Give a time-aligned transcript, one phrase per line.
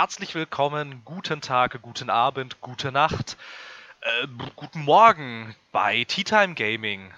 [0.00, 3.36] Herzlich willkommen, guten Tag, guten Abend, gute Nacht,
[4.00, 7.10] äh, guten Morgen bei Tea Time Gaming.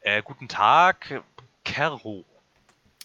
[0.00, 1.22] Äh, guten Tag,
[1.62, 2.24] Kero.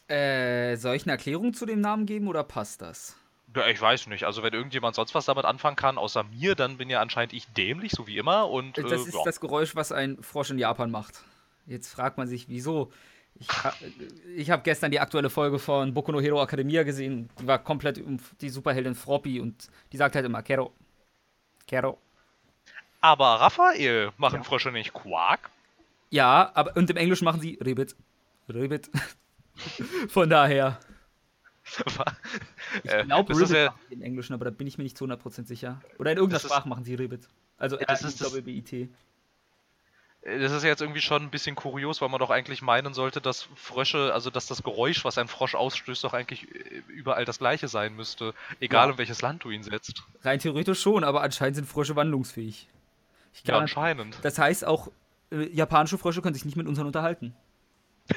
[0.08, 3.18] Äh, soll ich eine Erklärung zu dem Namen geben oder passt das?
[3.54, 4.24] Ja, ich weiß nicht.
[4.24, 7.48] Also wenn irgendjemand sonst was damit anfangen kann, außer mir, dann bin ja anscheinend ich
[7.48, 8.50] dämlich, so wie immer.
[8.50, 9.20] Und, äh, das ist ja.
[9.26, 11.22] das Geräusch, was ein Frosch in Japan macht.
[11.66, 12.94] Jetzt fragt man sich, wieso.
[13.40, 13.48] Ich,
[14.36, 17.30] ich habe gestern die aktuelle Folge von Boku no Hero Academia gesehen.
[17.40, 20.72] Die war komplett um die Superheldin Froppy und die sagt halt immer Kero.
[21.66, 21.98] Kero.
[23.00, 24.44] Aber Raphael, machen ja.
[24.44, 25.50] Frösche nicht Quark?
[26.12, 27.96] Ja, aber und im Englischen machen sie Ribbit.
[28.48, 28.92] Ribbit.
[30.10, 30.80] Von daher.
[32.84, 35.46] ich äh, glaube, Ribbit ja, im Englischen, aber da bin ich mir nicht zu 100%
[35.46, 35.82] sicher.
[35.98, 37.28] Oder in irgendeiner Sprache machen sie Ribbit.
[37.58, 38.22] Also das ist
[40.24, 43.48] das, ist jetzt irgendwie schon ein bisschen kurios, weil man doch eigentlich meinen sollte, dass
[43.56, 47.68] Frösche, also dass das Geräusch, was ein Frosch ausstößt, doch eigentlich äh, überall das gleiche
[47.68, 48.34] sein müsste.
[48.60, 48.92] Egal ja.
[48.92, 50.04] in welches Land du ihn setzt.
[50.24, 52.68] Rein theoretisch schon, aber anscheinend sind Frösche wandlungsfähig.
[53.46, 54.20] ja, anscheinend.
[54.22, 54.90] Das heißt, auch
[55.32, 57.34] äh, japanische Frösche können sich nicht mit unseren unterhalten.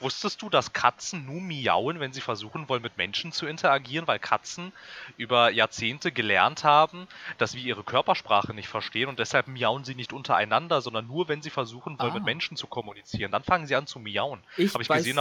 [0.00, 4.18] Wusstest du, dass Katzen nur miauen, wenn sie versuchen wollen, mit Menschen zu interagieren, weil
[4.18, 4.72] Katzen
[5.16, 7.08] über Jahrzehnte gelernt haben,
[7.38, 11.42] dass wir ihre Körpersprache nicht verstehen und deshalb miauen sie nicht untereinander, sondern nur, wenn
[11.42, 12.14] sie versuchen wollen, ah.
[12.14, 13.32] mit Menschen zu kommunizieren.
[13.32, 14.40] Dann fangen sie an zu miauen.
[14.56, 15.18] Habe ich weiß, gesehen,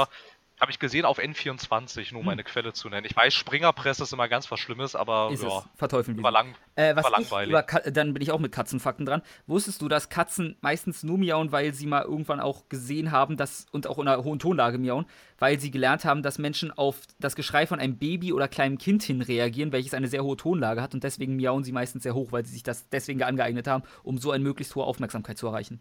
[0.59, 2.25] habe ich gesehen auf N24, nur hm.
[2.25, 3.05] meine Quelle zu nennen.
[3.05, 5.65] Ich weiß, Springerpresse ist immer ganz was Schlimmes, aber ist ja, es.
[5.75, 6.23] verteufeln wir.
[6.23, 7.55] War, lang, äh, war langweilig.
[7.91, 9.21] dann bin ich auch mit Katzenfakten dran.
[9.45, 13.67] Wusstest du, dass Katzen meistens nur miauen, weil sie mal irgendwann auch gesehen haben, dass
[13.71, 15.05] und auch in einer hohen Tonlage miauen,
[15.37, 19.03] weil sie gelernt haben, dass Menschen auf das Geschrei von einem Baby oder kleinem Kind
[19.03, 22.31] hin reagieren, welches eine sehr hohe Tonlage hat und deswegen miauen sie meistens sehr hoch,
[22.31, 25.79] weil sie sich das deswegen angeeignet haben, um so eine möglichst hohe Aufmerksamkeit zu erreichen.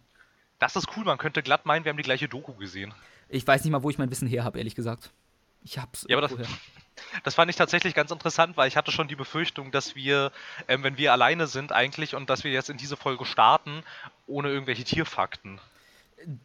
[0.58, 2.94] Das ist cool, man könnte glatt meinen, wir haben die gleiche Doku gesehen.
[3.28, 5.10] Ich weiß nicht mal, wo ich mein Wissen her habe, ehrlich gesagt.
[5.62, 6.06] Ich hab's.
[6.08, 6.48] Ja, aber das,
[7.24, 10.32] das fand ich tatsächlich ganz interessant, weil ich hatte schon die Befürchtung, dass wir,
[10.68, 13.82] ähm, wenn wir alleine sind eigentlich und dass wir jetzt in diese Folge starten,
[14.26, 15.60] ohne irgendwelche Tierfakten.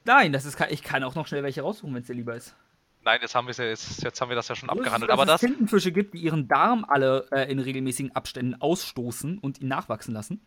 [0.06, 2.56] Nein, das ist, ich kann auch noch schnell welche raussuchen, wenn es dir lieber ist.
[3.04, 5.10] Nein, jetzt haben, ja, jetzt, jetzt haben wir das ja schon Wusstest abgehandelt.
[5.10, 5.50] Du, aber dass das.
[5.50, 10.14] es Tintenfische gibt, die ihren Darm alle äh, in regelmäßigen Abständen ausstoßen und ihn nachwachsen
[10.14, 10.42] lassen.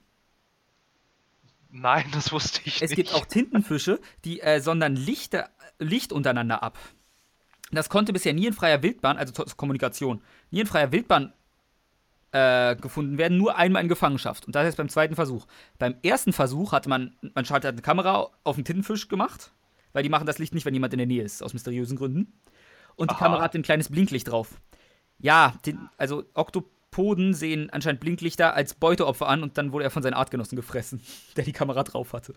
[1.77, 2.91] Nein, das wusste ich es nicht.
[2.93, 5.49] Es gibt auch Tintenfische, die äh, sondern Lichte,
[5.81, 6.79] Licht untereinander ab.
[7.73, 11.33] Das konnte bisher nie in freier Wildbahn, also zur Kommunikation, nie in freier Wildbahn
[12.31, 14.47] äh, gefunden werden, nur einmal in Gefangenschaft.
[14.47, 15.47] Und das ist beim zweiten Versuch.
[15.79, 19.51] Beim ersten Versuch hatte man, man schaltet eine Kamera auf den Tintenfisch gemacht,
[19.93, 22.33] weil die machen das Licht nicht, wenn jemand in der Nähe ist, aus mysteriösen Gründen.
[22.95, 23.25] Und die Aha.
[23.25, 24.61] Kamera hat ein kleines Blinklicht drauf.
[25.19, 26.23] Ja, den, also
[26.95, 31.03] Oktopoden sehen anscheinend Blinklichter als Beuteopfer an und dann wurde er von seinen Artgenossen gefressen,
[31.37, 32.35] der die Kamera drauf hatte.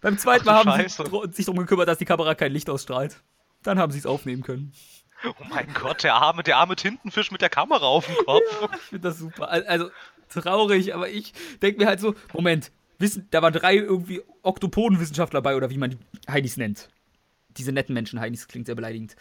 [0.00, 1.04] Beim zweiten Mal haben Scheiße.
[1.04, 3.22] sie sich darum gekümmert, dass die Kamera kein Licht ausstrahlt.
[3.62, 4.72] Dann haben sie es aufnehmen können.
[5.24, 8.42] Oh mein Gott, der arme, der arme Tintenfisch mit der Kamera auf dem Kopf.
[8.60, 9.48] Ja, ich finde das super.
[9.48, 9.90] Also
[10.28, 15.54] traurig, aber ich denke mir halt so, Moment, wissen, da waren drei irgendwie Oktopodenwissenschaftler dabei
[15.54, 15.98] oder wie man die
[16.28, 16.88] Heinis nennt.
[17.50, 19.14] Diese netten Menschen, Heinis klingt sehr beleidigend.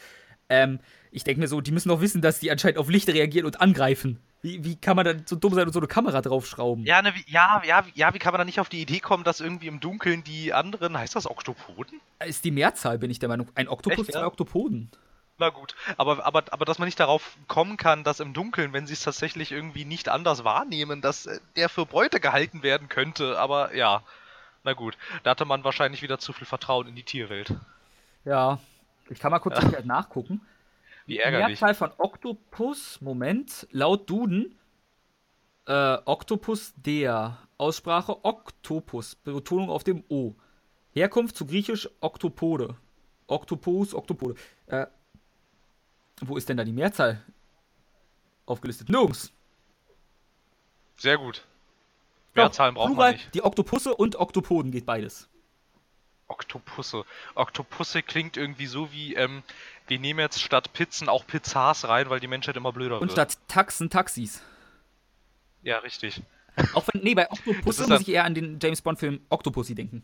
[0.51, 0.79] Ähm,
[1.11, 3.61] ich denke mir so, die müssen doch wissen, dass die anscheinend auf Licht reagieren und
[3.61, 4.19] angreifen.
[4.41, 6.85] Wie, wie kann man da so dumm sein und so eine Kamera draufschrauben?
[6.85, 9.23] Ja, ne, wie, ja, ja, ja, wie kann man da nicht auf die Idee kommen,
[9.23, 12.01] dass irgendwie im Dunkeln die anderen, heißt das Oktopoden?
[12.25, 13.49] Ist die Mehrzahl, bin ich der Meinung.
[13.55, 14.27] Ein Oktopus, Echt, zwei ja?
[14.27, 14.89] Oktopoden.
[15.37, 18.87] Na gut, aber, aber, aber dass man nicht darauf kommen kann, dass im Dunkeln, wenn
[18.87, 23.39] sie es tatsächlich irgendwie nicht anders wahrnehmen, dass äh, der für Beute gehalten werden könnte,
[23.39, 24.03] aber ja,
[24.63, 27.55] na gut, da hatte man wahrscheinlich wieder zu viel Vertrauen in die Tierwelt.
[28.25, 28.59] Ja,
[29.11, 29.81] ich kann mal kurz ja.
[29.83, 30.41] nachgucken.
[31.05, 31.59] Wie ärgerlich.
[31.59, 34.57] Mehrzahl von Oktopus, Moment, laut Duden,
[35.65, 37.37] äh, Oktopus der.
[37.57, 40.33] Aussprache Oktopus, Betonung auf dem O.
[40.93, 42.75] Herkunft zu griechisch Oktopode.
[43.27, 44.33] Oktopus, Oktopode.
[44.65, 44.87] Äh,
[46.21, 47.23] wo ist denn da die Mehrzahl
[48.47, 48.89] aufgelistet?
[48.89, 49.31] Nirgends.
[50.95, 51.45] Sehr gut.
[52.33, 53.33] Mehrzahlen brauchen wir nicht.
[53.35, 55.29] Die Oktopusse und Oktopoden geht beides.
[56.31, 57.05] Oktopusse.
[57.35, 59.43] Oktopusse klingt irgendwie so wie, ähm,
[59.87, 63.01] wir nehmen jetzt statt Pizzen auch Pizzas rein, weil die Menschheit immer blöder wird.
[63.01, 64.41] Und statt Taxen Taxis.
[65.63, 66.21] Ja, richtig.
[66.73, 70.03] Auch wenn, nee, bei Oktopusse muss ich eher an den James Bond-Film Octopussy denken.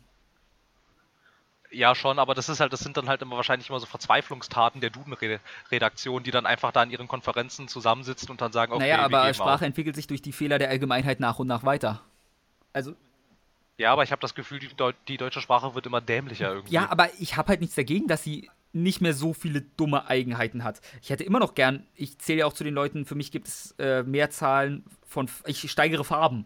[1.70, 4.80] Ja, schon, aber das ist halt, das sind dann halt immer wahrscheinlich immer so Verzweiflungstaten
[4.80, 9.04] der Duden-Redaktion, die dann einfach da in ihren Konferenzen zusammensitzen und dann sagen, okay, Naja,
[9.04, 9.60] aber Sprache auf.
[9.62, 12.00] entwickelt sich durch die Fehler der Allgemeinheit nach und nach weiter.
[12.72, 12.94] Also.
[13.78, 16.74] Ja, aber ich habe das Gefühl, die, Deu die, deutsche Sprache wird immer dämlicher irgendwie.
[16.74, 20.64] Ja, aber ich habe halt nichts dagegen, dass sie nicht mehr so viele dumme Eigenheiten
[20.64, 20.80] hat.
[21.00, 23.46] Ich hätte immer noch gern, ich zähle ja auch zu den Leuten, für mich gibt
[23.48, 26.44] es äh, Mehrzahlen von, ich steigere Farben.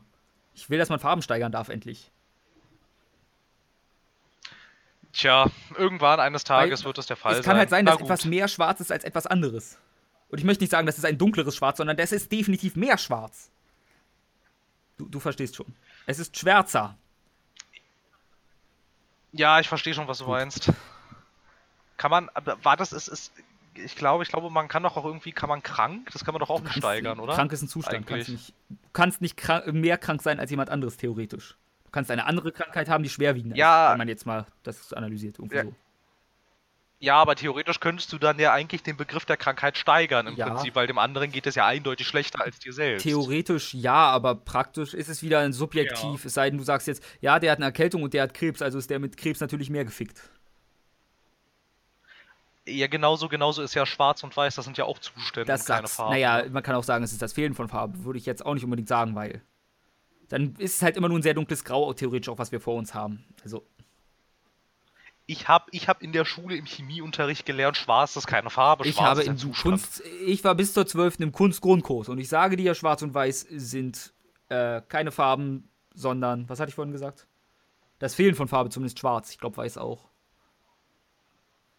[0.54, 2.10] Ich will, dass man Farben steigern darf, endlich.
[5.12, 7.40] Tja, irgendwann eines Tages Weil, wird das der Fall sein.
[7.40, 9.78] Es kann halt sein, dass etwas mehr schwarz ist als etwas anderes.
[10.28, 12.98] Und ich möchte nicht sagen, das ist ein dunkleres Schwarz, sondern das ist definitiv mehr
[12.98, 13.50] schwarz.
[14.96, 15.74] Du, du verstehst schon.
[16.06, 16.96] Es ist schwärzer.
[19.32, 20.72] Ja, ich verstehe schon, was du meinst.
[21.96, 22.30] Kann man,
[22.62, 23.32] war das, ist, ist,
[23.74, 26.40] ich glaube, ich glaube, man kann doch auch irgendwie, kann man krank, das kann man
[26.40, 27.34] doch auch steigern, oder?
[27.34, 28.06] Krank ist ein Zustand.
[28.06, 31.56] Kannst nicht, du kannst nicht krank, mehr krank sein als jemand anderes, theoretisch.
[31.84, 34.92] Du kannst eine andere Krankheit haben, die schwerwiegender ja, ist, wenn man jetzt mal das
[34.92, 35.38] analysiert.
[35.50, 35.64] Ja.
[35.64, 35.74] So.
[37.02, 40.48] Ja, aber theoretisch könntest du dann ja eigentlich den Begriff der Krankheit steigern im ja.
[40.48, 43.02] Prinzip, weil dem anderen geht es ja eindeutig schlechter als dir selbst.
[43.02, 47.04] Theoretisch ja, aber praktisch ist es wieder ein Subjektiv, es sei denn, du sagst jetzt,
[47.20, 49.68] ja, der hat eine Erkältung und der hat Krebs, also ist der mit Krebs natürlich
[49.68, 50.30] mehr gefickt.
[52.68, 55.88] Ja, genauso, genauso ist ja schwarz und weiß, das sind ja auch Zustände das keine
[55.88, 56.12] Farben.
[56.12, 58.54] Naja, man kann auch sagen, es ist das Fehlen von Farbe, würde ich jetzt auch
[58.54, 59.42] nicht unbedingt sagen, weil
[60.28, 62.76] dann ist es halt immer nur ein sehr dunkles Grau, theoretisch auch, was wir vor
[62.76, 63.24] uns haben.
[63.42, 63.66] Also.
[65.26, 69.00] Ich habe ich hab in der Schule im Chemieunterricht gelernt, schwarz ist keine Farbe, ich
[69.00, 71.20] habe in Kunst, Ich war bis zur 12.
[71.20, 74.12] im Kunstgrundkurs und ich sage dir, schwarz und weiß sind
[74.48, 77.26] äh, keine Farben, sondern, was hatte ich vorhin gesagt?
[77.98, 79.30] Das Fehlen von Farbe, zumindest schwarz.
[79.30, 80.08] Ich glaube, weiß auch.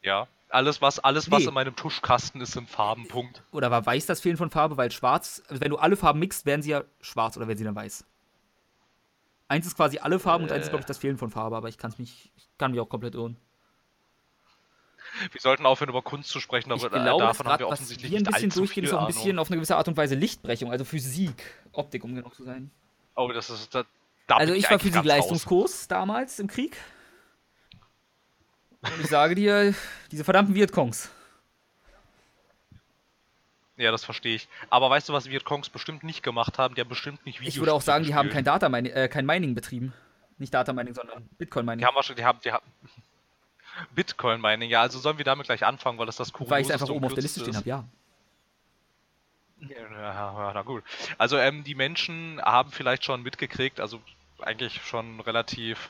[0.02, 1.36] Ja, alles, was, alles, nee.
[1.36, 3.44] was in meinem Tuschkasten ist, sind Farben, Punkt.
[3.52, 6.62] Oder war weiß das Fehlen von Farbe, weil schwarz, wenn du alle Farben mixt, werden
[6.62, 8.06] sie ja schwarz oder werden sie dann weiß.
[9.48, 10.48] Eins ist quasi alle Farben äh.
[10.48, 12.72] und eins ist, glaube ich, das Fehlen von Farbe, aber ich, kann's mich, ich kann
[12.72, 13.38] mich auch komplett irren.
[15.32, 18.20] Wir sollten aufhören, über Kunst zu sprechen, aber ich glaube, davon haben wir offensichtlich was
[18.20, 20.72] wir ein bisschen durchgehen, ist auch ein bisschen auf eine gewisse Art und Weise Lichtbrechung,
[20.72, 22.72] also Physik, Optik, um genau zu sein.
[23.16, 23.76] Oh, das ist.
[23.76, 23.84] Da,
[24.28, 26.78] da also, ich, ich war Physik-Leistungskurs damals im Krieg.
[28.82, 29.76] Und ich sage dir,
[30.12, 31.10] diese verdammten Vietkongs.
[33.78, 34.48] Ja, das verstehe ich.
[34.70, 36.76] Aber weißt du, was Vietkongs bestimmt nicht gemacht haben?
[36.76, 37.56] Die haben bestimmt nicht Videos.
[37.56, 39.94] Ich würde auch sagen, die haben kein Data Mining, äh, kein Mining betrieben.
[40.38, 41.80] Nicht Data Mining, sondern Bitcoin Mining.
[41.80, 42.66] Die haben wahrscheinlich, die haben, die haben
[43.96, 46.50] Bitcoin Mining, ja, also sollen wir damit gleich anfangen, weil das das ist.
[46.50, 47.86] Weil ich es einfach oben auf der Liste stehen habe, ja.
[49.70, 50.84] Ja, na gut.
[51.18, 54.02] Also ähm, die Menschen haben vielleicht schon mitgekriegt, also
[54.42, 55.90] eigentlich schon relativ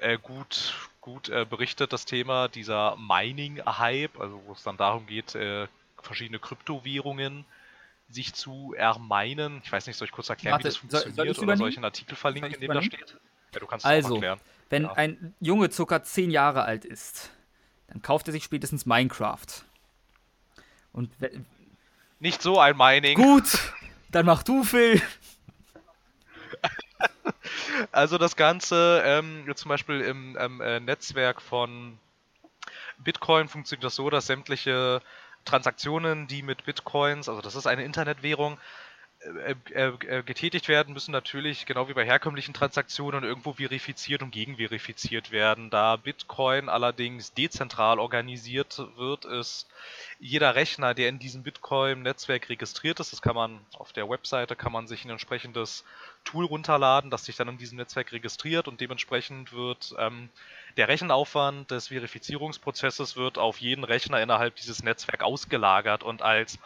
[0.00, 5.34] äh, gut, gut äh, berichtet, das Thema dieser Mining-Hype, also wo es dann darum geht,
[5.34, 5.66] äh,
[6.02, 7.44] verschiedene Kryptowährungen
[8.08, 9.60] sich zu ermeinen.
[9.64, 11.68] Ich weiß nicht, soll ich kurz erklären, Warte, wie das funktioniert soll, soll oder soll
[11.68, 13.16] ich einen Artikel verlinken, in dem das steht?
[13.52, 14.40] Ja, du kannst es also, erklären.
[14.68, 14.92] Wenn ja.
[14.92, 17.30] ein Junge circa 10 Jahre alt ist,
[17.88, 19.46] dann kauft er sich spätestens Minecraft.
[20.92, 21.10] Und
[22.18, 23.16] nicht so ein Mining.
[23.16, 23.72] Gut,
[24.10, 25.02] dann mach du, Phil.
[27.92, 31.98] Also das Ganze, ähm, zum Beispiel im ähm, äh, Netzwerk von
[32.98, 35.02] Bitcoin funktioniert das so, dass sämtliche
[35.46, 38.58] Transaktionen, die mit Bitcoins, also das ist eine Internetwährung,
[39.20, 44.30] äh, äh, äh, getätigt werden, müssen natürlich, genau wie bei herkömmlichen Transaktionen, irgendwo verifiziert und
[44.30, 45.70] gegenverifiziert werden.
[45.70, 49.68] Da Bitcoin allerdings dezentral organisiert wird, ist
[50.20, 54.72] jeder Rechner, der in diesem Bitcoin-Netzwerk registriert ist, das kann man auf der Webseite, kann
[54.72, 55.84] man sich ein entsprechendes
[56.24, 60.28] Tool runterladen, das sich dann in diesem Netzwerk registriert und dementsprechend wird ähm,
[60.76, 66.58] der Rechenaufwand des Verifizierungsprozesses wird auf jeden Rechner innerhalb dieses Netzwerks ausgelagert und als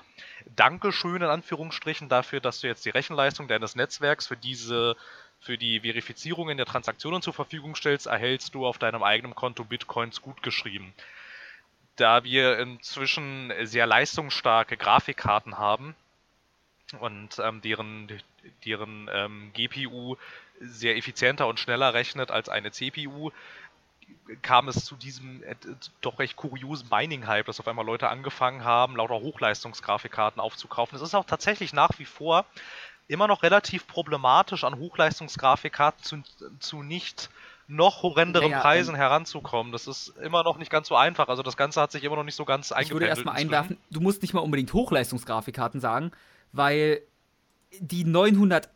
[0.57, 4.97] Dankeschön in Anführungsstrichen dafür, dass du jetzt die Rechenleistung deines Netzwerks für diese
[5.39, 10.21] für die Verifizierungen der Transaktionen zur Verfügung stellst, erhältst du auf deinem eigenen Konto Bitcoins
[10.21, 10.93] gutgeschrieben.
[11.97, 15.95] Da wir inzwischen sehr leistungsstarke Grafikkarten haben
[16.99, 18.21] und ähm, deren,
[18.67, 20.17] deren ähm, GPU
[20.61, 23.31] sehr effizienter und schneller rechnet als eine CPU,
[24.43, 25.55] kam es zu diesem äh,
[26.01, 30.97] doch recht kuriosen Mining-Hype, dass auf einmal Leute angefangen haben, lauter Hochleistungsgrafikkarten aufzukaufen.
[30.97, 32.45] Es ist auch tatsächlich nach wie vor
[33.09, 36.23] immer noch relativ problematisch, an Hochleistungsgrafikkarten zu,
[36.61, 37.31] zu nicht
[37.67, 39.73] noch horrenderen naja, Preisen ähm, heranzukommen.
[39.73, 41.29] Das ist immer noch nicht ganz so einfach.
[41.29, 42.89] Also das Ganze hat sich immer noch nicht so ganz eingependelt.
[42.89, 46.13] Ich würde erstmal einwerfen, du musst nicht mal unbedingt Hochleistungsgrafikkarten sagen,
[46.53, 47.03] weil
[47.79, 48.69] die 900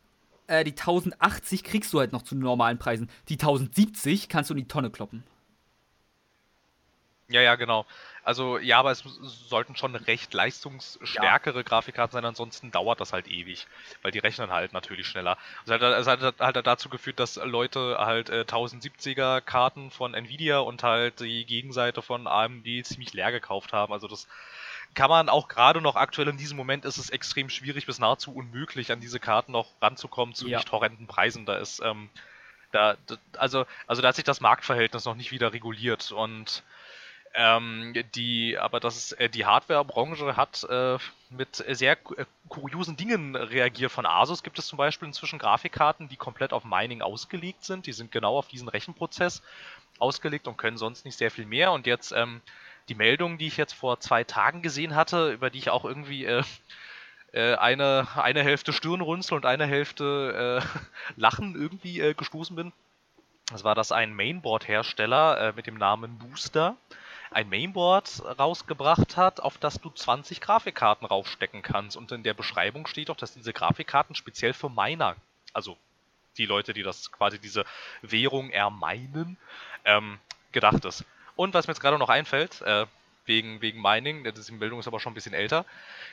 [0.47, 3.11] äh, die 1080 kriegst du halt noch zu normalen Preisen.
[3.29, 5.25] Die 1070 kannst du in die Tonne kloppen.
[7.29, 7.87] Ja, ja, genau.
[8.23, 11.63] Also ja, aber es sollten schon recht leistungsstärkere ja.
[11.63, 13.67] Grafikkarten sein, ansonsten dauert das halt ewig,
[14.03, 15.39] weil die rechnen halt natürlich schneller.
[15.65, 20.59] Es hat, es hat halt dazu geführt, dass Leute halt äh, 1070er Karten von Nvidia
[20.59, 23.93] und halt die Gegenseite von AMD ziemlich leer gekauft haben.
[23.93, 24.29] Also das
[24.95, 28.35] kann man auch gerade noch aktuell in diesem Moment ist es extrem schwierig bis nahezu
[28.35, 30.59] unmöglich an diese Karten noch ranzukommen zu ja.
[30.59, 31.47] nicht horrenden Preisen.
[31.47, 32.09] Da ist ähm,
[32.73, 32.97] da,
[33.37, 36.63] also also da hat sich das Marktverhältnis noch nicht wieder reguliert und
[37.37, 40.99] ähm, die, aber das ist, äh, die Hardware-Branche hat äh,
[41.31, 43.91] mit sehr äh, kuriosen Dingen reagiert.
[43.91, 47.87] Von Asus gibt es zum Beispiel inzwischen Grafikkarten, die komplett auf Mining ausgelegt sind.
[47.87, 49.43] Die sind genau auf diesen Rechenprozess
[49.99, 51.73] ausgelegt und können sonst nicht sehr viel mehr.
[51.73, 52.41] Und jetzt ähm,
[52.88, 56.25] die Meldung, die ich jetzt vor zwei Tagen gesehen hatte, über die ich auch irgendwie
[56.25, 56.43] äh,
[57.33, 60.81] äh, eine, eine Hälfte Stirnrunzel und eine Hälfte äh,
[61.17, 62.73] Lachen irgendwie äh, gestoßen bin.
[63.47, 66.76] Das war, dass ein Mainboard-Hersteller äh, mit dem Namen Booster
[67.31, 71.97] ein Mainboard rausgebracht hat, auf das du 20 Grafikkarten raufstecken kannst.
[71.97, 75.17] Und in der Beschreibung steht auch, dass diese Grafikkarten speziell für Miner,
[75.53, 75.76] also
[76.38, 77.64] die Leute, die das quasi diese
[78.03, 79.37] Währung ermeinen,
[79.85, 80.19] ähm,
[80.53, 81.05] gedacht ist.
[81.37, 82.87] Und was mir jetzt gerade noch einfällt, äh,
[83.26, 85.64] wegen, wegen Mining, die Bildung ist aber schon ein bisschen älter,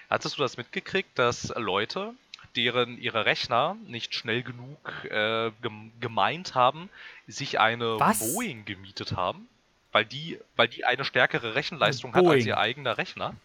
[0.10, 2.14] hattest du das mitgekriegt, dass Leute,
[2.56, 5.52] deren ihre Rechner nicht schnell genug äh,
[6.00, 6.90] gemeint haben,
[7.28, 8.34] sich eine Was?
[8.34, 9.48] Boeing gemietet haben?
[9.92, 13.36] Weil die, weil die eine stärkere Rechenleistung hat als ihr eigener Rechner.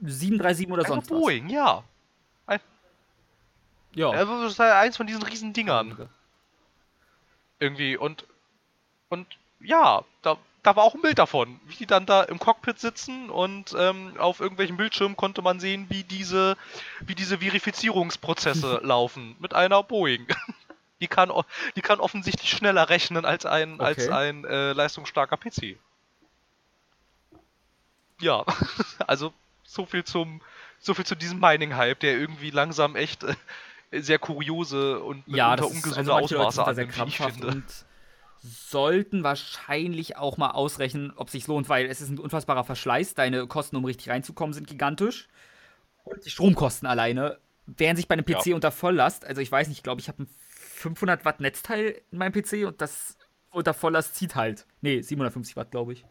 [0.00, 1.84] 737 oder Eine sonst Boeing, ja.
[2.46, 2.60] was.
[3.94, 4.10] Ja.
[4.10, 6.08] Also das ist halt eins von diesen riesen Dingern.
[7.58, 8.24] Irgendwie und
[9.08, 9.26] und
[9.60, 10.36] ja, da,
[10.68, 14.12] da war auch ein Bild davon, wie die dann da im Cockpit sitzen und ähm,
[14.18, 16.58] auf irgendwelchen Bildschirmen konnte man sehen, wie diese,
[17.06, 20.26] wie diese Verifizierungsprozesse laufen mit einer Boeing.
[21.00, 21.30] Die kann,
[21.76, 24.10] die kann offensichtlich schneller rechnen als ein, als Okay.
[24.10, 25.78] ein äh, leistungsstarker PC.
[28.20, 28.44] Ja,
[29.06, 29.32] also
[29.62, 30.40] so viel zum,
[30.80, 33.36] so viel zu diesem Mining-Hype, der irgendwie langsam echt äh,
[33.92, 37.46] sehr kuriose und Ja, mitunter das ist, ungesunde also Ausmaße sehr annimmt, wie ich finde.
[37.46, 37.64] und
[38.42, 43.14] sollten wahrscheinlich auch mal ausrechnen, ob sich lohnt, weil es ist ein unfassbarer Verschleiß.
[43.14, 45.28] Deine Kosten, um richtig reinzukommen, sind gigantisch.
[46.04, 48.54] Und die Stromkosten alleine wären sich bei einem PC Ja.
[48.54, 52.18] unter Volllast, also ich weiß nicht, ich glaube, ich habe ein 500 Watt Netzteil in
[52.18, 53.18] meinem PC und das
[53.50, 54.66] unter Volllast zieht halt.
[54.80, 56.04] Nee, 750 Watt, glaube ich.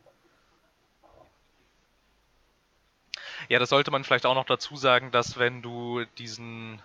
[3.49, 6.81] Ja, das sollte man vielleicht auch noch dazu sagen, dass wenn du diesen,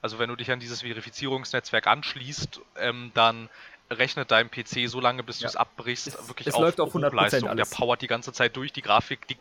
[0.00, 3.48] also wenn du dich an dieses Verifizierungsnetzwerk anschließt, ähm, dann
[3.90, 5.48] rechnet dein PC so lange, bis du Ja.
[5.50, 7.48] es abbrichst, Es- wirklich es auf läuft auf 100% Hochleistung.
[7.50, 7.68] alles.
[7.70, 9.36] Der powert die ganze Zeit durch, die Grafik, die,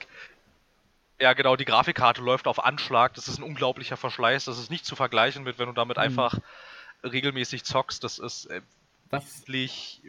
[1.19, 4.85] ja genau, die Grafikkarte läuft auf Anschlag, das ist ein unglaublicher Verschleiß, das ist nicht
[4.85, 6.03] zu vergleichen mit, wenn du damit Mhm.
[6.03, 6.39] einfach
[7.03, 8.61] regelmäßig zockst, das ist äh,
[9.11, 10.01] wesentlich,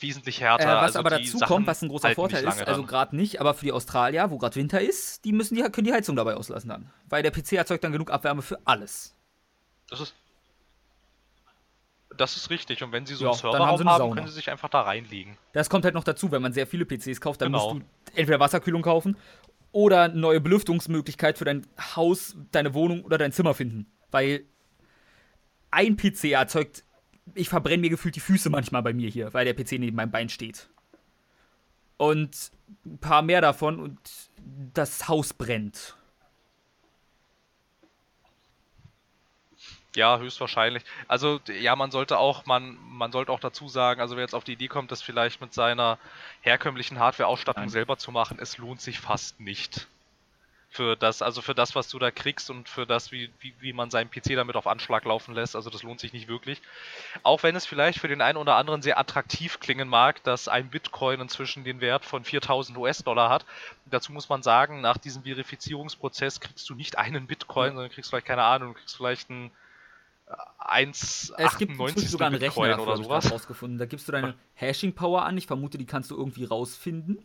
[0.00, 0.76] wesentlich äh, härter.
[0.76, 3.54] was also aber dazu Sachen kommt, was ein großer Vorteil ist, also gerade nicht, aber
[3.54, 6.68] für die Australier, wo gerade Winter ist, die müssen die, können die Heizung dabei auslassen
[6.68, 6.90] dann.
[7.08, 9.12] Weil der PC erzeugt dann genug Abwärme für alles.
[9.90, 10.14] Das ist.
[12.16, 12.82] Das ist richtig.
[12.82, 15.36] Und wenn Sie so Ja, einen dann haben haben, können Sie sich einfach da reinlegen.
[15.52, 17.74] Das kommt halt noch dazu, wenn man sehr viele PCs kauft, dann Genau.
[17.74, 19.16] musst du entweder Wasserkühlung kaufen
[19.72, 21.66] oder eine neue Belüftungsmöglichkeit für dein
[21.96, 23.86] Haus, deine Wohnung oder dein Zimmer finden.
[24.10, 24.44] Weil
[25.70, 26.84] ein PC erzeugt,
[27.34, 30.10] ich verbrenne mir gefühlt die Füße manchmal bei mir hier, weil der PC neben meinem
[30.10, 30.68] Bein steht.
[31.96, 32.50] Und
[32.84, 33.98] ein paar mehr davon und
[34.74, 35.96] das Haus brennt.
[39.94, 40.82] Ja, höchstwahrscheinlich.
[41.06, 44.44] Also ja, man sollte auch, man, man sollte auch dazu sagen, also wer jetzt auf
[44.44, 45.98] die Idee kommt, das vielleicht mit seiner
[46.40, 49.86] herkömmlichen Hardware-Ausstattung selber zu machen, es lohnt sich fast nicht.
[50.70, 53.72] Für das, also für das, was du da kriegst und für das, wie, wie, wie
[53.72, 56.60] man seinen PC damit auf Anschlag laufen lässt, also das lohnt sich nicht wirklich.
[57.22, 60.70] Auch wenn es vielleicht für den einen oder anderen sehr attraktiv klingen mag, dass ein
[60.70, 63.46] Bitcoin inzwischen den Wert von 4000 US-Dollar hat.
[63.86, 68.26] Dazu muss man sagen, nach diesem Verifizierungsprozess kriegst du nicht einen Bitcoin, sondern kriegst vielleicht
[68.26, 69.52] keine Ahnung, kriegst vielleicht einen
[70.58, 73.30] 1, es gibt sogar einen Bitcoin Rechner oder sowas.
[73.30, 73.78] Rausgefunden.
[73.78, 75.36] Da gibst du deine Hashing-Power an.
[75.36, 77.18] Ich vermute, die kannst du irgendwie rausfinden.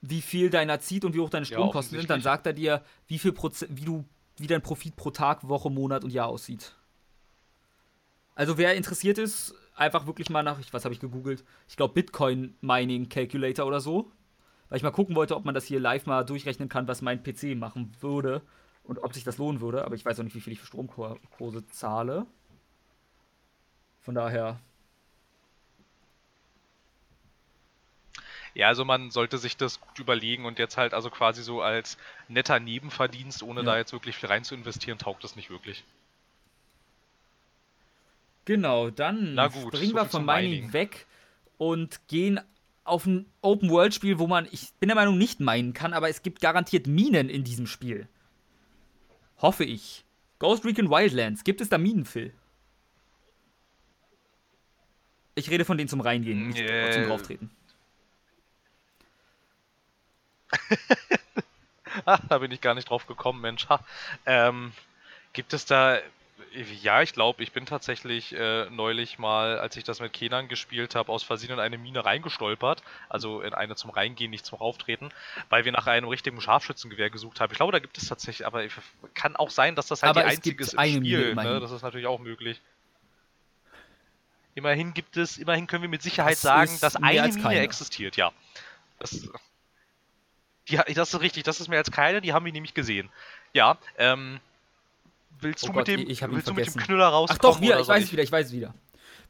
[0.00, 2.10] Wie viel deiner zieht und wie hoch deine Stromkosten ja, sind.
[2.10, 4.04] Dann sagt er dir, wie viel wie du,
[4.38, 6.74] wie dein Profit pro Tag, Woche, Monat und Jahr aussieht.
[8.34, 11.44] Also wer interessiert ist, einfach wirklich mal nach, was habe ich gegoogelt?
[11.68, 14.10] Ich glaube Bitcoin Mining Calculator oder so.
[14.68, 17.22] Weil ich mal gucken wollte, ob man das hier live mal durchrechnen kann, was mein
[17.22, 18.42] PC machen würde
[18.90, 19.84] und ob sich das lohnen würde.
[19.84, 22.26] Aber ich weiß auch nicht, wie viel ich für Stromkurse zahle.
[24.00, 24.58] Von daher,
[28.52, 31.96] Ja, also man sollte sich das gut überlegen und jetzt halt also quasi so als
[32.26, 33.66] netter Nebenverdienst, ohne Ja.
[33.66, 35.84] da jetzt wirklich viel rein zu investieren, taugt das nicht wirklich.
[38.44, 40.72] Genau, dann gut, springen so wir von Mining, Mining.
[40.72, 41.06] weg
[41.58, 42.40] und gehen
[42.82, 46.40] auf ein Open-World-Spiel, wo man, ich bin der Meinung, nicht minen kann, aber es gibt
[46.40, 48.08] garantiert Minen in diesem Spiel.
[49.40, 50.04] Hoffe ich.
[50.38, 52.32] Ghost Recon Wildlands, gibt es da Minen, Phil?
[55.34, 56.92] Ich rede von denen zum Reingehen, nicht Äh.
[56.92, 57.50] zum Drauftreten.
[62.04, 63.68] Ah, da bin ich gar nicht drauf gekommen, Mensch.
[63.68, 63.84] Ha.
[64.24, 64.72] Ähm,
[65.32, 65.98] gibt es da.
[66.52, 70.96] Ja, ich glaube, ich bin tatsächlich äh, neulich mal, als ich das mit Kenan gespielt
[70.96, 72.82] habe, aus Versehen in eine Mine reingestolpert.
[73.08, 75.10] Also in eine zum Reingehen, nicht zum Rauftreten,
[75.48, 77.52] weil wir nach einem richtigen Scharfschützengewehr gesucht haben.
[77.52, 78.72] Ich glaube, da gibt es tatsächlich, aber ich-
[79.14, 81.30] kann auch sein, dass das halt Aber die einzige ist im Mine Spiel.
[81.30, 81.52] immerhin.
[81.54, 81.60] Ne?
[81.60, 82.60] Das ist natürlich auch möglich.
[84.56, 87.60] Immerhin gibt es, immerhin können wir mit Sicherheit Das sagen, dass eine als Mine keine.
[87.60, 88.32] existiert, ja.
[88.98, 89.28] Das,
[90.68, 93.08] Die, das ist richtig, das ist mehr als keine, die haben wir nämlich gesehen.
[93.52, 94.40] Ja, ähm,
[95.42, 96.74] willst Oh du Gott, mit dem, ich willst du mit dem.
[96.74, 97.40] Knüller Ach rauskommen?
[97.42, 98.74] doch, wieder, ich weiß es wieder, ich weiß es wieder.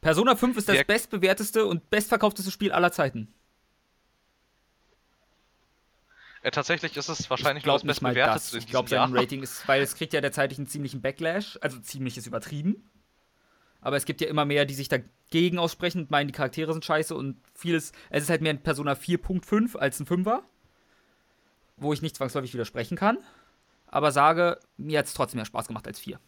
[0.00, 3.33] Persona 5 ist das Der- bestbewerteste und bestverkaufteste Spiel aller Zeiten.
[6.43, 9.67] Äh, tatsächlich ist es wahrscheinlich ich nur glaube das in Ich glaube, sein Rating ist,
[9.69, 12.90] weil es kriegt ja derzeitig einen ziemlichen Backlash, also ziemlich ist übertrieben.
[13.83, 16.85] Aber es gibt ja immer mehr, die sich dagegen aussprechen und meinen, die Charaktere sind
[16.85, 17.93] scheiße und vieles.
[18.11, 20.40] Es ist halt mehr ein Persona 4.5 als ein 5er.
[21.76, 23.19] Wo ich nicht zwangsläufig widersprechen kann.
[23.90, 26.18] Aber sage, mir hat es trotzdem mehr Spaß gemacht als 4.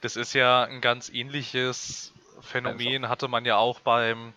[0.00, 4.32] Das ist ja ein ganz ähnliches Phänomen, hatte man ja auch beim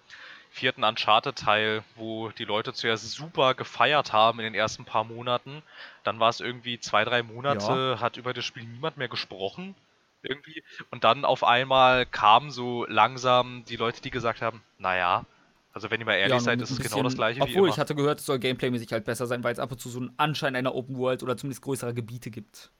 [0.49, 5.63] vierten Uncharted-Teil, wo die Leute zuerst super gefeiert haben in den ersten paar Monaten.
[6.03, 9.75] Dann war es irgendwie zwei, drei Monate, hat über das Spiel niemand mehr gesprochen.
[10.23, 10.63] Irgendwie.
[10.89, 15.25] Und dann auf einmal kamen so langsam die Leute, die gesagt haben, naja,
[15.73, 17.77] also wenn ihr mal ehrlich Ja, seid, ist es genau das gleiche wie Obwohl, ich
[17.79, 20.13] hatte gehört, es soll gameplaymäßig halt besser sein, weil es ab und zu so einen
[20.17, 22.71] Anschein einer Open World oder zumindest größerer Gebiete gibt.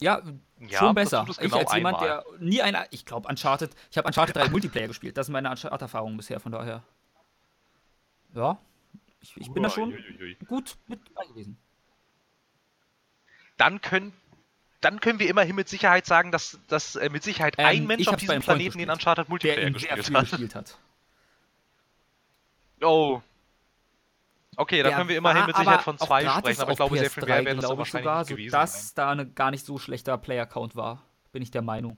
[0.00, 0.20] Ja,
[0.58, 1.24] Ja, schon besser.
[1.28, 2.24] ich genau als jemand, einmal.
[2.24, 5.16] der nie einer, ich glaube Uncharted, ich habe Uncharted 3 Multiplayer gespielt.
[5.16, 6.82] Das sind meine Uncharted-Erfahrungen bisher, von daher.
[8.34, 8.58] Ja,
[9.20, 10.36] ich, ich bin da schon Uiuiui.
[10.48, 11.56] gut mit dabei gewesen.
[13.56, 14.12] dann können,
[14.84, 18.06] dann können wir immerhin mit Sicherheit sagen, dass, dass äh, mit Sicherheit Ähm, ein Mensch
[18.08, 20.30] auf diesem Planeten den gespielt, Uncharted Der Multiplayer gespielt hat.
[20.30, 20.78] gespielt hat.
[22.82, 23.22] Oh.
[24.56, 26.98] Okay, dann Der können wir immerhin mit Sicherheit von zwei sprechen, aber ich auf glaube,
[26.98, 28.92] sehr viel PS3, mehr werden das glaube sogar, gewesen sodass sein.
[28.96, 31.02] da ein gar nicht so schlechter Player-Count war.
[31.32, 31.96] Bin ich der Meinung.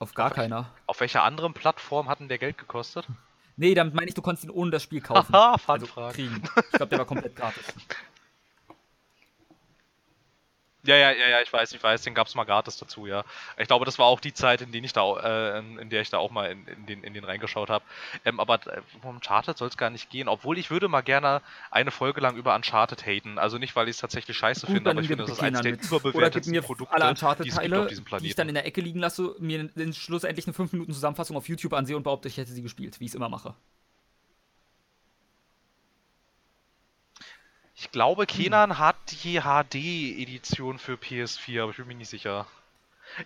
[0.00, 0.70] Auf gar keiner.
[0.86, 3.06] Auf welcher anderen Plattform hat denn der Geld gekostet?
[3.56, 5.34] Nee, damit meine ich, du konntest ihn ohne das Spiel kaufen.
[5.34, 6.14] Haha, also Fanfrage.
[6.14, 6.42] kriegen.
[6.56, 7.64] Ich glaube, der war komplett gratis.
[10.88, 13.22] Ja, ja, ja, ja, ich weiß, ich weiß, den gab's mal gratis dazu, ja.
[13.58, 16.16] Ich glaube, das war auch die Zeit, in, ich da, äh, in, der ich da
[16.16, 17.84] auch mal in, in, den, in den reingeschaut habe.
[18.24, 21.42] Ähm, aber äh, um Uncharted soll es gar nicht gehen, obwohl ich würde mal gerne
[21.70, 23.38] eine Folge lang über Uncharted haten.
[23.38, 25.60] Also nicht, weil ich es tatsächlich scheiße Gut, finde, aber ich finde, das ist eines
[25.60, 28.48] der überbewertetsten Produkte, alle die es gibt auf diesem die ich dann Planeten.
[28.48, 31.98] in der Ecke liegen lasse, mir den schlussendlich eine 5 Minuten Zusammenfassung auf YouTube ansehe
[31.98, 33.54] und behaupte, ich hätte sie gespielt, wie ich es immer mache.
[37.80, 42.46] Ich glaube, Kenan hat die HD-Edition für PS4, aber ich bin mir nicht sicher.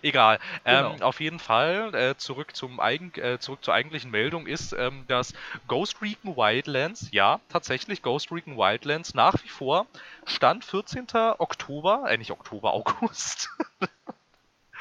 [0.03, 0.39] Egal.
[0.63, 1.05] Ähm, Genau.
[1.05, 5.33] auf jeden Fall, äh, zurück, zum eigen, äh, zurück zur eigentlichen Meldung ist, ähm, dass
[5.67, 9.87] Ghost Recon Wildlands, ja, tatsächlich Ghost Recon Wildlands nach wie vor
[10.25, 11.07] Stand 14.
[11.39, 13.49] Oktober, äh, nicht Oktober, August.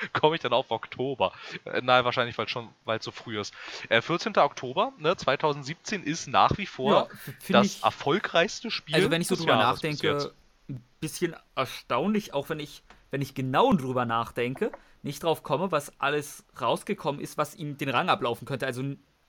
[0.12, 1.32] Komme ich dann auf Oktober?
[1.64, 3.54] Äh, nein, wahrscheinlich, weil schon, weil es so früh ist.
[3.88, 4.36] Äh, 14.
[4.36, 7.08] Oktober, ne, 2017 ist nach wie vor
[7.40, 7.84] finde das ich.
[7.84, 8.94] erfolgreichste Spiel.
[8.94, 10.32] Also wenn ich so drüber Jahres nachdenke,
[10.68, 16.00] ein bisschen erstaunlich, auch wenn ich, wenn ich genau drüber nachdenke, nicht drauf komme, was
[16.00, 18.66] alles rausgekommen ist, was ihm den Rang ablaufen könnte.
[18.66, 18.82] Also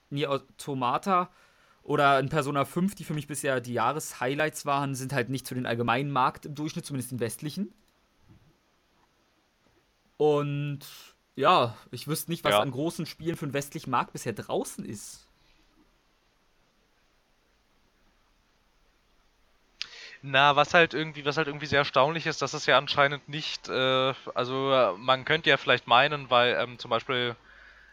[0.10, 1.30] Nier Automata
[1.82, 5.56] oder ein Persona 5, die für mich bisher die Jahreshighlights waren, sind halt nicht zu
[5.56, 7.74] den allgemeinen Markt im Durchschnitt, zumindest den westlichen.
[10.24, 10.80] Und
[11.36, 12.62] ja, ich wüsste nicht, was Ja.
[12.62, 15.28] an großen Spielen für den westlichen Markt bisher draußen ist.
[20.22, 23.68] Na, was halt irgendwie, was halt irgendwie sehr erstaunlich ist, dass es ja anscheinend nicht,
[23.68, 27.36] äh, also äh, man könnte ja vielleicht meinen, weil ähm, zum Beispiel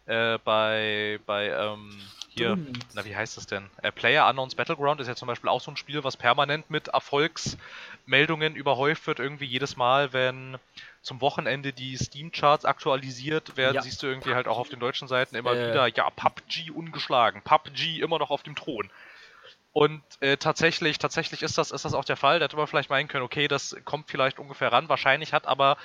[0.07, 1.91] äh, bei, bei ähm,
[2.29, 2.87] hier, Stimmt.
[2.93, 3.69] na wie heißt es denn?
[3.83, 6.95] Äh, Player Unknowns Battleground ist ja zum Beispiel auch so ein Spiel, was permanent mit
[8.11, 10.59] Erfolgsmeldungen überhäuft wird, irgendwie jedes Mal, wenn
[11.01, 13.83] zum Wochenende die Steam-Charts aktualisiert werden, Ja.
[13.83, 15.69] siehst du irgendwie halt auch auf den deutschen Seiten immer Äh.
[15.69, 18.91] wieder, ja, PUBG ungeschlagen, PUBG immer noch auf dem Thron.
[19.73, 22.41] Und äh, tatsächlich, tatsächlich ist das, ist das auch der Fall.
[22.41, 24.89] Da hätte man vielleicht meinen können, okay, das kommt vielleicht ungefähr ran.
[24.89, 25.77] Wahrscheinlich hat aber,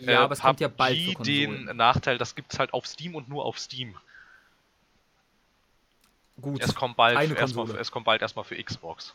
[0.00, 1.66] äh, Ja, aber ja PUBG Konsolen.
[1.66, 3.96] den Nachteil, das gibt es halt auf Steam und nur auf Steam.
[6.40, 9.14] Gut, Es kommt bald erstmal, es kommt bald erstmal für Xbox.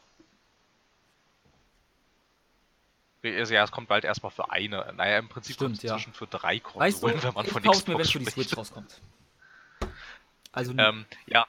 [3.23, 4.93] Ja, es kommt bald erstmal für eine.
[4.97, 5.93] Naja, im Prinzip kommt es ja.
[5.93, 8.19] inzwischen für drei Konsolen, weißt du, wenn man von kauf's mir, wenn Xbox es für
[8.19, 8.49] die spricht.
[8.49, 9.01] Switch rauskommt.
[10.51, 11.47] Also Ähm, ja.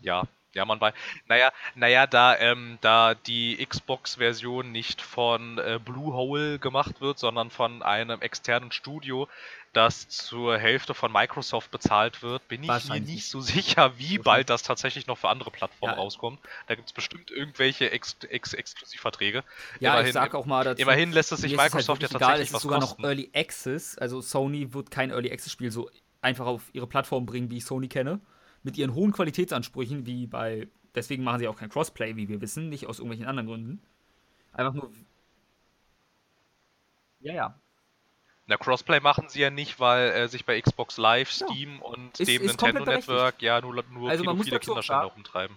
[0.00, 0.94] Ja, ja, man weiß.
[1.26, 7.82] Naja, naja, da, ähm, da die Xbox-Version nicht von äh, Bluehole gemacht wird, sondern von
[7.82, 9.28] einem externen Studio,
[9.74, 14.48] das zur Hälfte von Microsoft bezahlt wird, bin ich mir nicht so sicher, wie bald
[14.50, 16.00] das tatsächlich noch für andere Plattformen Ja.
[16.00, 16.40] rauskommt.
[16.66, 19.44] Da gibt es bestimmt irgendwelche Ex Ex Exklusivverträge.
[19.80, 20.80] Ja, immerhin, ich sag auch mal dazu.
[20.82, 22.78] immerhin lässt es sich ist Microsoft halt ja wirklich egal, tatsächlich es ist was sogar
[22.80, 23.02] kosten.
[23.02, 23.98] noch Early Access.
[23.98, 25.90] Also Sony wird kein Early Access Spiel so
[26.22, 28.20] einfach auf ihre Plattform bringen, wie ich Sony kenne.
[28.62, 30.68] Mit ihren hohen Qualitätsansprüchen, wie bei.
[30.94, 33.82] Deswegen machen sie auch kein Crossplay, wie wir wissen, nicht aus irgendwelchen anderen Gründen.
[34.52, 34.92] Einfach nur.
[37.20, 37.60] Ja, ja.
[38.46, 41.82] Na, Crossplay machen sie ja nicht, weil äh, sich bei Xbox Live, Steam ja.
[41.82, 45.56] und ist, dem ist Nintendo Network ja nur, nur also viele Kinderschänder rumtreiben.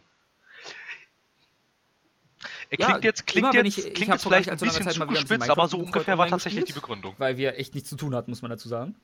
[2.69, 5.79] Er klingt ja, jetzt, klingt jetzt, ich, klingt jetzt vielleicht ein bisschen zugespitzt, aber so
[5.79, 7.15] ungefähr war tatsächlich die Begründung.
[7.17, 8.95] Weil wir echt nichts zu tun hatten, muss man dazu sagen.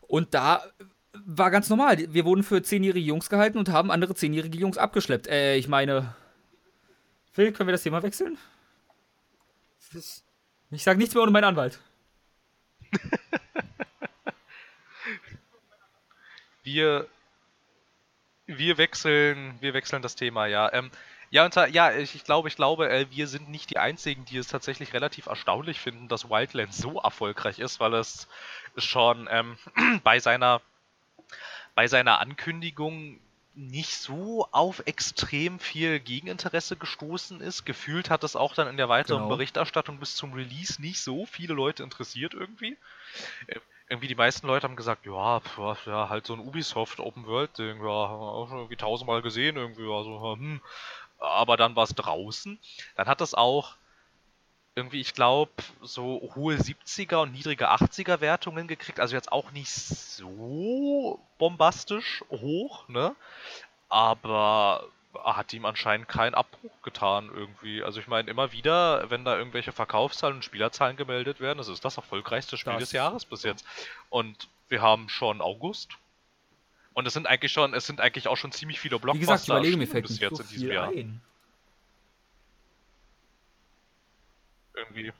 [0.00, 0.64] Und da
[1.12, 1.98] war ganz normal.
[2.12, 5.26] Wir wurden für zehnjährige Jungs gehalten und haben andere zehnjährige Jungs abgeschleppt.
[5.28, 6.14] Äh, ich meine.
[7.32, 8.38] Phil, können wir das Thema wechseln?
[10.70, 11.80] Ich sag nichts mehr ohne meinen Anwalt.
[16.74, 17.06] Wir.
[18.46, 20.72] Wir wechseln, wir wechseln das Thema, ja.
[20.72, 20.90] Ähm,
[21.30, 24.36] ja, und, ja, ich, ich, glaube, ich glaube, äh, wir sind nicht die Einzigen, die
[24.36, 28.26] es tatsächlich relativ erstaunlich finden, dass Wildlands so erfolgreich ist, weil es
[28.76, 29.56] schon ähm,
[30.02, 30.60] bei seiner
[31.76, 33.20] bei seiner Ankündigung
[33.54, 37.64] nicht so auf extrem viel Gegeninteresse gestoßen ist.
[37.64, 39.28] Gefühlt hat es auch dann in der weiteren genau.
[39.28, 42.76] Berichterstattung bis zum Release nicht so viele Leute interessiert irgendwie.
[43.90, 47.58] Irgendwie die meisten Leute haben gesagt, ja, pf, ja halt so ein Ubisoft Open World
[47.58, 50.62] Ding, ja, auch schon irgendwie tausendmal gesehen irgendwie, also hm,
[51.18, 52.58] aber dann war es draußen.
[52.96, 53.76] Dann hat es auch
[54.74, 59.00] irgendwie, ich glaube, so hohe 70er und niedrige 80er Wertungen gekriegt.
[59.00, 63.14] Also jetzt auch nicht so bombastisch hoch, ne?
[63.88, 67.82] Aber hat ihm anscheinend keinen Abbruch getan irgendwie.
[67.82, 71.84] Also ich meine, immer wieder, wenn da irgendwelche Verkaufszahlen und Spielerzahlen gemeldet werden, das ist
[71.84, 73.66] das erfolgreichste Spiel das des Jahres bis jetzt.
[74.08, 75.90] Und wir haben schon August.
[76.92, 80.02] Und es sind eigentlich schon, es sind eigentlich auch schon ziemlich viele Blockbuster Wie gesagt,
[80.02, 80.88] bis jetzt so in diesem Jahr.
[80.88, 81.20] Ein.
[84.74, 85.12] Irgendwie.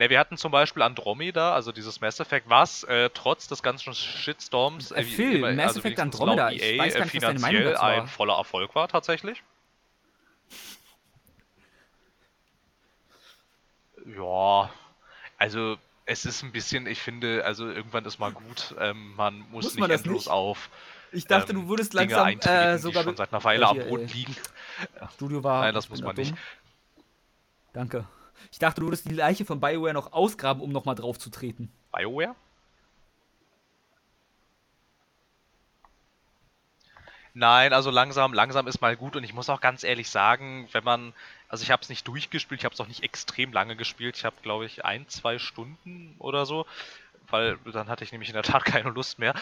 [0.00, 3.92] Ne, wir hatten zum Beispiel Andromeda, also dieses Mass Effect, was äh, trotz des ganzen
[3.92, 8.06] Shitstorms äh, Phil, immer, Mass also Effect Andromeda, EA, ich weiß gar nicht, finanziell ein
[8.06, 9.42] voller Erfolg war tatsächlich.
[14.06, 14.70] Ja,
[15.36, 18.74] also es ist ein bisschen, ich finde, also irgendwann ist mal gut.
[18.80, 20.30] Ähm, man muss, muss man nicht endlos nicht?
[20.30, 20.70] auf.
[21.12, 24.08] Ich dachte, ähm, du würdest langsam äh, sogar die schon seit einer Weile am Boden
[24.08, 24.34] liegen.
[25.12, 25.60] Studio war.
[25.60, 26.34] Nein, das muss man nicht.
[27.74, 28.06] Danke.
[28.52, 31.70] Ich dachte, du würdest die Leiche von BioWare noch ausgraben, um nochmal drauf zu treten.
[31.92, 32.34] BioWare?
[37.34, 40.82] Nein, also langsam, langsam ist mal gut und ich muss auch ganz ehrlich sagen, wenn
[40.82, 41.12] man,
[41.48, 44.24] also ich habe es nicht durchgespielt, ich habe es auch nicht extrem lange gespielt, ich
[44.24, 46.66] habe glaube ich ein, zwei Stunden oder so,
[47.28, 49.34] weil dann hatte ich nämlich in der Tat keine Lust mehr.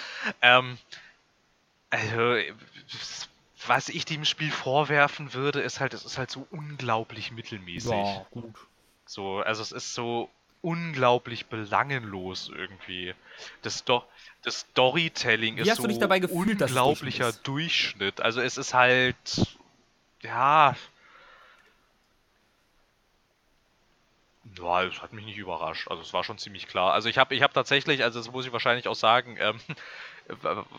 [0.43, 0.79] Ähm,
[1.91, 2.37] also,
[3.67, 7.91] was ich dem Spiel vorwerfen würde, ist halt, es ist halt so unglaublich mittelmäßig.
[7.91, 8.55] Ja, gut.
[9.09, 10.29] So, also es ist so
[10.61, 13.15] unglaublich belangenlos irgendwie.
[13.63, 14.05] Das doch
[14.43, 18.21] das Storytelling Wie ist so gefühlt, unglaublicher Durchschnitt.
[18.21, 19.17] Also es ist halt
[20.21, 20.77] ja
[24.59, 25.89] Ja, es hat mich nicht überrascht.
[25.89, 26.93] Also es war schon ziemlich klar.
[26.93, 29.59] Also ich habe ich hab tatsächlich, also das muss ich wahrscheinlich auch sagen, ähm,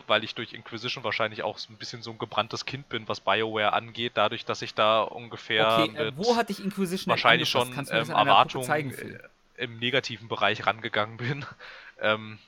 [0.06, 3.72] weil ich durch Inquisition wahrscheinlich auch ein bisschen so ein gebranntes Kind bin, was BioWare
[3.72, 8.10] angeht, dadurch, dass ich da ungefähr okay, äh, wo hatte ich Inquisition wahrscheinlich schon ähm,
[8.10, 9.18] Erwartungen äh,
[9.56, 11.44] im negativen Bereich rangegangen bin.
[12.00, 12.38] ähm,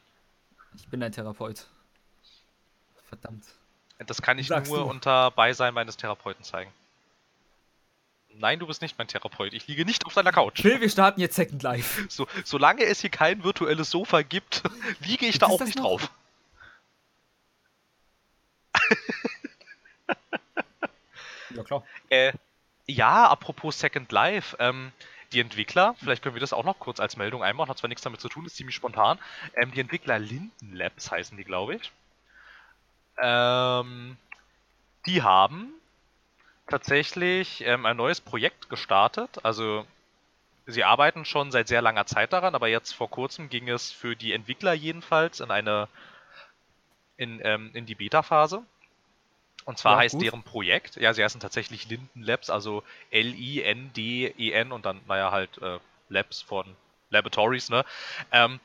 [0.77, 1.67] ich bin ein Therapeut.
[3.09, 3.45] Verdammt.
[4.07, 4.87] Das kann ich Sagst nur du?
[4.87, 6.73] unter Beisein meines Therapeuten zeigen.
[8.35, 9.53] Nein, du bist nicht mein Therapeut.
[9.53, 10.63] Ich liege nicht auf deiner Couch.
[10.63, 12.07] Phil, wir starten jetzt Second Life.
[12.09, 14.63] So, solange es hier kein virtuelles Sofa gibt,
[15.01, 15.85] liege ich da auch nicht noch?
[15.85, 16.11] drauf.
[21.55, 21.85] Ja, klar.
[22.09, 22.33] Äh,
[22.87, 24.93] ja, apropos Second Life, ähm,
[25.33, 28.03] die Entwickler, vielleicht können wir das auch noch kurz als Meldung einbauen, hat zwar nichts
[28.03, 29.19] damit zu tun, ist ziemlich spontan.
[29.55, 31.93] Ähm, die Entwickler Linden Labs heißen die, glaube ich.
[33.19, 34.17] Ähm,
[35.07, 35.73] die haben
[36.69, 39.45] tatsächlich ähm, ein neues Projekt gestartet.
[39.45, 39.87] Also
[40.67, 44.17] sie arbeiten schon seit sehr langer Zeit daran, aber jetzt vor kurzem ging es für
[44.17, 45.89] die Entwickler jedenfalls in eine
[47.17, 48.63] in, ähm, in die Beta-Phase.
[49.65, 50.25] Und zwar ja, heißt gut.
[50.25, 55.51] deren Projekt, ja, sie heißen tatsächlich Linden Labs, also L-I-N-D-E-N e und dann, naja, halt
[55.63, 56.65] äh, Labs von
[57.11, 57.85] Laboratories, ne?
[58.33, 58.59] Ähm,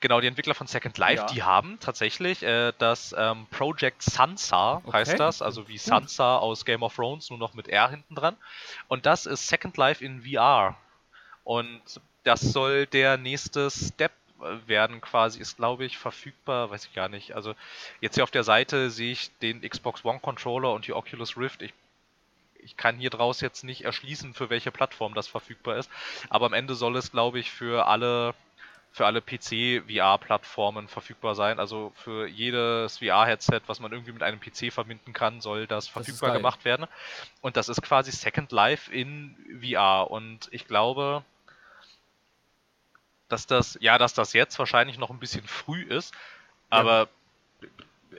[0.00, 1.26] genau, die Entwickler von Second Life, ja.
[1.26, 4.92] die haben tatsächlich äh, das ähm, Project Sansa, okay.
[4.92, 8.36] heißt das, also wie Sansa aus Game of Thrones, nur noch mit R hinten dran.
[8.88, 10.76] Und das ist Second Life in VR.
[11.42, 11.82] Und
[12.22, 14.12] das soll der nächste Step
[14.66, 17.32] werden quasi, ist glaube ich verfügbar, weiß ich gar nicht.
[17.32, 17.54] Also
[18.00, 21.62] jetzt hier auf der Seite sehe ich den Xbox One Controller und die Oculus Rift.
[21.62, 21.72] Ich,
[22.58, 25.90] ich kann hier draus jetzt nicht erschließen, für welche Plattform das verfügbar ist.
[26.28, 28.34] Aber am Ende soll es glaube ich für alle
[28.94, 31.58] für alle PC-VR-Plattformen verfügbar sein.
[31.58, 36.28] Also für jedes VR-Headset, was man irgendwie mit einem PC verbinden kann, soll das verfügbar
[36.28, 36.86] das gemacht werden.
[37.40, 40.12] Und das ist quasi Second Life in VR.
[40.12, 41.24] Und ich glaube,
[43.34, 46.14] dass das, ja, dass das jetzt wahrscheinlich noch ein bisschen früh ist,
[46.70, 47.08] aber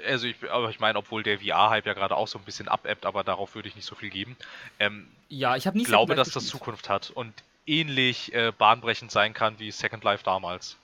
[0.06, 3.06] also ich, aber ich meine, obwohl der VR-Hype ja gerade auch so ein bisschen abebbt,
[3.06, 4.36] aber darauf würde ich nicht so viel geben.
[4.78, 6.52] Ähm, Ja, ich habe nie glaube, dass das gespielt.
[6.52, 7.34] Zukunft hat und
[7.66, 10.76] ähnlich äh, bahnbrechend sein kann wie Second Life damals.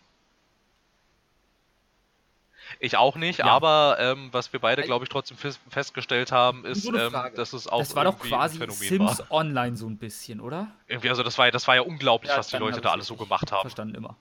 [2.79, 3.45] Ich auch nicht, Ja.
[3.45, 7.53] aber ähm, was wir beide, glaube ich, trotzdem fest, festgestellt haben, ist, So ähm, dass
[7.53, 9.31] es auch Das war doch quasi Sims war.
[9.31, 10.67] Online so ein bisschen, oder?
[10.87, 13.15] Irgendwie, also das war ja, das war ja unglaublich, was die Leute da alles so
[13.15, 13.61] gemacht haben.
[13.61, 14.15] Verstanden immer.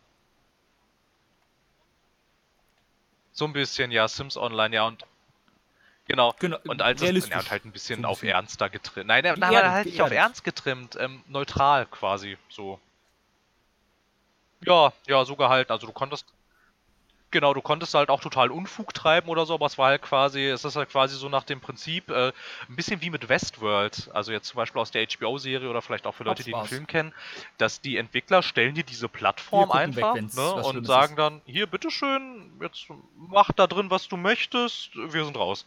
[3.32, 5.04] So ein bisschen, ja, Sims Online, ja, und
[6.06, 6.34] genau.
[6.38, 8.34] Genau, Und als es, ja, und halt ein bisschen So ein auf bisschen.
[8.34, 9.06] ernster getrimmt.
[9.06, 12.78] Nein, nein, nein, Geerdet, halt nicht auf ernst getrimmt, ähm, neutral quasi, so.
[14.62, 15.72] Ja, ja, so gehalten.
[15.72, 16.26] Also du konntest,
[17.31, 20.47] genau, du konntest halt auch total Unfug treiben oder so, aber es war halt quasi,
[20.47, 22.33] es ist halt quasi so nach dem Prinzip, äh,
[22.69, 26.14] ein bisschen wie mit Westworld, also jetzt zum Beispiel aus der HBO-Serie oder vielleicht auch
[26.14, 26.64] für Leute, die den.
[26.64, 27.12] Film kennen,
[27.59, 31.19] dass die Entwickler stellen dir diese Plattform weg, einfach wenn's ne, und sagen ist.
[31.19, 35.66] dann, hier, bitteschön, jetzt mach da drin, was du möchtest, wir sind raus.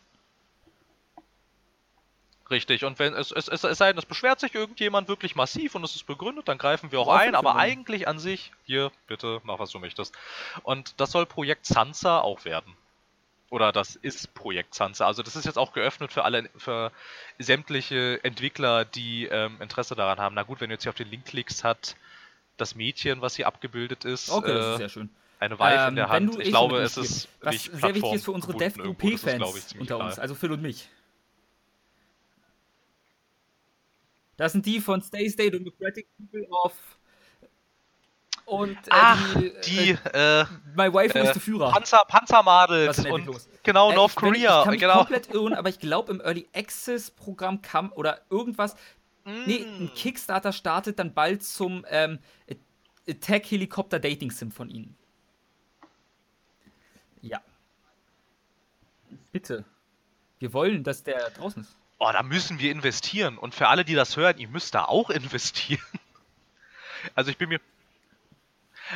[2.49, 5.75] Richtig, und wenn es, es, es, es sei denn, es beschwert sich irgendjemand wirklich massiv
[5.75, 8.91] und es ist begründet, dann greifen wir auch Ja, ein, aber eigentlich an sich, hier,
[9.07, 10.13] bitte, mach was du möchtest.
[10.63, 12.75] Und das soll Projekt Sansa auch werden.
[13.49, 15.05] Oder das ist Projekt Sansa.
[15.05, 16.91] Also das ist jetzt auch geöffnet für alle, für
[17.39, 20.35] sämtliche Entwickler, die ähm, Interesse daran haben.
[20.35, 21.95] Na gut, wenn du jetzt hier auf den Link klickst, hat
[22.57, 25.09] das Mädchen, was hier abgebildet ist, Okay, das ist äh, sehr schön.
[25.39, 26.39] eine Weiche in Ähm, der wenn Hand.
[26.39, 30.19] Ich eh glaube, schon es ist Was sehr wichtig ist für unsere Dev-UP-Fans unter uns,
[30.19, 30.89] also Phil und mich.
[34.43, 36.73] Das sind die von Stay Stay Democratic People of
[38.45, 41.71] und äh, Ach, die, die, äh, äh, My Wife äh, is the Führer.
[41.71, 43.47] Panzer, Panzermadels in und ist.
[43.63, 44.97] genau, Äh, North Korea, Ich kann mich genau.
[44.97, 48.75] komplett irren, aber ich glaube im Early Access Programm kam oder irgendwas.
[49.23, 49.83] Nee, Mm.
[49.83, 52.19] ein Kickstarter startet dann bald zum ähm,
[53.21, 54.97] Tech Helikopter Dating Sim von ihnen.
[57.21, 57.39] Ja.
[59.31, 59.63] Bitte.
[60.39, 61.77] Wir wollen, dass der draußen ist.
[62.05, 63.37] Oh, da müssen wir investieren.
[63.37, 65.81] Und für alle, die das hören, ihr müsst da auch investieren.
[67.15, 67.59] Also ich bin mir.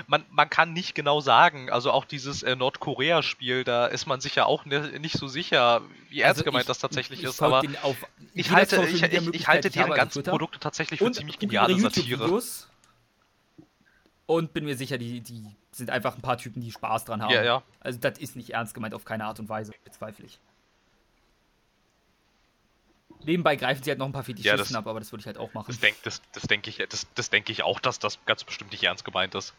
[0.07, 4.35] Man, man kann nicht genau sagen, also auch dieses äh, Nordkorea-Spiel, da ist man sich
[4.35, 7.41] ja auch ne, nicht so sicher, wie ernst Also gemeint ich- das tatsächlich ich ist,
[7.41, 7.95] aber auf
[8.33, 9.01] ich halte, ich,
[9.33, 10.31] ich, halte deren ganzen Twitter.
[10.31, 12.41] Produkte tatsächlich für und ziemlich geniale Satire.
[14.25, 17.33] Und bin mir sicher, die, die sind einfach ein paar Typen, die Spaß dran haben.
[17.33, 17.63] Ja, ja.
[17.79, 20.37] Also das ist nicht ernst gemeint auf keine Art und Weise, bezweifle ich.
[23.23, 25.37] Nebenbei greifen sie halt noch ein paar Fetischisten das- ab, aber das würde ich halt
[25.37, 25.65] auch machen.
[25.67, 28.71] Das denke das, das denk ich, das, das denk ich auch, dass das ganz bestimmt
[28.71, 29.53] nicht ernst gemeint ist.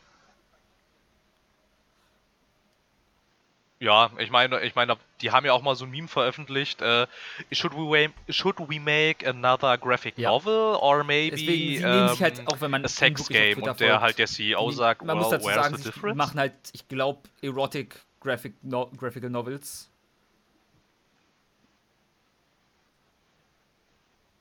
[3.80, 6.82] Ja, ich meine, ich meine, die haben ja auch mal so ein Meme veröffentlicht.
[6.82, 7.06] Äh,
[7.52, 10.30] should we should we make another graphic Ja.
[10.30, 13.78] novel or maybe Deswegen, nehmen sich halt, ähm, auch wenn man a sex game und
[13.78, 16.16] der halt der CEO sagt, man muss well, dazu sagen, the sie difference?
[16.16, 19.88] machen halt, ich glaube, Erotic Graphic no Graphical Novels.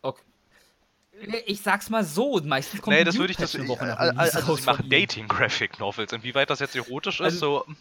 [0.02, 0.24] Okay.
[1.46, 3.56] Ich sag's mal so, meistens kommt Nee, das würde ich das.
[3.56, 5.02] Eine Woche nach al- Release Also, raus sie machen ihnen.
[5.02, 6.12] Dating Graphic Novels.
[6.14, 7.76] Inwieweit das jetzt erotisch ist, Also- so.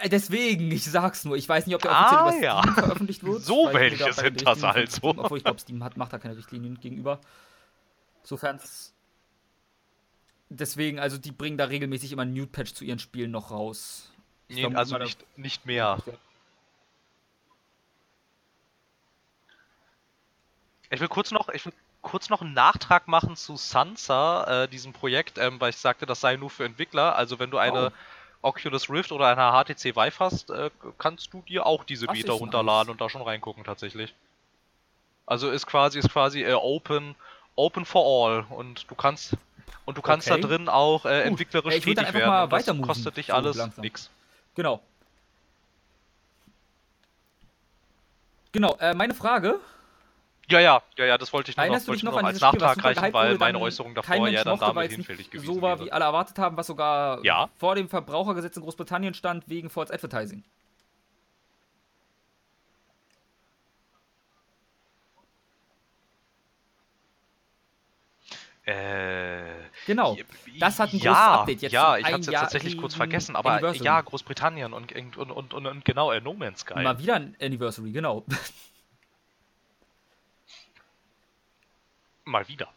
[0.00, 1.36] Äh, Deswegen, ich sag's nur.
[1.36, 2.60] Ich weiß nicht, ob der Ah, offiziell über ja.
[2.62, 3.42] Steam veröffentlicht wird.
[3.42, 4.86] So welche sind das also.
[4.98, 7.18] Steam- Obwohl ich glaube, Steam hat, macht da keine Richtlinien gegenüber.
[8.22, 8.60] Sofern
[10.48, 14.10] Deswegen, also die bringen da regelmäßig immer ein Nude-Patch zu ihren Spielen noch raus.
[14.48, 15.98] Ich Nee, also da- nicht, nicht mehr.
[20.90, 21.72] Ich will kurz noch, ich will
[22.02, 26.20] kurz noch einen Nachtrag machen zu Sansa, äh, diesem Projekt, ähm, weil ich sagte, das
[26.20, 27.16] sei nur für Entwickler.
[27.16, 27.92] Also wenn du eine
[28.42, 32.88] Oculus Rift oder eine HTC Vive hast, äh, kannst du dir auch diese Beta runterladen
[32.88, 32.92] nice.
[32.92, 34.14] und da schon reingucken tatsächlich.
[35.26, 37.16] Also ist quasi ist quasi äh, open
[37.56, 39.36] open for all und du kannst
[39.84, 40.40] und du kannst Okay.
[40.40, 42.50] da drin auch äh, entwicklerisch Ey, würd dann tätig werden.
[42.50, 43.82] das kostet dich so alles langsam.
[43.82, 44.10] nix.
[44.54, 44.80] Genau.
[48.52, 49.58] Genau, äh, meine Frage.
[50.48, 52.84] Ja, ja, ja, ja, das wollte ich nur noch, Erinnerst wollte noch noch als Nachtrag
[52.84, 56.38] reichen, weil meine Äußerung davor ja dann damit hinfällig gewesen so war, wie alle erwartet
[56.38, 57.48] haben, was sogar Ja.
[57.56, 60.44] vor dem Verbrauchergesetz in Großbritannien stand, wegen False Advertising.
[68.64, 69.44] Äh,
[69.86, 70.16] Genau.
[70.58, 72.76] Das hat ein ja, großes Update jetzt Ja, ich hatte ein es jetzt Jahr tatsächlich
[72.76, 73.84] kurz vergessen, aber Anniversary.
[73.84, 76.82] ja, Großbritannien und, und, und, und, und genau, äh, No Man's Sky.
[76.82, 78.24] Mal wieder ein Anniversary, genau.
[82.26, 82.68] Mal wieder.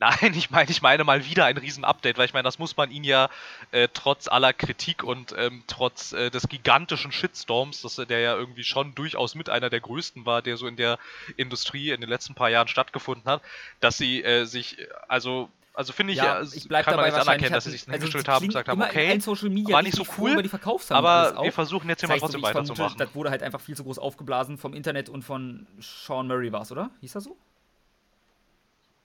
[0.00, 2.90] Nein, ich meine, ich meine mal wieder ein Riesen-Update, weil ich meine, das muss man
[2.90, 3.28] ihn ja
[3.70, 8.64] äh, trotz aller Kritik und ähm, trotz äh, des gigantischen Shitstorms, dass der ja irgendwie
[8.64, 10.98] schon durchaus mit einer der größten war, der so in der
[11.36, 13.42] Industrie in den letzten paar Jahren stattgefunden hat,
[13.80, 14.78] dass sie äh, sich,
[15.08, 17.82] also also finde ich, Ja, ich bleib kann man dabei, jetzt anerkennen, dass sie sich
[17.82, 20.42] also hingestellt haben und gesagt haben, okay, in Social Media war nicht so cool, über
[20.42, 20.50] die
[20.90, 22.98] aber wir versuchen jetzt hier mal trotzdem weiterzumachen.
[22.98, 26.62] Das wurde halt einfach viel zu groß aufgeblasen vom Internet und von Sean Murray war
[26.62, 26.90] es, oder?
[27.00, 27.36] Hieß er so?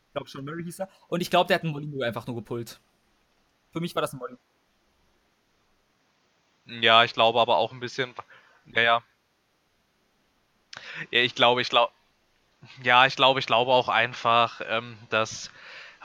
[0.07, 0.89] Ich glaube, Sean Murray hieß er.
[1.07, 2.79] Und ich glaube, der hat einen Molyneux einfach nur gepullt.
[3.71, 4.39] Für mich war das ein Molyneux.
[6.67, 8.13] Ja, ich glaube aber auch ein bisschen.
[8.73, 9.03] Ja, ja.
[11.11, 11.91] Ja, ich glaube, ich glaube.
[12.81, 15.51] Ja, ich glaube, ich glaube auch einfach, ähm, dass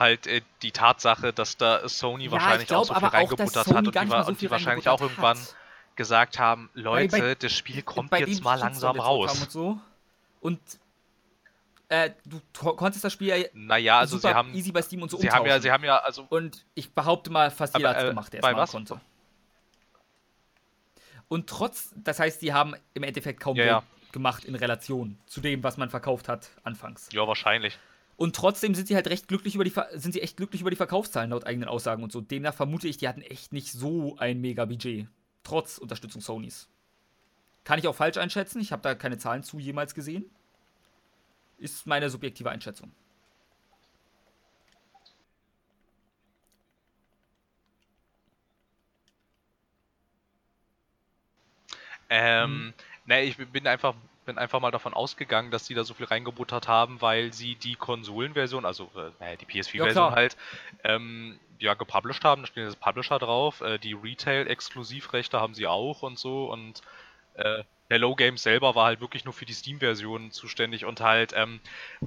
[0.01, 3.67] halt äh, die Tatsache, dass da Sony Ja, wahrscheinlich ich glaub auch so viel reingebuttert
[3.67, 5.55] hat und die, so und die wahrscheinlich auch irgendwann hat.
[5.95, 9.39] gesagt haben, Leute, bei- das Spiel kommt jetzt mal langsam raus.
[9.41, 9.79] Und, so.
[10.41, 10.59] und
[11.87, 12.41] äh, du
[12.73, 15.45] konntest das Spiel ja Naja, also sie haben, easy bei Steam und so sie haben
[15.45, 15.61] ja, umtauschen.
[15.61, 18.39] sie haben ja, also Und ich behaupte mal, fast jeder hat es äh, gemacht, der
[18.39, 18.71] es machen was?
[18.71, 19.01] konnte.
[21.27, 23.83] Und trotz, das heißt, die haben im Endeffekt kaum Ja, ja.
[24.11, 27.09] gemacht in Relation zu dem, was man verkauft hat anfangs.
[27.13, 27.77] ja, wahrscheinlich.
[28.21, 30.69] Und trotzdem sind sie halt recht glücklich über die Ver sind sie echt glücklich über
[30.69, 32.21] die Verkaufszahlen laut eigenen Aussagen und so.
[32.21, 35.07] Demnach vermute ich, die hatten echt nicht so ein mega Budget.
[35.41, 36.69] Trotz Unterstützung Sonys.
[37.63, 40.29] Kann ich auch falsch einschätzen, ich habe da keine Zahlen zu jemals gesehen.
[41.57, 42.91] Ist meine subjektive Einschätzung.
[52.07, 52.75] Ähm,
[53.07, 53.95] ne, ich bin einfach,
[54.31, 57.75] bin einfach mal davon ausgegangen, dass die da so viel reingebuttert haben, weil sie die
[57.75, 60.11] Konsolenversion, also äh, naja, die Ja, PS4-Version klar.
[60.15, 60.37] halt,
[60.85, 62.43] ähm, ja, gepublished haben.
[62.43, 63.59] Da stehen jetzt Publisher drauf.
[63.59, 66.45] Äh, die Retail-Exklusivrechte haben sie auch und so.
[66.45, 66.81] Und
[67.33, 71.59] äh, Hello Games selber war halt wirklich nur für die Steam-Version zuständig und halt, ähm,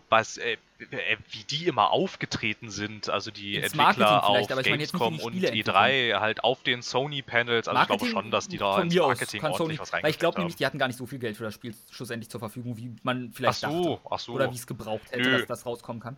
[0.09, 5.17] was, äh, äh, wie die immer aufgetreten sind, also die Ins Entwickler Marketing auf Gamescom
[5.19, 8.81] die und Spiele E3, halt auf den Sony-Panels, also ich glaube schon, dass die da
[8.81, 11.19] ins Marketing ordentlich Sony, was weil ich glaube nämlich, die hatten gar nicht so viel
[11.19, 14.09] Geld für das Spiel schlussendlich zur Verfügung, wie man Ach vielleicht so, dachte.
[14.11, 14.33] ach so.
[14.33, 15.39] Oder wie es gebraucht hätte, Nö.
[15.39, 16.17] dass das rauskommen kann.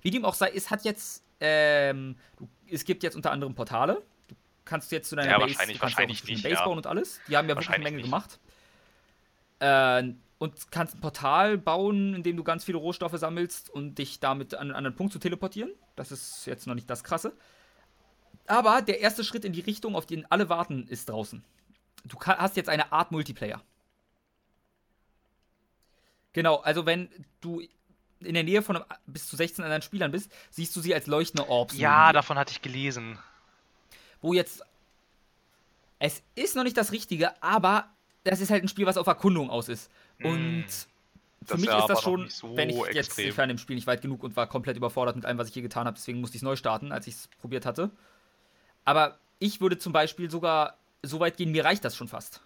[0.00, 4.02] Wie dem auch sei, es hat jetzt, ähm, du, es gibt jetzt unter anderem Portale.
[4.28, 6.64] Du kannst jetzt zu deiner Ja, Base, wahrscheinlich- du wahrscheinlich nicht, Base ja.
[6.64, 7.20] und alles.
[7.28, 8.04] Die haben ja wirklich eine Menge nicht.
[8.06, 8.38] gemacht.
[9.62, 14.18] Äh, und kannst ein Portal bauen, in dem du ganz viele Rohstoffe sammelst und dich
[14.18, 15.70] damit an einen anderen Punkt zu teleportieren.
[15.94, 17.32] Das ist jetzt noch nicht das Krasse.
[18.48, 21.44] Aber der erste Schritt in die Richtung, auf den alle warten, ist draußen.
[22.04, 23.62] Du hast jetzt eine Art Multiplayer.
[26.32, 27.08] Genau, also wenn
[27.40, 27.62] du
[28.18, 31.06] in der Nähe von einem, bis zu 16 anderen Spielern bist, siehst du sie als
[31.06, 31.76] leuchtende Orbs.
[31.76, 32.14] Ja, dir.
[32.14, 33.16] davon hatte ich gelesen.
[34.20, 34.64] Wo jetzt.
[36.00, 37.88] Es ist noch nicht das Richtige, aber
[38.24, 39.90] das ist halt ein Spiel, was auf Erkundung aus ist.
[40.22, 41.44] Und Mm.
[41.44, 43.28] für Das mich ist das schon, so wenn ich jetzt, extrem.
[43.30, 45.48] ich war in dem Spiel nicht weit genug und war komplett überfordert mit allem, was
[45.48, 47.90] ich hier getan habe, deswegen musste ich es neu starten, als ich es probiert hatte.
[48.84, 52.40] Aber ich würde zum Beispiel sogar so weit gehen, mir reicht das schon fast.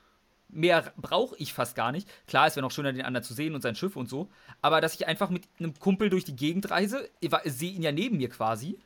[0.48, 2.08] Mehr brauche ich fast gar nicht.
[2.26, 4.30] Klar, es wäre noch schöner, den anderen zu sehen und sein Schiff und so.
[4.62, 7.08] Aber dass ich einfach mit einem Kumpel durch die Gegend reise,
[7.44, 8.78] sehe ihn ja neben mir quasi.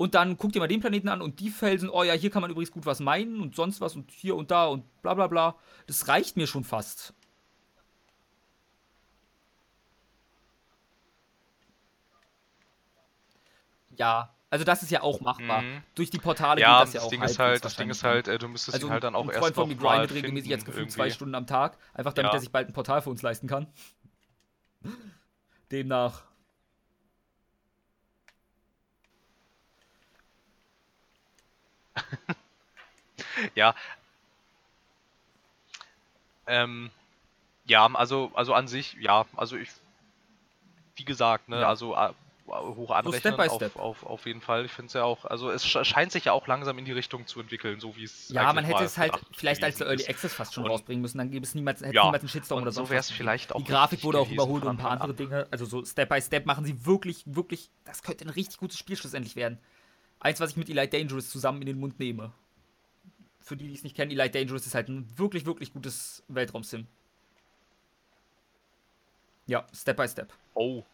[0.00, 2.40] Und dann guckt ihr mal den Planeten an und die Felsen, oh ja, hier kann
[2.40, 5.26] man übrigens gut was meinen und sonst was und hier und da und bla bla
[5.26, 5.56] bla.
[5.88, 7.12] Das reicht mir schon fast.
[13.96, 15.60] Ja, also das ist ja auch machbar.
[15.60, 15.82] Mhm.
[15.94, 18.02] Durch die Portale Ja, geht das das, ja auch Ding ist halt, das Ding ist
[18.02, 19.90] halt, äh, du müsstest Also ihn halt dann auch ein erst Freund von noch mir
[20.06, 21.10] grindet regelmäßig jetzt gefühlt zwei.
[21.10, 22.38] Stunden am Tag, einfach damit Ja.
[22.38, 23.66] er sich bald ein Portal für uns leisten kann.
[25.70, 26.29] Demnach.
[33.54, 33.74] Ja.
[36.46, 36.90] Ähm,
[37.66, 39.68] ja, also, also an sich, ja, also ich,
[40.96, 41.68] wie gesagt, ne, Ja.
[41.68, 42.10] also äh,
[42.48, 43.76] hoch anrechnen by auf, step.
[43.76, 44.64] auf, auf jeden Fall.
[44.64, 46.90] Ich finde es ja auch, also es sch- scheint sich ja auch langsam in die
[46.90, 50.04] Richtung zu entwickeln, so wie es Ja, man hätte es halt vielleicht als Early.
[50.08, 52.58] Access fast schon Und- rausbringen müssen, dann gäbe es niemals, hätte Ja, niemals einen Shitstorm
[52.58, 55.14] und oder so was vielleicht auch Die Grafik wurde auch überholt und ein paar andere
[55.14, 55.46] Dinge.
[55.52, 58.96] Also so Step by Step machen sie wirklich, wirklich, das könnte ein richtig gutes Spiel
[58.96, 59.58] schlussendlich werden.
[60.20, 62.32] Eins, was ich mit Elite Dangerous zusammen in den Mund nehme.
[63.40, 66.86] Für die, die es nicht kennen, Elite Dangerous ist halt ein wirklich, wirklich gutes Weltraum-Sim.
[69.46, 70.32] Ja, Step by Step.
[70.54, 70.84] Oh,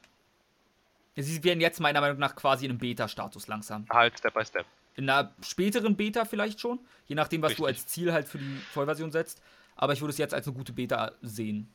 [1.16, 3.86] Sie werden jetzt meiner Meinung nach quasi in einem Beta-Status langsam.
[3.90, 4.66] halt Step by Step.
[4.96, 7.82] In einer späteren Beta vielleicht schon, je nachdem, was du Richtig.
[7.82, 9.42] als Ziel halt für die Vollversion setzt.
[9.76, 11.68] Aber ich würde es jetzt als eine gute Beta sehen.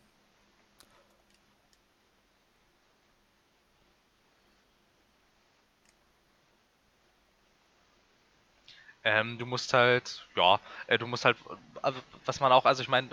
[9.03, 11.35] Ähm, du musst halt, ja, äh, du musst halt,
[11.81, 13.09] also, was man auch, also ich meine,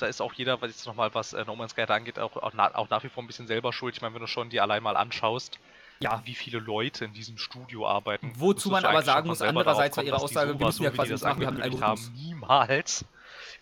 [0.00, 2.52] da ist auch jeder, was jetzt nochmal was äh, No Man's Sky angeht, auch, auch,
[2.54, 3.94] na, auch nach wie vor ein bisschen selber schuld.
[3.94, 5.58] Ich meine, wenn du schon die allein mal anschaust,
[6.00, 6.22] ja.
[6.24, 8.32] wie viele Leute in diesem Studio arbeiten.
[8.36, 11.40] Wozu man aber sagen muss, andererseits war ihre Aussage, wir müssen ja quasi das machen,
[11.40, 13.04] wir haben einen haben niemals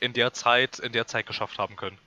[0.00, 1.98] in der Zeit, in der Zeit geschafft haben können.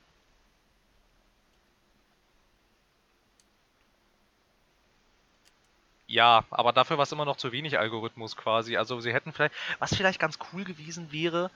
[6.07, 8.77] Ja, aber dafür war es immer noch zu wenig Algorithmus quasi.
[8.77, 11.51] Also sie hätten vielleicht, was vielleicht ganz cool gewesen wäre,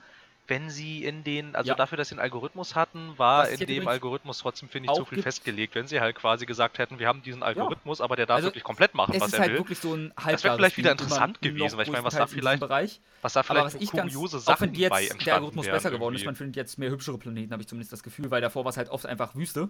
[0.48, 1.74] wenn sie in den, also ja.
[1.74, 5.22] dafür, dass sie einen Algorithmus hatten, war in dem Algorithmus trotzdem, finde ich, zu viel
[5.22, 5.74] festgelegt.
[5.74, 8.04] Wenn sie halt quasi gesagt hätten, wir haben diesen Algorithmus, ja.
[8.04, 9.74] aber der darf also wirklich komplett machen, was er halt will.
[9.74, 13.42] So das wäre vielleicht wieder interessant gewesen, weil ich meine, was da vielleicht, was da
[13.42, 16.56] vielleicht was kuriose ganz, Sachen auch wenn jetzt der Algorithmus besser geworden ist, man findet
[16.56, 19.06] jetzt mehr hübschere Planeten, habe ich zumindest das Gefühl, weil davor war es halt oft
[19.06, 19.68] einfach Wüste.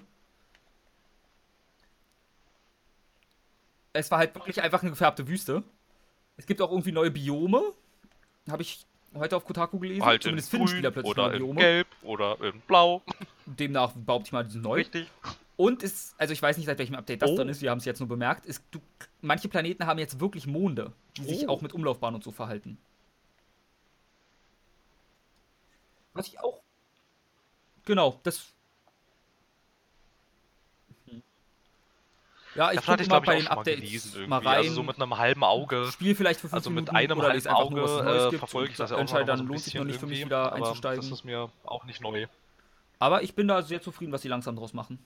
[3.93, 5.63] Es war halt wirklich einfach eine gefärbte Wüste.
[6.37, 7.63] Es gibt auch irgendwie neue Biome.
[8.51, 10.05] Habe ich heute auf Kotaku gelesen.
[10.05, 13.03] Halt Zumindest finden Spieler plötzlich oder in Gelb oder in Blau.
[13.47, 14.77] Demnach behaupte ich mal, die sind neu.
[14.77, 15.09] Richtig.
[15.57, 17.37] Und ist, also ich weiß nicht, seit welchem Update das oh.
[17.37, 18.81] dann ist, wir haben es jetzt nur bemerkt, ist, du,
[19.21, 21.29] manche Planeten haben jetzt wirklich Monde, die oh.
[21.29, 22.79] sich auch mit Umlaufbahn und so verhalten.
[26.15, 26.63] Was ich auch.
[27.85, 28.53] Genau, das
[32.55, 34.57] Ja, ich Davon hatte ich, glaube ich, bei den Updates mal, mal rein.
[34.59, 35.89] Also so mit einem halben Auge.
[35.91, 37.81] Spiel vielleicht für fünf Also mit einem halben Auge
[38.33, 40.25] äh, verfolge ich das ja auch noch dann so lohnt sich noch nicht für mich
[40.25, 41.01] wieder einzusteigen.
[41.01, 42.27] Das ist mir auch nicht neu.
[42.99, 44.99] Aber ich bin da sehr zufrieden, was sie langsam draus machen.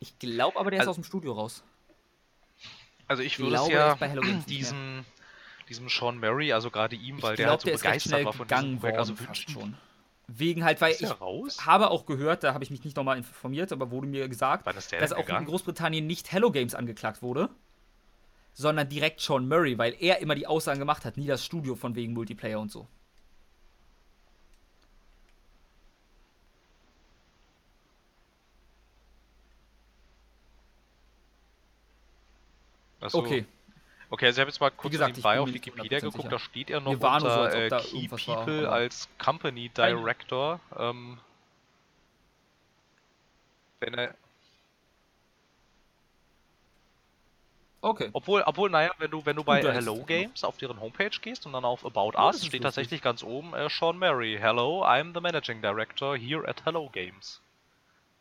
[0.00, 1.62] Ich glaube aber, der also, ist aus dem Studio raus.
[3.06, 3.94] Also ich würde es ja
[4.48, 5.06] diesen,
[5.68, 8.48] diesem Sean Murray, also gerade ihm, weil ich der glaub, halt so begeistert war von
[8.48, 9.52] diesem Projekt, also wünschen.
[9.52, 9.76] Schon.
[10.28, 11.66] Wegen halt, weil ich raus?
[11.66, 14.88] habe auch gehört, da habe ich mich nicht nochmal informiert, aber wurde mir gesagt, das
[14.88, 15.44] dass auch gegangen?
[15.44, 17.50] in Großbritannien nicht Hello Games angeklagt wurde,
[18.54, 21.94] sondern direkt Sean Murray, weil er immer die Aussagen gemacht hat, nie das Studio von
[21.94, 22.86] wegen Multiplayer und so.
[33.00, 33.18] Achso.
[33.18, 33.44] Okay.
[34.12, 36.28] Okay, also ich habe jetzt mal kurz gesagt, nebenbei auf Wikipedia geguckt, sicher.
[36.28, 40.60] da steht er noch unter so, äh, Key People war, als Company Director.
[40.76, 41.18] Ähm,
[43.80, 44.14] wenn er
[47.80, 48.10] Okay.
[48.12, 51.54] Obwohl, obwohl, naja, wenn du, wenn du bei Hello Games auf deren Homepage gehst und
[51.54, 52.60] dann auf About ja, Us steht lustig.
[52.60, 54.36] tatsächlich ganz oben äh, Sean Mary.
[54.38, 57.40] Hello, I'm the Managing Director here at Hello Games.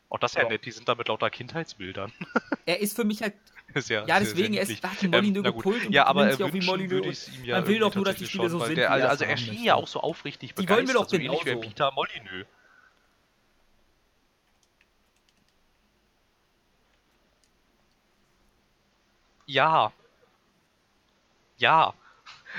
[0.10, 2.14] Auch das ist ja, ja nett, die sind da mit lauter Kindheitsbildern.
[2.66, 3.34] Er ist für mich halt
[3.74, 6.54] ja, ja, deswegen, er ist, hat die Molyneux ähm, gepult und ja, aber er auch
[6.54, 7.30] wie Molyneux.
[7.44, 8.78] Ja man will doch nur, dass die Spiele so sind.
[8.78, 11.18] Der, also, also er schien ja auch so aufrichtig die begeistert, wollen wir doch so
[11.18, 12.46] ähnlich wie Peter Molyneux.
[19.46, 19.92] Ja.
[21.58, 21.94] Ja.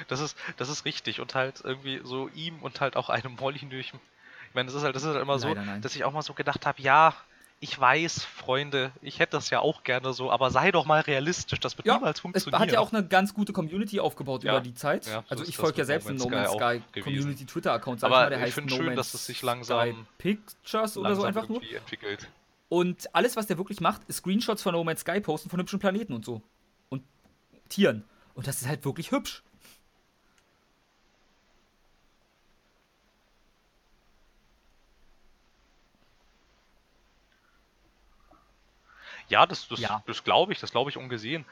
[0.08, 1.20] Das ist, das ist richtig.
[1.20, 3.86] Und halt irgendwie so ihm und halt auch einem Molyneux.
[3.86, 5.82] Ich meine, das ist halt, das ist halt immer so, nein, nein.
[5.82, 7.14] dass ich auch mal so gedacht habe, ja,
[7.62, 11.60] ich weiß, Freunde, ich hätte das ja auch gerne so, aber sei doch mal realistisch,
[11.60, 12.60] das wird ja, niemals funktionieren.
[12.60, 14.54] Es hat ja auch eine ganz gute Community aufgebaut ja.
[14.54, 15.06] über die Zeit.
[15.06, 18.30] Ja, so also ich folge ja selbst einem No Man's Sky, Sky Community Twitter-Account, aber
[18.30, 22.28] mal, ich finde no schön, dass es sich langsam Pictures oder so einfach nur entwickelt.
[22.68, 25.78] Und alles, was der wirklich macht, ist Screenshots von No Man's Sky posten von hübschen
[25.78, 26.42] Planeten und so.
[26.88, 27.04] Und
[27.68, 28.02] Tieren.
[28.34, 29.44] Und das ist halt wirklich hübsch.
[39.32, 40.02] Ja, das, das, ja.
[40.06, 41.46] das glaube ich, das glaube ich ungesehen.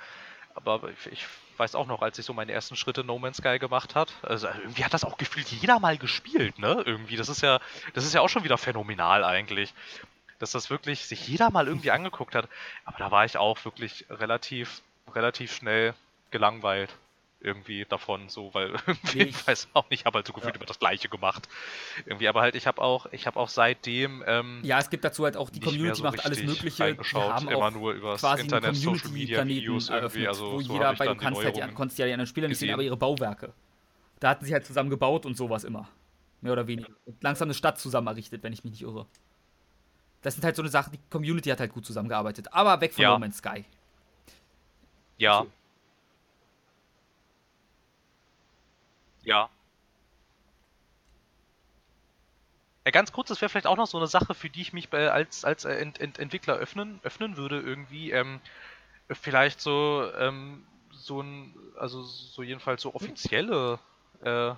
[0.54, 1.26] Aber ich, ich,
[1.56, 4.48] weiß auch noch, als ich so meine ersten Schritte No Man's Sky gemacht hat, also
[4.48, 6.82] irgendwie hat das auch gefühlt jeder mal gespielt, ne?
[6.86, 7.60] Irgendwie, das ist ja,
[7.92, 9.74] das ist ja auch schon wieder phänomenal eigentlich.
[10.38, 12.48] Dass das wirklich sich jeder mal irgendwie angeguckt hat.
[12.86, 14.80] Aber da war ich auch wirklich relativ,
[15.14, 15.94] relativ schnell
[16.30, 16.90] gelangweilt
[17.40, 20.58] irgendwie davon, so, weil irgendwie, ich weiß auch nicht, ich habe halt so gefühlt ja.
[20.58, 21.48] immer das Gleiche gemacht.
[22.04, 24.22] Irgendwie, aber halt, ich habe auch, ich habe auch seitdem.
[24.26, 26.96] Ähm, ja, es gibt dazu halt auch die Community so macht alles Mögliche.
[26.98, 31.08] Wir haben immer nur über Internet, Social Media, Videos irgendwie, also wo so jeder, weil
[31.08, 33.52] du kannst halt, die, konntest ja die anderen Spieler nicht sehen, aber ihre Bauwerke.
[34.20, 35.88] Da hatten sie halt zusammen gebaut und sowas immer.
[36.42, 36.88] Mehr oder weniger.
[37.06, 39.06] Und langsam eine Stadt zusammen errichtet, wenn ich mich nicht irre.
[40.22, 42.52] Das sind halt so eine Sache, die Community hat halt gut zusammengearbeitet.
[42.52, 43.12] Aber weg von ja.
[43.12, 43.64] No Man's Sky.
[45.16, 45.46] Ja,
[49.30, 49.48] Ja.
[52.84, 54.92] Ja, ganz kurz, das wäre vielleicht auch noch so eine Sache, für die ich mich
[54.92, 58.10] als, als äh, Ent, Ent, Entwickler öffnen, öffnen würde, irgendwie.
[58.10, 58.40] Ähm,
[59.08, 63.78] vielleicht so, ähm, so ein, also so jedenfalls so offizielle
[64.24, 64.52] äh,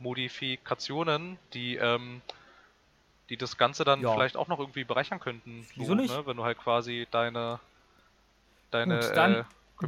[0.00, 2.20] Modifikationen, die, ähm,
[3.28, 4.12] die das Ganze dann ja.
[4.12, 5.64] vielleicht auch noch irgendwie bereichern könnten.
[5.76, 6.16] Wieso so, nicht?
[6.16, 6.26] Ne?
[6.26, 7.60] Wenn du halt quasi deine,
[8.72, 9.44] deine Gut, dann, äh,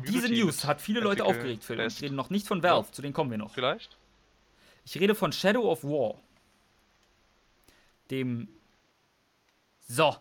[0.07, 1.78] Diese News hat viele Leute aufgeregt, Phil.
[1.78, 2.93] Wir reden noch nicht von Valve, ja.
[2.93, 3.53] zu denen kommen wir noch.
[3.53, 3.97] Vielleicht?
[4.89, 6.14] Ich rede von Shadow of War.
[8.11, 8.49] Dem.
[9.86, 10.16] So.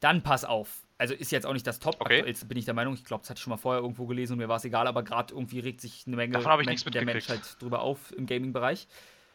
[0.00, 0.82] Dann pass auf.
[0.96, 1.94] Also ist jetzt auch nicht das Top.
[2.00, 2.16] Okay.
[2.18, 2.94] Aktuellste bin ich der Meinung.
[2.94, 4.88] Ich glaube, das hatte ich schon mal vorher irgendwo gelesen und mir war es egal,
[4.88, 7.04] aber gerade irgendwie regt sich eine Menge Men- der.
[7.04, 8.88] Menschheit drüber auf im Gaming-Bereich.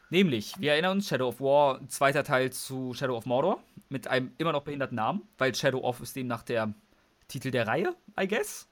[0.09, 4.33] Nämlich, wir erinnern uns, Shadow of War, zweiter Teil zu Shadow of Mordor, mit einem
[4.37, 6.73] immer noch behinderten Namen, weil Shadow of ist demnach der
[7.29, 8.67] Titel der Reihe, I guess.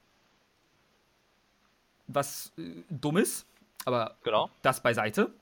[2.06, 3.46] Was äh, dumm ist,
[3.86, 4.50] aber Genau.
[4.60, 5.32] das beiseite.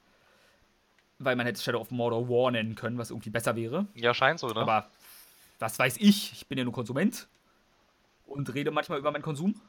[1.22, 3.86] Weil man hätte Shadow of Mordor War nennen können, was irgendwie besser wäre.
[3.94, 4.56] Ja, scheint so, ne?
[4.60, 4.88] Aber
[5.58, 6.32] was weiß ich?
[6.32, 7.28] Ich bin ja nur Konsument
[8.26, 9.60] und rede manchmal über meinen Konsum.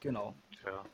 [0.00, 0.34] Genau.
[0.60, 0.84] Tja,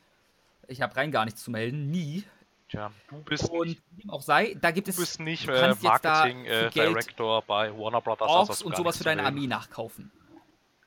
[0.69, 2.25] Ich habe rein gar nichts zu melden, nie.
[2.69, 5.75] tja, du bist Und nicht, auch sei, da gibt du es bist nicht du äh,
[5.83, 8.29] Marketing äh, Director bei Warner Brothers.
[8.29, 9.25] also Orks du und sowas für deine.
[9.25, 10.11] Armee nachkaufen.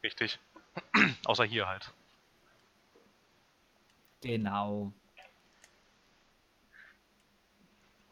[0.01, 0.39] Richtig.
[1.25, 1.91] Außer hier halt.
[4.21, 4.93] Genau.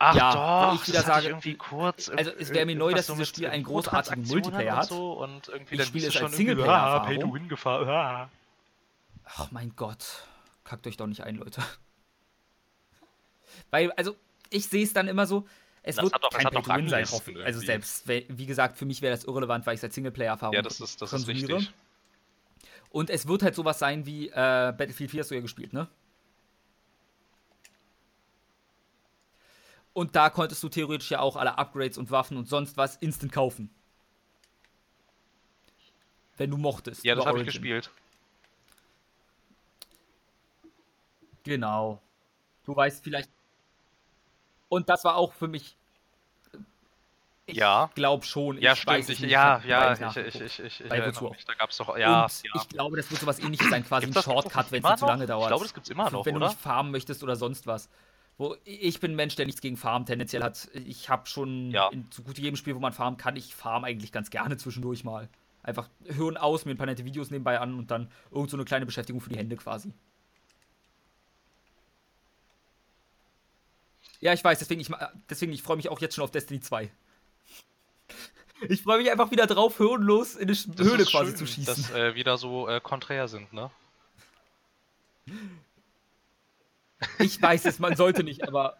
[0.04, 0.34] Ach Ja,
[0.72, 2.10] doch, ich wieder das sage, irgendwie kurz.
[2.10, 4.88] also es wäre mir neu, dass dieses Spiel einen großartigen Multiplayer und hat.
[4.88, 7.04] So und irgendwie Ich dann spiele bist es du als schon irgendwie, Singleplayer-Erfahrung.
[7.04, 7.88] ah, Pay-to-Win-Gefahr.
[7.88, 8.30] Ah.
[9.26, 10.04] Ach mein Gott.
[10.64, 11.62] Kackt euch doch nicht ein, Leute.
[13.70, 14.16] Weil, also,
[14.49, 15.45] ich sehe es dann immer so,
[15.84, 17.04] es Das wird doch- das kein Pay-to-Win sein.
[17.04, 19.95] Ranglisten hoffe- Also selbst, wie gesagt, für mich wäre das irrelevant, weil ich es als
[19.95, 21.72] Singleplayer-Erfahrung Ja, das ist, das ist richtig.
[22.89, 25.88] Und es wird halt sowas sein wie äh, Battlefield 4 hast du ja gespielt, ne?
[29.94, 33.32] Und da konntest du theoretisch ja auch alle Upgrades und Waffen und sonst was instant
[33.32, 33.70] kaufen.
[36.38, 37.04] Wenn du mochtest.
[37.04, 37.92] Ja, das habe ich gespielt.
[41.44, 42.02] Genau.
[42.64, 43.30] Du weißt vielleicht.
[44.70, 45.76] Und das war auch für mich.
[47.48, 47.89] Ich Ja.
[47.96, 48.58] glaube schon.
[48.60, 49.18] Ja, ich weiß stimmt.
[49.18, 51.32] Ich, nicht, ja, ja, ich, ich, ich, ich, ich Bei auch.
[51.32, 51.44] mich.
[51.46, 52.52] Da gab es doch, ja, und ja.
[52.56, 55.26] ich glaube, das wird sowas ähnliches sein, quasi Gibt's ein Shortcut, wenn es zu lange
[55.26, 55.44] dauert.
[55.44, 56.46] Ich glaube, das gibt's immer noch, wenn oder?
[56.46, 57.89] du nicht farmen möchtest oder sonst was.
[58.42, 60.68] Wo ich bin ein Mensch, der nichts gegen Farm tendenziell hat.
[60.74, 61.89] Ich habe schon Ja.
[61.89, 65.04] in so gut jedem Spiel, wo man farmen kann, ich farm eigentlich ganz gerne zwischendurch
[65.04, 65.30] mal.
[65.62, 68.66] Einfach hören aus, mir ein paar nette Videos nebenbei an und dann irgend so eine
[68.66, 69.94] kleine Beschäftigung für die Hände quasi.
[74.22, 74.89] Ja, ich weiß, deswegen ich,
[75.30, 76.89] deswegen ich freue mich auch jetzt schon auf Destiny 2.
[78.70, 81.66] Ich freue mich einfach wieder drauf, höhenlos in Das Höhle quasi schön, zu schießen.
[81.66, 83.70] Dass äh, wieder so äh, konträr sind, ne?
[87.20, 88.78] Ich weiß es, man sollte nicht, aber.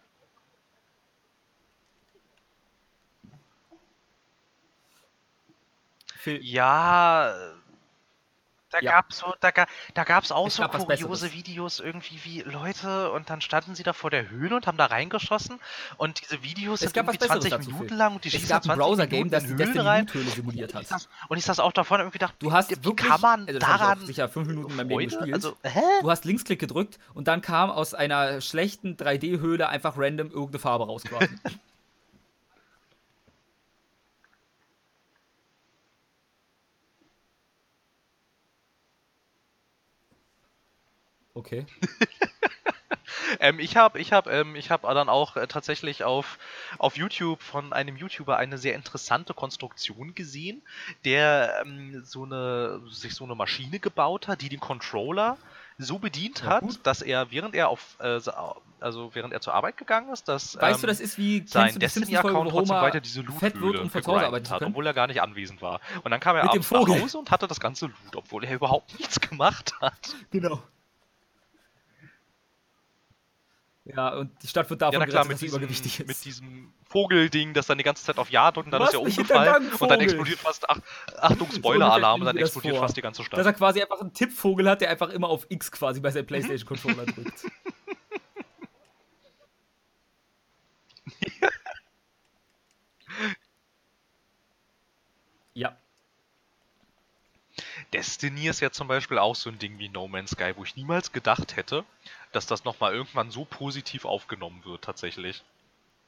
[6.24, 7.34] Ja,
[8.72, 8.92] da Ja.
[8.92, 9.50] gab's so, da,
[9.94, 11.32] da gab's auch Es so gab kuriose.
[11.32, 14.86] Videos irgendwie wie Leute und dann standen sie da vor der Höhle und haben da
[14.86, 15.60] reingeschossen
[15.96, 18.48] und diese Videos Es sind gab irgendwie 20 Besseres dazu, Minuten lang und die schießen
[18.48, 20.08] gab ein 20 Browser-Game, Minuten das die Höhlen rein.
[20.34, 20.82] Simuliert Und hat.
[20.82, 23.46] ich, saß, und ich saß auch davon irgendwie gedacht, Du hast wie wirklich, kann man
[23.46, 25.34] also daran sicher fünf Minuten in meinem Leben gespielt.
[25.34, 25.56] Also,
[26.00, 30.86] du hast Linksklick gedrückt und dann kam aus einer schlechten 3D-Höhle einfach random irgendeine Farbe
[30.86, 31.02] raus
[41.34, 41.66] Okay.
[43.40, 46.38] Ähm, ich habe ich hab, ähm, ich hab dann auch äh, tatsächlich auf,
[46.78, 50.62] auf YouTube von einem YouTuber eine sehr interessante Konstruktion gesehen,
[51.04, 55.38] der ähm, so eine, sich so eine Maschine gebaut hat, die den Controller
[55.78, 58.20] so bedient hat, dass er, während er auf, äh,
[58.80, 61.72] also während er zur Arbeit gegangen ist, dass Weißt du, ähm, das ist wie sein
[61.72, 64.62] du Destiny-Account wo trotzdem weiter diese fett wird, von zu Hause gegrindet arbeiten zu hat,
[64.62, 65.80] obwohl er gar nicht anwesend war.
[66.04, 66.86] Und dann kam er abends nach.
[66.86, 70.14] Hause und hatte das ganze Loot, obwohl er überhaupt nichts gemacht hat.
[70.30, 70.62] Genau.
[73.84, 76.06] Ja, und die Stadt wird davon Ja, klar, gerettet, mit dass diesem, übergewichtig ist.
[76.06, 79.02] mit diesem Vogelding, das dann die ganze Zeit auf Ja drückt und dann ist er
[79.02, 80.78] umgefallen und dann explodiert fast, ach,
[81.18, 83.44] Achtung, Spoiler-Alarm und dann explodiert fast die ganze Dass Stadt.
[83.44, 87.06] er quasi einfach einen Tippvogel hat, der einfach immer auf X quasi bei seinem Playstation-Controller
[87.06, 87.44] drückt.
[95.54, 95.76] ja.
[97.92, 100.76] Destiny ist ja zum Beispiel auch so ein Ding wie No Man's Sky, wo ich
[100.76, 101.84] niemals gedacht hätte,
[102.32, 105.42] dass das nochmal irgendwann so positiv aufgenommen wird, tatsächlich.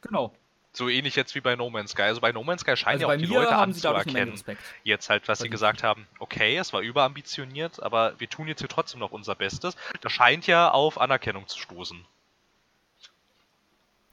[0.00, 0.32] Genau.
[0.72, 2.02] So ähnlich jetzt wie bei No Man's Sky.
[2.02, 4.42] Also bei No Man's Sky scheinen Also ja auch bei die Leute sie anzuerkennen,
[4.82, 5.52] jetzt halt, was sie Verdient.
[5.52, 9.76] gesagt haben, okay, es war überambitioniert, aber wir tun jetzt hier trotzdem noch unser Bestes.
[10.00, 12.04] Das scheint ja auf Anerkennung zu stoßen.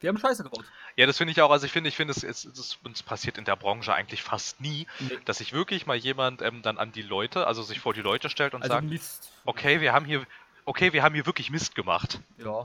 [0.02, 0.64] Die haben Scheiße gebaut.
[0.96, 1.50] Ja, das finde ich auch.
[1.50, 4.60] Also ich finde, ich finde, es, es, es, es passiert in der Branche eigentlich fast
[4.60, 5.18] nie, Nee.
[5.24, 8.28] dass sich wirklich mal jemand ähm, dann an die Leute, also sich vor die Leute
[8.28, 9.32] stellt und Also sagt, Mist.
[9.44, 10.24] okay, wir haben hier,
[10.64, 12.20] okay, wir haben hier wirklich Mist gemacht.
[12.38, 12.64] Ja.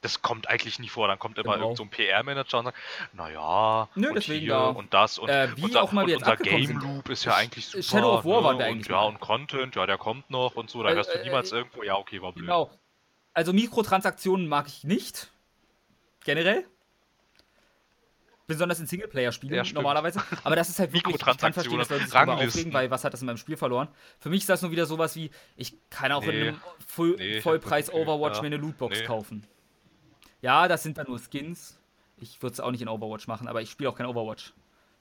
[0.00, 1.06] Das kommt eigentlich nie vor.
[1.06, 1.66] Dann kommt immer Genau.
[1.66, 2.78] irgend so ein PR-Manager und sagt,
[3.12, 4.66] naja, Nö, und deswegen hier da.
[4.70, 6.80] und das und, Äh, wie unser, auch immer und unser Game.
[6.80, 7.84] Loop ist ja eigentlich super.
[7.84, 8.42] Shadow of War ne?
[8.42, 9.04] wir und, eigentlich Ja, mal.
[9.04, 10.82] und Content, ja, der kommt noch und so.
[10.82, 12.46] Da Äh, hörst du äh, niemals äh, irgendwo, ja, okay, war blöd.
[12.46, 12.70] Genau.
[13.32, 15.28] Also Mikrotransaktionen mag ich nicht.
[16.24, 16.66] Generell.
[18.46, 20.22] besonders in Singleplayer-Spielen Ja, normalerweise.
[20.44, 23.02] Aber das ist halt wirklich, ich kann verstehen, dass Leute sich darüber aufregen, weil was
[23.04, 23.88] hat das in meinem Spiel verloren?
[24.18, 26.48] Für mich ist das nur wieder sowas wie, ich kann auch in Nee.
[26.48, 28.40] einem Full Nee, ich hab Vollpreis das Gefühl, Overwatch ja.
[28.42, 29.06] mir eine Lootbox Nee.
[29.06, 29.46] kaufen.
[30.42, 31.78] Ja, das sind dann nur Skins.
[32.18, 34.52] Ich würde es auch nicht in Overwatch machen, aber ich spiele auch kein Overwatch.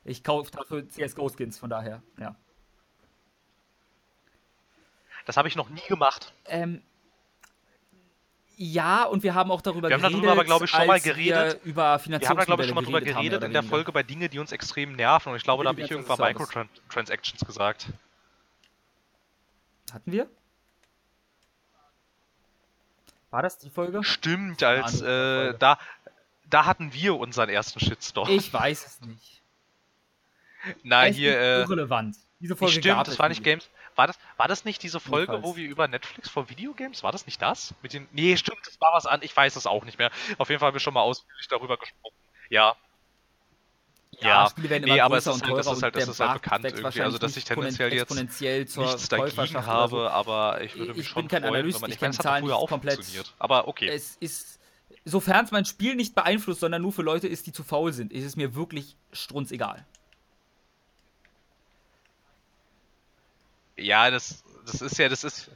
[0.06, 2.36] Ich kaufe dafür CSGO-Skins, von daher, ja.
[5.26, 6.34] Das habe ich noch nie gemacht.
[6.46, 6.82] Ähm,
[8.62, 10.20] ja, und wir haben auch darüber Wir haben geredet.
[10.20, 11.60] darüber aber, glaub ich, schon mal wir geredet.
[11.64, 14.04] Über Wir haben da, glaube ich, schon mal drüber geredet haben, in der Folge bei
[14.04, 15.32] Dinge, die uns extrem nerven.
[15.32, 16.20] Und ich glaube, da habe ich irgendwann.
[16.20, 17.88] Microtransactions gesagt.
[19.92, 20.30] Hatten wir?
[23.32, 24.04] War das die Folge?
[24.04, 25.80] Stimmt, als äh, da,
[26.48, 28.30] da hatten wir unseren ersten Shitstorm.
[28.30, 29.42] Ich weiß es nicht.
[30.84, 32.16] Na, es hier, ist äh, irrelevant.
[32.40, 33.44] Diese Folge stimmt, das war nicht.
[33.44, 33.68] Games.
[33.96, 35.44] War das, war das nicht diese Folge, Jedenfalls.
[35.44, 37.04] wo wir über Netflix vor Videogames?
[37.04, 37.76] War das nicht das?
[37.84, 38.08] Mit den.
[38.12, 39.20] Nee, stimmt, das war was an.
[39.22, 40.10] Ich weiß es auch nicht mehr.
[40.40, 42.16] Auf jeden Fall haben wir schon mal ausführlich darüber gesprochen.
[42.50, 42.76] Ja,
[44.20, 46.08] Ja, Spiele werden nee, immer aber größer es ist und halt- das ist halt- das
[46.08, 48.40] ist halt bekannt irgendwie, also, dass ich tendenziell jetzt nichts
[49.10, 49.66] dagegen oder so.
[49.66, 52.00] habe, aber ich würde Ich mich bin schon kein freuen, Analyst, wenn man ich ich
[52.00, 53.34] kann meine, es hat früher auch komplett- funktioniert.
[53.40, 53.88] Aber okay.
[53.88, 54.60] Es ist,
[55.06, 58.12] sofern es mein Spiel nicht beeinflusst, sondern nur für Leute ist, die zu faul sind,
[58.12, 59.86] ist es mir wirklich strunzegal.
[63.82, 65.50] Ja, das, das ist ja, das ist.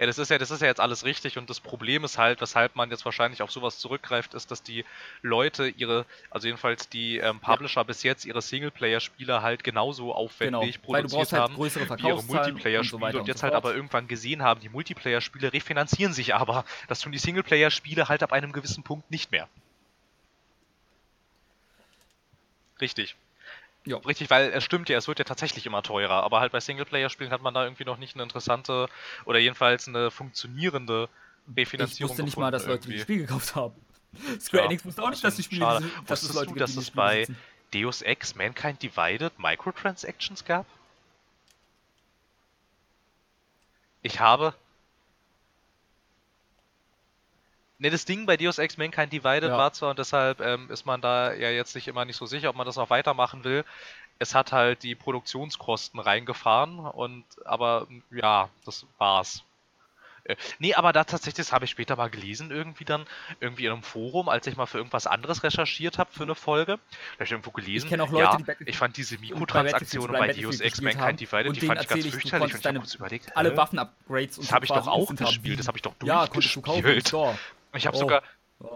[0.00, 2.40] Ja, das ist ja, das ist ja jetzt alles richtig und das Problem ist halt,
[2.40, 4.86] weshalb man jetzt wahrscheinlich auf sowas zurückgreift, ist, dass die
[5.20, 10.84] Leute ihre, also jedenfalls die ähm, Publisher bis jetzt ihre Singleplayer-Spiele halt genauso aufwendig Genau,
[10.86, 13.54] produziert halt haben größere wie ihre Verkaufszahlen und so Multiplayer-Spiele und, und jetzt so halt
[13.54, 16.64] aber irgendwann gesehen haben, die Multiplayer-Spiele refinanzieren sich aber.
[16.88, 19.50] Das tun die Singleplayer-Spiele halt ab einem gewissen Punkt nicht mehr.
[22.80, 23.16] Richtig.
[23.90, 23.96] Ja.
[23.98, 27.32] Richtig, weil es stimmt ja, es wird ja tatsächlich immer teurer, aber halt bei Singleplayer-Spielen
[27.32, 28.88] hat man da irgendwie noch nicht eine interessante
[29.24, 31.08] oder jedenfalls eine funktionierende
[31.48, 32.92] Ich Refinanzierung wusste nicht mal, dass Leute irgendwie.
[32.98, 33.74] das Spiel gekauft haben.
[34.40, 35.90] Square Ja, Enix wusste auch nicht, dass die Spiele, schade.
[36.06, 37.36] dass es Wusstest Leute du, gibt, dass es bei besitzen.
[37.74, 40.66] Deus Ex Mankind Divided Microtransactions gab?
[44.02, 44.54] Ich habe.
[47.80, 49.56] Ne, das Ding bei Deus Ex Mankind Divided Ja.
[49.56, 52.50] war zwar und deshalb ähm, ist man da ja jetzt nicht immer nicht so sicher,
[52.50, 53.64] ob man das noch weitermachen will.
[54.18, 59.44] Es hat halt die Produktionskosten reingefahren und aber ja, das war's.
[60.24, 63.06] Äh, Nee, aber da tatsächlich, das habe ich später mal gelesen, irgendwie dann,
[63.40, 66.72] irgendwie in einem Forum, als ich mal für irgendwas anderes recherchiert habe für eine Folge.
[66.72, 70.26] Da habe ich irgendwo gelesen, kenn auch Leute, ja, die ich fand diese Mikrotransaktionen bei
[70.26, 71.20] bei Deus Ex Mankind.
[71.20, 73.56] Divided, die fand ich ganz ich, fürchterlich und ich habe kurz überlegt, Alle?
[73.56, 76.60] Waffen-Upgrades und das habe ich doch auch gespielt, das habe ich doch Ja, konntest du
[76.60, 77.38] kaufen durchgespielt.
[77.74, 78.00] Ich habe Oh.
[78.00, 78.22] sogar,
[78.60, 78.68] Ja.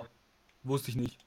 [0.62, 1.20] Wusste ich nicht.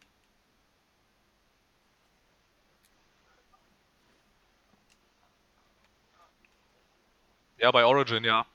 [7.58, 8.46] ja, bei Origin, ja.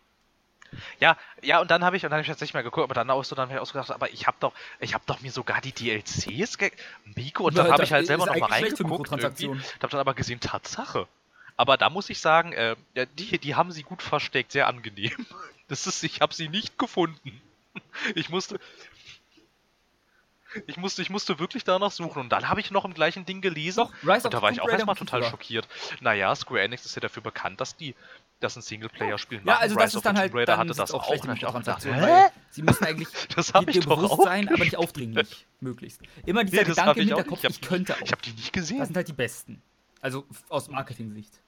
[1.01, 3.11] Ja, ja, und dann habe ich, und dann habe ich tatsächlich mal geguckt, aber dann
[3.11, 5.21] auch so, dann habe ich auch so gedacht, aber ich habe doch, ich habe doch
[5.21, 6.71] mir sogar die DLCs, ge
[7.05, 9.11] Miko, und dann Ja, habe das ich halt selber noch mal eigentlich schlecht für reingeguckt,
[9.11, 9.63] Mikrotransaktionen.
[9.83, 11.07] habe dann aber gesehen, Tatsache.
[11.57, 12.77] Aber da muss ich sagen, äh,
[13.19, 15.15] die, die haben sie gut versteckt, sehr angenehm.
[15.69, 17.41] Das ist, ich habe sie nicht gefunden.
[18.15, 18.61] Ich musste,
[20.67, 23.41] ich musste, ich musste wirklich danach suchen und dann habe ich noch im gleichen Ding
[23.41, 25.69] gelesen Doch, Rise und da war ich auch erstmal ich total schockiert.
[26.01, 27.95] Naja, Square Enix ist ja dafür bekannt, dass die
[28.41, 29.49] das ein Singleplayer-Spiel machen.
[29.49, 31.07] Ja, also das Rise of ist dann halt Raider dann hatte das auch auch.
[31.07, 32.29] schlechte hab ich auch gedacht, hä?
[32.51, 36.01] sie müssen eigentlich Das dir ich doch bewusst sein, aber nicht aufdringlich, möglichst.
[36.27, 37.51] Immer dieser Nee, das Gedanke hab im ich Hinterkopf, nicht.
[37.51, 38.01] ich, könnte auch.
[38.03, 38.85] Ich habe die nicht das gesehen.
[38.85, 39.63] sind halt die besten.
[40.01, 41.41] Also aus Marketing-Sicht.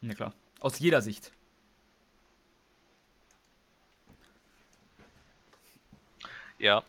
[0.00, 0.32] Na klar.
[0.60, 1.32] Aus jeder Sicht.
[6.58, 6.82] Ja.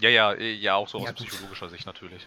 [0.00, 1.28] Ja, ja, äh, ja, auch so Ja, aus gut.
[1.28, 2.26] psychologischer Sicht natürlich.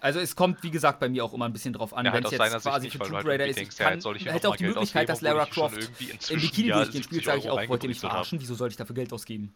[0.00, 2.24] Also es kommt, wie gesagt, bei mir auch immer ein bisschen drauf an, Ja, wenn
[2.24, 3.56] es jetzt Sicht quasi nicht, für Tomb halt Raider ist.
[3.56, 5.54] denkst, Ich ja, kann, soll ich hätte auch die Geld Möglichkeit, dass ausgeben, Lara ich
[5.54, 7.88] schon Croft im inzwischen Bikini ja durch den Spiel 70 sage ich auch, wollt ihr
[7.88, 8.40] mich verarschen?
[8.40, 9.54] Wieso soll ich dafür Geld ausgeben?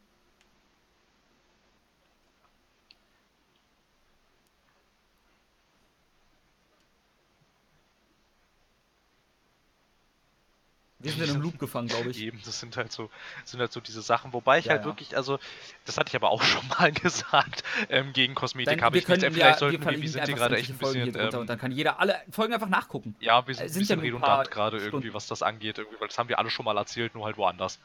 [11.26, 12.20] Sind in einem Loop gefangen, glaube ich.
[12.20, 13.10] Eben, das sind halt so,
[13.44, 14.86] sind halt so diese Sachen, wobei ich Ja, halt ja.
[14.86, 15.38] wirklich, also,
[15.84, 19.26] das hatte ich aber auch schon mal gesagt, ähm, gegen Kosmetik habe ich können Äh,
[19.26, 21.72] ja, Vielleicht sollten wir, wir sind hier gerade echt ein bisschen, ähm, und dann kann
[21.72, 23.14] jeder alle Folgen einfach nachgucken.
[23.20, 25.14] ja, wir sind äh, ein sind bisschen ein paar redundant gerade irgendwie, Stunden.
[25.14, 27.78] was das angeht, irgendwie, weil das haben wir alle schon mal erzählt, nur halt woanders.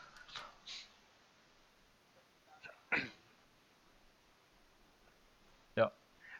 [5.75, 5.91] Ja.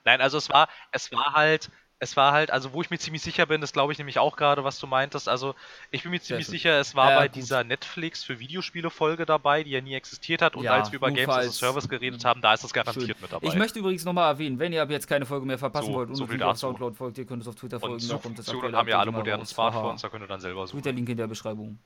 [0.05, 1.69] Nein, also es war, es war halt,
[1.99, 4.35] es war halt, also wo ich mir ziemlich sicher bin, das glaube ich nämlich auch
[4.37, 5.55] gerade, was du meintest, also
[5.89, 6.51] ich bin mir ziemlich schön.
[6.51, 7.35] sicher, es war Ja, bei gut.
[7.35, 10.97] dieser Netflix für Videospiele Folge dabei, die ja nie existiert hat und Ja, als wir
[10.97, 12.83] über Games as a Service geredet haben, da ist das Schön.
[12.83, 13.47] garantiert mit dabei.
[13.47, 16.09] Ich möchte übrigens nochmal erwähnen, wenn ihr ab jetzt keine Folge mehr verpassen So, wollt
[16.09, 16.57] und so viel auf.
[16.57, 18.07] Soundcloud folgt, ihr könnt es auf Twitter und folgen.
[18.07, 19.45] da kommt das aktuelle haben ja alle modernen.
[19.45, 20.81] Smartphones, da könnt ihr dann selber suchen.
[20.83, 21.79] Twitter-Link in der Beschreibung.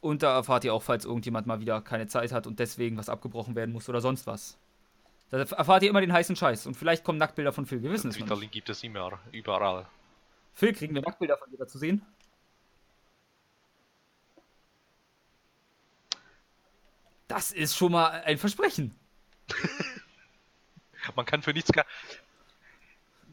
[0.00, 3.08] Und da erfahrt ihr auch, falls irgendjemand mal wieder keine Zeit hat und deswegen was
[3.08, 4.56] abgebrochen werden muss oder sonst was.
[5.30, 6.66] Da erfahrt ihr immer den heißen Scheiß.
[6.66, 7.82] Und vielleicht kommen Nacktbilder von Phil.
[7.82, 8.28] Wir wissen es nicht.
[8.28, 9.86] Link gibt es immer, überall.
[10.54, 12.02] Phil, kriegen wir Nacktbilder von dir zu sehen?
[17.28, 18.94] Das ist schon mal ein Versprechen.
[21.14, 21.70] Man kann für nichts.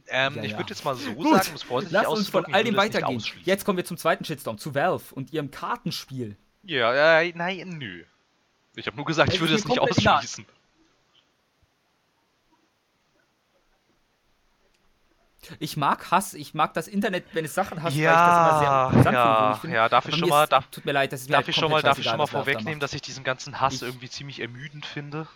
[0.07, 1.29] Ähm, ja, ich würde jetzt mal so Gut.
[1.29, 3.23] sagen, es vorsichtig Lass uns von all dem weitergehen.
[3.43, 6.35] Jetzt kommen wir zum zweiten Shitstorm, zu Valve und ihrem Kartenspiel.
[6.63, 8.03] Ja, äh, nein, nö.
[8.75, 10.45] Ich habe nur gesagt, ich würde es nicht ausschließen.
[15.59, 18.37] Ich mag Hass, ich mag das Internet, wenn es Sachen hasst, ja, weil ich das
[18.37, 19.75] immer sehr ja, finde.
[19.75, 21.55] Ja, darf ich schon mal, darf, tut mir leid, das ist mir darf halt ich
[21.55, 24.39] schon mal, darf ich schon mal vorwegnehmen, dass ich diesen ganzen Hass ich, irgendwie ziemlich
[24.39, 25.27] ermüdend finde?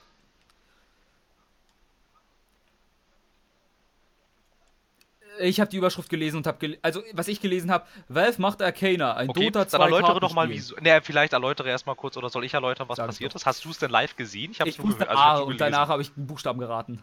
[5.39, 9.14] Ich habe die Überschrift gelesen und habe, also was ich gelesen habe, Valve macht Arcana,
[9.16, 10.76] ein okay, Dota 2 Dann erläutere doch mal, wieso.
[10.76, 13.45] Ne, vielleicht erläutere erstmal kurz oder soll ich erläutern, was Sag passiert ist?
[13.45, 14.51] Hast du es denn live gesehen?
[14.51, 15.10] Ich habe es nur gehört.
[15.10, 17.01] Also, und danach habe ich einen Buchstaben geraten.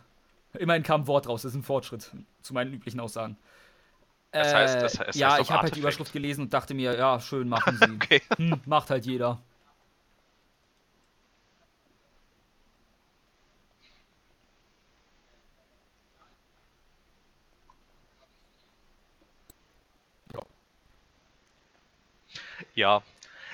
[0.58, 2.10] Immerhin kam ein Wort raus, das ist ein Fortschritt
[2.42, 3.36] zu meinen üblichen Aussagen.
[4.32, 7.20] Das heißt, das heißt, ja, ich habe halt die Überschrift gelesen und dachte mir, ja,
[7.20, 7.90] schön, machen sie.
[7.90, 8.22] okay.
[8.36, 9.40] hm, macht halt jeder.
[22.74, 23.02] Ja.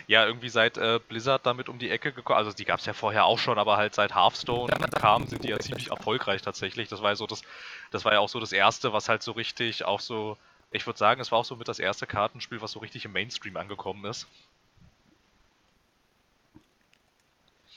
[0.07, 2.93] Ja, irgendwie seit äh, Blizzard damit um die Ecke gekommen, also die gab es ja
[2.93, 6.89] vorher auch schon, aber halt seit Hearthstone kam, sind die ja ziemlich erfolgreich tatsächlich.
[6.89, 7.43] Das war ja so das,
[7.91, 10.37] das war ja auch so das erste, was halt so richtig auch so,
[10.71, 13.13] ich würde sagen, es war auch so mit das erste Kartenspiel, was so richtig im
[13.13, 14.27] Mainstream angekommen ist.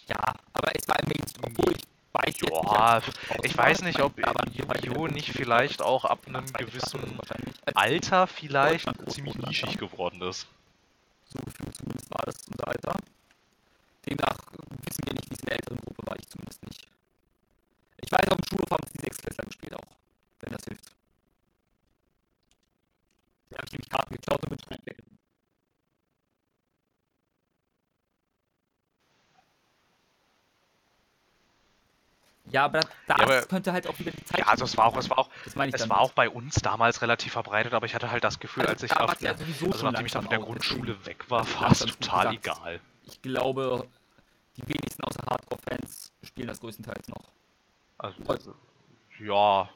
[0.08, 3.02] Ja, aber es war im Mainstream, obwohl ich weiß ja,
[3.44, 5.08] ich weiß nicht, ob Yu-Gi-Oh!
[5.08, 7.20] nicht vielleicht auch ab einem gewissen
[7.74, 10.48] Alter vielleicht ziemlich nischig geworden ist.
[11.36, 12.96] So gefühlt zumindest war das unser Alter.
[14.06, 14.38] Demnach
[14.86, 16.88] wissen wir nicht, wie es in der älteren Gruppe war, ich zumindest nicht.
[17.98, 19.98] Ich weiß, auf dem Schulhof haben die Sechsklässler gespielt auch,
[20.40, 20.96] wenn das hilft.
[23.50, 24.80] Da habe ich nämlich Karten geklaut und bin schnell
[32.52, 34.39] Ja, aber das ja, aber, könnte halt auch wieder die Zeit.
[34.39, 37.34] Ja, also es war auch, es war auch, es war auch bei uns damals relativ
[37.34, 40.12] verbreitet, aber ich hatte halt das Gefühl, also als ich auf, ja also nachdem ich
[40.12, 42.80] dann von der Grundschule weg war, war es total egal.
[43.04, 43.88] Ich glaube,
[44.58, 47.32] die wenigsten außer Hardcore-Fans spielen das größtenteils noch.
[47.98, 48.54] Also, also
[49.20, 49.70] ja,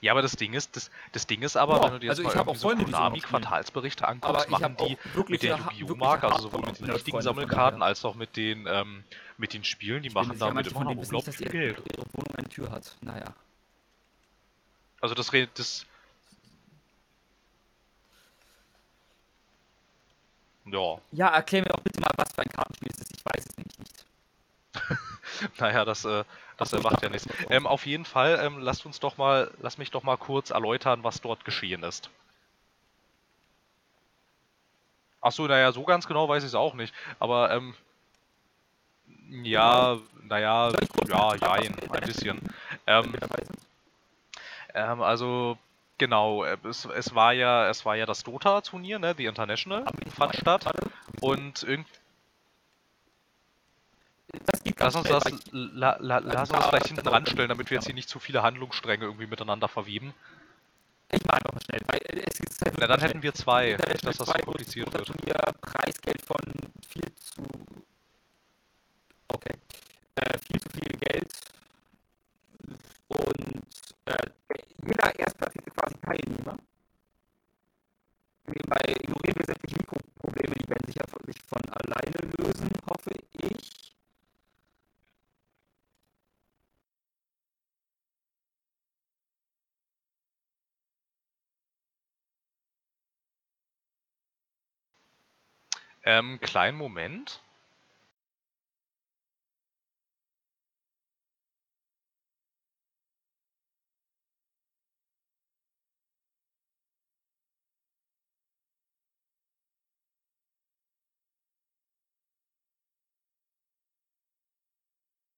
[0.00, 2.24] Ja, aber das Ding ist, das, das Ding ist aber, ja, wenn du dir jetzt
[2.24, 6.90] also mal irgendwie so Konami-Quartalsberichte anguckst, machen die mit der Yu-Gi-Oh-Mark, also sowohl mit den
[6.90, 9.04] richtigen Sammelkarten als auch mit den, ähm,
[9.38, 11.78] mit den Spielen, die machen damit immer noch unglaublich viel Geld.
[11.78, 13.34] Ihre Wohnung eine Tür hat, naja.
[15.00, 15.86] Also das, das
[20.66, 20.98] Ja.
[21.12, 23.16] Ja, erklär mir doch bitte mal, was für ein Kartenspiel es ist.
[23.16, 24.04] Ich weiß es nämlich nicht.
[25.60, 26.24] naja, das, äh,
[26.56, 27.28] das äh, macht ja nichts.
[27.50, 31.04] Ähm, auf jeden Fall, ähm, lasst uns doch mal, lass mich doch mal kurz erläutern,
[31.04, 32.10] was dort geschehen ist.
[35.20, 36.94] Achso, naja, so ganz genau weiß ich es auch nicht.
[37.18, 37.74] Aber, ähm,
[39.42, 40.70] ja, naja,
[41.08, 42.40] ja, jein, ein bisschen.
[42.86, 43.12] Ähm,
[44.74, 45.58] ähm, also,
[45.98, 49.84] genau, äh, es, es war ja, es war ja das Dota-Turnier, ne, die International,
[50.14, 50.64] fand statt.
[51.20, 51.90] Und irgendwie
[54.44, 57.86] das geht Lass uns das, la, la, lass uns vielleicht hinten ranstellen, damit wir jetzt
[57.86, 60.14] hier nicht zu viele Handlungsstränge irgendwie miteinander verwieben.
[61.12, 64.04] Ich mache einfach mal schnell, weil es ist halt Na, dann hätten wir zwei, nicht,
[64.04, 65.06] dass das so kompliziert wird.
[65.06, 66.40] Turnier Preisgeld von
[66.88, 67.42] viel zu.
[69.28, 69.54] Okay.
[70.16, 71.32] Äh, viel zu viel Geld.
[73.08, 73.62] Und
[74.06, 74.30] äh,
[74.84, 76.58] jeder erstplatzierte quasi Teilnehmer.
[78.46, 83.95] Nebenbei ignorieren wir sämtliche Mikroprobleme, die werden sich ja sich von alleine lösen, hoffe ich.
[96.06, 97.42] Ähm, kleinen Moment.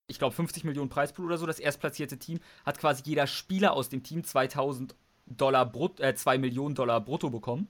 [0.09, 1.47] ich glaube, 50 Millionen Preispool oder so.
[1.47, 4.97] Das erstplatzierte Team hat quasi jeder Spieler aus dem Team 2000
[5.27, 7.69] Dollar brut, äh, 2 Millionen Dollar brutto bekommen.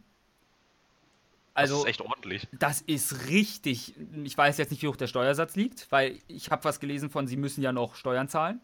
[1.59, 2.49] Also, das ist echt ordentlich.
[2.53, 3.95] Das ist richtig.
[4.23, 7.27] Ich weiß jetzt nicht, wie hoch der Steuersatz liegt, weil ich habe was gelesen von,
[7.27, 8.61] sie müssen ja noch Steuern zahlen.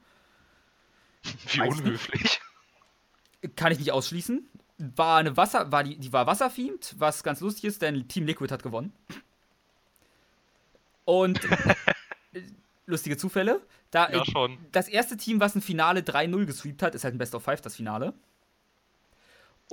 [1.25, 2.41] Wie weiß unhöflich.
[3.57, 4.47] Kann ich nicht ausschließen.
[4.79, 8.53] War eine Wasser, war die, die war wasserthemed, was ganz lustig ist, denn Team Liquid
[8.53, 8.93] hat gewonnen.
[11.05, 11.41] Und
[12.87, 13.61] lustige Zufälle.
[13.91, 14.59] Da, Ja, schon.
[14.73, 17.61] Das erste Team, was ein Finale 3-0 gesweept hat, ist halt ein Best of Five,
[17.61, 18.15] das Finale.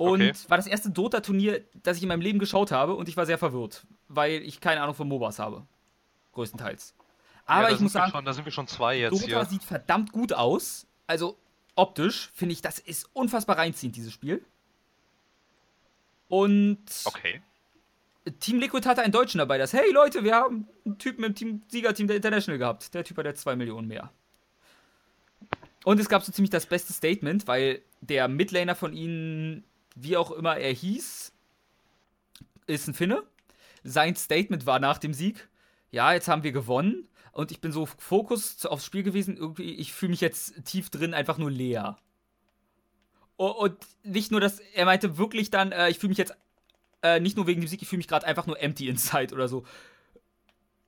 [0.02, 0.32] Und Okay.
[0.48, 3.38] war das erste Dota-Turnier, das ich in meinem Leben geschaut habe und ich war sehr
[3.38, 5.66] verwirrt, weil ich keine Ahnung von MOBAs habe.
[6.32, 6.94] Größtenteils.
[7.44, 9.44] Aber ja, ich muss sagen, schon, da sind wir schon zwei jetzt Dota hier.
[9.44, 10.86] sieht verdammt gut aus.
[11.06, 11.36] Also
[11.76, 14.42] optisch finde ich, das ist unfassbar reinziehend, dieses Spiel.
[16.28, 17.42] Und Okay.
[18.40, 21.62] Team Liquid hatte einen Deutschen dabei, das, hey Leute, wir haben einen Typen im Team,
[21.68, 22.94] Siegerteam der International gehabt.
[22.94, 24.12] Der Typ hat jetzt 2 Millionen mehr.
[25.84, 29.64] Und es gab so ziemlich das beste Statement, weil der Midlaner von ihnen,
[29.96, 31.32] wie auch immer er hieß,
[32.66, 33.22] ist ein Finne.
[33.84, 35.48] Sein Statement war nach dem Sieg,
[35.90, 39.92] ja, jetzt haben wir gewonnen und ich bin so fokussiert aufs Spiel gewesen, irgendwie, ich
[39.92, 41.98] fühle mich jetzt tief drin einfach nur leer.
[43.36, 46.34] Und nicht nur, dass er meinte wirklich dann, äh, ich fühle mich jetzt
[47.02, 49.48] äh, nicht nur wegen dem Sieg, ich fühle mich gerade einfach nur empty inside oder
[49.48, 49.64] so.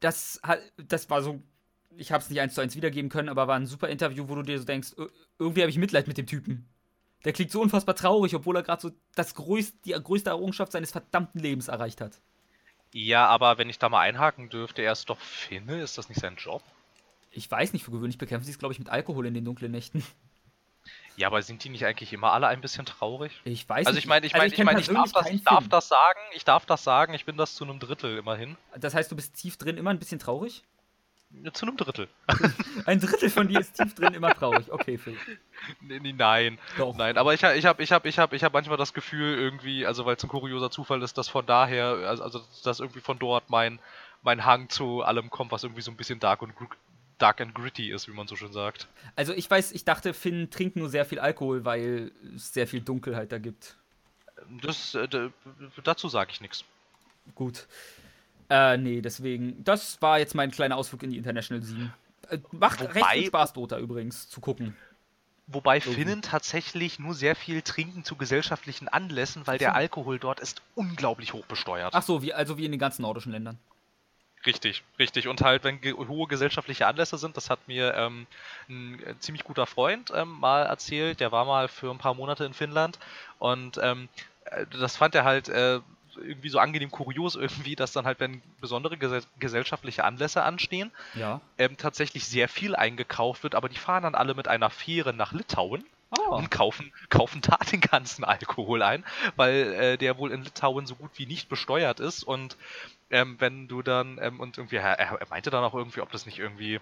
[0.00, 0.40] Das,
[0.76, 1.42] das war so,
[1.96, 4.34] ich habe es nicht eins zu eins wiedergeben können, aber war ein super Interview, wo
[4.34, 6.68] du dir so denkst, ir- irgendwie habe ich Mitleid mit dem Typen.
[7.24, 10.90] Der klingt so unfassbar traurig, obwohl er gerade so das größte, die größte Errungenschaft seines
[10.92, 12.20] verdammten Lebens erreicht hat.
[12.92, 16.20] Ja, aber wenn ich da mal einhaken dürfte, er ist doch Finne, ist das nicht
[16.20, 16.62] sein Job?
[17.32, 19.72] Ich weiß nicht, für gewöhnlich bekämpfen sie es, glaube ich, mit Alkohol in den dunklen
[19.72, 20.04] Nächten.
[21.16, 23.40] Ja, aber sind die nicht eigentlich immer alle ein bisschen traurig?
[23.44, 24.04] Ich weiß Also nicht.
[24.04, 26.18] ich meine, ich also meine, ich, kenn meine, ich, darf, das, ich darf das sagen,
[26.34, 28.56] ich darf das sagen, ich bin das zu einem Drittel immerhin.
[28.76, 30.64] Das heißt, du bist tief drin immer ein bisschen traurig?
[31.52, 32.08] Zu einem Drittel.
[32.86, 34.72] Ein Drittel von dir ist tief drin immer traurig.
[34.72, 35.16] Okay, Phil.
[35.80, 36.96] Nee, Nein, Doch.
[36.96, 39.84] nein, aber ich, ich habe ich hab, ich hab, ich hab manchmal das Gefühl irgendwie,
[39.86, 43.18] also weil es ein kurioser Zufall ist, dass von daher, also, also dass irgendwie von
[43.18, 43.78] dort mein,
[44.22, 46.54] mein Hang zu allem kommt, was irgendwie so ein bisschen dark und
[47.18, 48.88] dark and gritty ist, wie man so schön sagt.
[49.16, 52.80] Also ich weiß, ich dachte, Finn trinkt nur sehr viel Alkohol, weil es sehr viel
[52.80, 53.76] Dunkelheit da gibt.
[54.62, 55.08] Das, äh,
[55.82, 56.64] dazu sage ich nichts.
[57.34, 57.66] Gut.
[58.50, 59.62] Äh, nee, deswegen.
[59.64, 61.92] Das war jetzt mein kleiner Ausflug in die International 7.
[62.30, 64.76] Äh, macht recht Wobei- viel Spaß, Dota übrigens, zu gucken.
[65.46, 65.94] Wobei Irgendwie.
[65.94, 69.76] Finnen tatsächlich nur sehr viel trinken zu gesellschaftlichen Anlässen, weil der so.
[69.76, 71.92] Alkohol dort ist unglaublich hoch besteuert.
[71.94, 73.58] Ach so, wie, also wie in den ganzen nordischen Ländern.
[74.46, 75.28] Richtig, richtig.
[75.28, 78.26] Und halt, wenn ge hohe gesellschaftliche Anlässe sind, das hat mir ähm,
[78.68, 82.44] ein äh, ziemlich guter Freund ähm, mal erzählt, der war mal für ein paar Monate
[82.44, 82.98] in Finnland
[83.38, 84.08] und ähm,
[84.46, 85.80] äh, das fand er halt äh,
[86.16, 91.40] irgendwie so angenehm kurios irgendwie, dass dann halt, wenn besondere ges gesellschaftliche Anlässe anstehen, Ja.
[91.58, 95.32] ähm, tatsächlich sehr viel eingekauft wird, aber die fahren dann alle mit einer Fähre nach
[95.32, 95.84] Litauen
[96.16, 96.36] Oh.
[96.36, 99.04] und kaufen, kaufen da den ganzen Alkohol ein,
[99.34, 102.22] weil äh, der wohl in Litauen so gut wie nicht besteuert ist.
[102.22, 102.56] Und
[103.10, 106.24] ähm, wenn du dann, ähm, und irgendwie, er, er meinte dann auch irgendwie, ob das
[106.26, 106.80] nicht irgendwie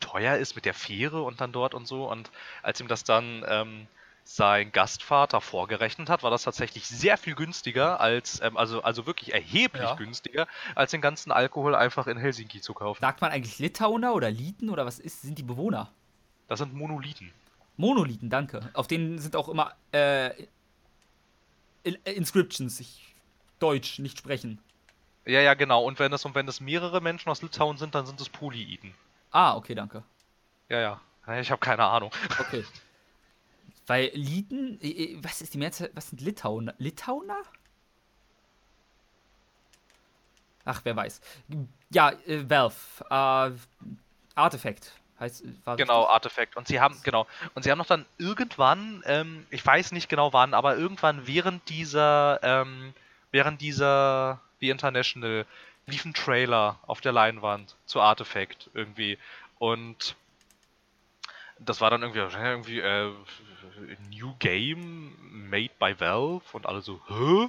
[0.00, 2.10] teuer ist mit der Fähre und dann dort und so.
[2.10, 2.30] Und
[2.62, 3.86] als ihm das dann ähm,
[4.36, 9.34] sein Gastvater vorgerechnet hat, war das tatsächlich sehr viel günstiger als, ähm, also, also wirklich
[9.34, 9.94] erheblich Ja.
[9.96, 13.00] günstiger, als den ganzen Alkohol einfach in Helsinki zu kaufen.
[13.00, 15.90] Sagt man eigentlich Litauer oder Liten oder was ist, sind die Bewohner?
[16.46, 17.32] Das sind Monolithen.
[17.76, 18.70] Monolithen, danke.
[18.74, 20.28] Auf denen sind auch immer äh,
[21.84, 22.78] äh, Inscriptions.
[22.78, 23.14] Ich
[23.58, 24.58] Deutsch nicht sprechen.
[25.26, 25.84] Ja, ja, genau.
[25.84, 28.94] Und wenn es, und wenn es mehrere Menschen aus Litauen sind, dann sind es Polyiden.
[29.32, 30.02] Ah, okay, danke.
[30.68, 31.00] Ja.
[31.26, 32.10] Ja, Ich habe keine Ahnung.
[32.38, 32.64] Okay.
[33.90, 34.78] Weil Liten,
[35.20, 36.62] was ist die Mehrzahl, was sind Litauer?
[36.78, 37.42] Litauer?
[40.64, 41.20] Ach, wer weiß.
[41.92, 42.76] Ja, äh, Valve,
[43.10, 43.50] äh,
[44.36, 45.88] Artifact heißt, Genau, richtig?
[45.88, 46.56] Artefakt.
[46.56, 50.32] Und sie haben, genau, und sie haben noch dann irgendwann, ähm, ich weiß nicht genau
[50.32, 52.94] wann, aber irgendwann während dieser, ähm,
[53.32, 55.46] während dieser The International
[55.86, 59.18] lief ein Trailer auf der Leinwand zu Artifact irgendwie.
[59.58, 60.14] Und
[61.58, 63.12] das war dann irgendwie, irgendwie äh,
[64.10, 65.12] New Game
[65.48, 67.48] made by Valve und alle so, hä?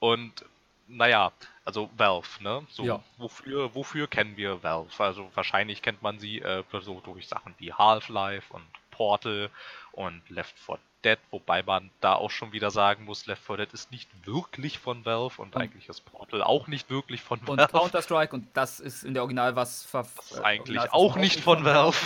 [0.00, 0.44] Und
[0.88, 1.32] naja,
[1.64, 2.66] also Valve, ne?
[2.70, 3.02] So, Ja.
[3.18, 4.90] wofür, wofür kennen wir Valve?
[5.02, 9.48] Also wahrscheinlich kennt man sie äh, so durch Sachen wie Half-Life und Portal
[9.92, 13.72] und Left 4 Dead, wobei man da auch schon wieder sagen muss, Left 4 Dead
[13.72, 17.58] ist nicht wirklich von Valve und Und- eigentlich ist Portal auch nicht wirklich von Und
[17.58, 17.72] Valve.
[17.72, 20.06] Counter-Strike und das ist in der Original was ver
[20.42, 21.96] eigentlich Original auch nicht von Valve.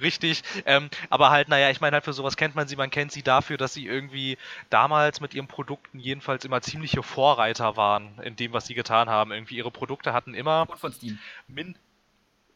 [0.00, 3.12] Richtig, ähm, aber halt, naja, ich meine halt für sowas kennt man sie, man kennt
[3.12, 4.38] sie dafür, dass sie irgendwie
[4.68, 9.32] damals mit ihren Produkten jedenfalls immer ziemliche Vorreiter waren in dem, was sie getan haben.
[9.32, 11.18] Irgendwie ihre Produkte hatten immer Und von Steam.
[11.48, 11.76] min.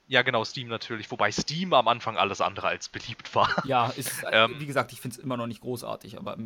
[0.06, 3.48] Ja, genau, Steam natürlich, wobei Steam am Anfang alles andere als beliebt war.
[3.64, 6.36] Ja, ist, äh, Ähm, wie gesagt, ich finde es immer noch nicht großartig, aber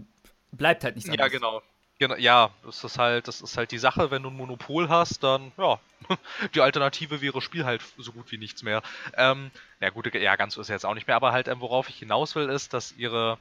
[0.53, 1.32] bleibt halt nicht Ja, anders.
[1.32, 1.62] genau.
[1.99, 5.24] Genau, ja, das ist halt, das ist halt die Sache, wenn du ein Monopol hast,
[5.24, 5.80] dann, ja,
[6.55, 8.82] die Alternative wäre Spiel halt so gut wie nichts mehr.
[9.14, 11.61] Ähm, ja gut, ja, ganz so ist ja jetzt auch nicht mehr, aber halt, ähm,
[11.61, 13.38] worauf ich hinaus will, ist, dass ihre,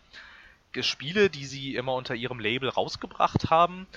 [0.81, 3.87] Spiele, die sie immer unter ihrem Label rausgebracht haben,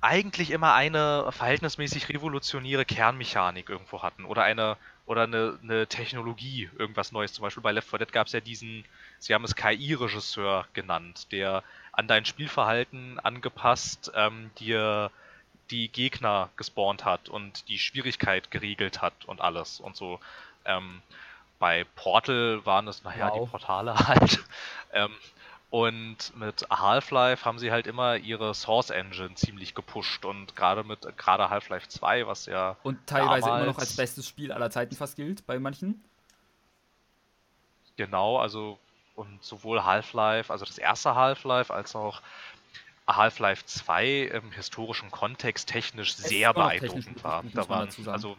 [0.00, 4.76] eigentlich immer eine verhältnismäßig revolutionäre Kernmechanik irgendwo hatten oder eine
[5.06, 7.32] oder eine, eine Technologie, irgendwas Neues.
[7.32, 8.84] Zum Beispiel bei Left 4 Dead gab es ja diesen,
[9.18, 11.62] sie haben es KI-Regisseur genannt, der
[11.92, 15.10] an dein Spielverhalten angepasst ähm, dir
[15.70, 20.18] die Gegner gespawnt hat und die Schwierigkeit geregelt hat und alles und so.
[20.64, 21.02] Ähm,
[21.58, 23.44] bei Portal waren es, naja, wow.
[23.44, 24.44] die Portale halt.
[24.92, 25.12] Ähm,
[25.70, 31.16] und mit Half-Life haben sie halt immer ihre Source Engine ziemlich gepusht und gerade mit
[31.16, 32.76] gerade Half-Life 2, was ja.
[32.82, 36.04] Und teilweise immer noch als bestes Spiel aller Zeiten fast gilt bei manchen.
[37.96, 38.78] Genau, also
[39.22, 42.20] und sowohl Half-Life, also das erste Half-Life, als auch
[43.08, 47.42] Half-Life 2 im historischen Kontext technisch sehr beeindruckend war.
[47.52, 48.36] Da waren also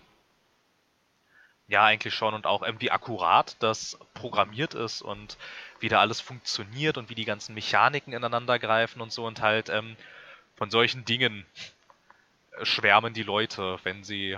[1.68, 5.38] ja, eigentlich schon und auch ähm, wie akkurat das programmiert ist und
[5.80, 9.70] wie da alles funktioniert und wie die ganzen Mechaniken ineinander greifen und so und halt
[9.70, 9.96] ähm,
[10.56, 11.46] von solchen Dingen
[12.62, 14.38] schwärmen die Leute, wenn sie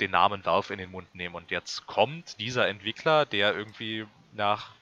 [0.00, 1.34] den Namen Valve in den Mund nehmen.
[1.34, 4.72] Und jetzt kommt dieser Entwickler, der irgendwie nach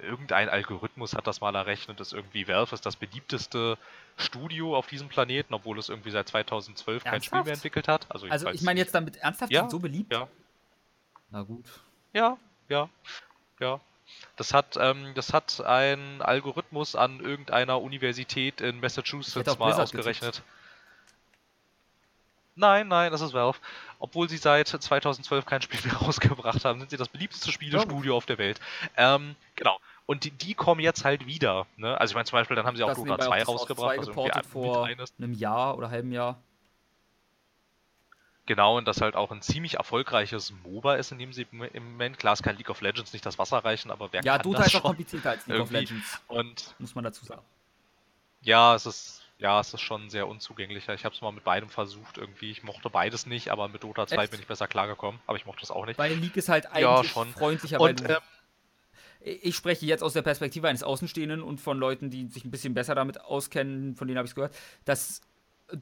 [0.00, 3.78] irgendein Algorithmus hat das mal errechnet, dass irgendwie Valve ist das beliebteste
[4.16, 7.12] Studio auf diesem Planeten, obwohl es irgendwie seit 2012 ernsthaft?
[7.12, 8.06] kein Spiel mehr entwickelt hat.
[8.08, 10.12] Also, also ich meine jetzt damit ernsthaft ja, so beliebt?
[10.12, 10.28] Ja.
[11.30, 11.64] Na gut.
[12.12, 12.38] Ja,
[12.68, 12.88] ja,
[13.60, 13.80] ja.
[14.36, 20.36] Das hat, ähm, das hat ein Algorithmus an irgendeiner Universität in Massachusetts mal ausgerechnet.
[20.36, 20.56] Getippt.
[22.54, 23.58] Nein, nein, das ist Valve.
[23.98, 28.16] Obwohl sie seit 2012 kein Spiel mehr rausgebracht haben, sind sie das beliebteste Spielestudio ja.
[28.16, 28.60] auf der Welt.
[28.96, 29.78] Ähm, genau.
[30.06, 31.66] Und die, die, kommen jetzt halt wieder.
[31.76, 31.98] Ne?
[32.00, 33.94] Also ich meine zum Beispiel, dann haben sie auch Dota 2 rausgebracht.
[33.94, 34.12] 2 also
[34.48, 36.38] vor einem Jahr oder halbem Jahr.
[38.46, 42.18] Genau, und das halt auch ein ziemlich erfolgreiches MOBA ist in dem sie im Moment.
[42.18, 44.58] Klar, es kann League of Legends nicht das Wasser reichen, aber wer ja, kann Dota
[44.58, 45.76] das ist auch komplizierter als League irgendwie.
[45.76, 46.20] of Legends.
[46.28, 47.42] Und muss man dazu sagen.
[48.42, 50.94] Ja, es ist ja, es ist schon sehr unzugänglicher.
[50.94, 52.50] Ich habe es mal mit beidem versucht irgendwie.
[52.50, 54.30] Ich mochte beides nicht, aber mit Dota 2 Echt?
[54.30, 55.20] bin ich besser klargekommen.
[55.26, 55.98] Aber ich mochte es auch nicht.
[55.98, 57.28] Weil League ist halt eigentlich ja, schon.
[57.32, 57.80] freundlicher.
[57.80, 58.16] Und, ähm,
[59.20, 62.74] ich spreche jetzt aus der Perspektive eines Außenstehenden und von Leuten, die sich ein bisschen
[62.74, 65.20] besser damit auskennen, von denen habe ich es gehört, dass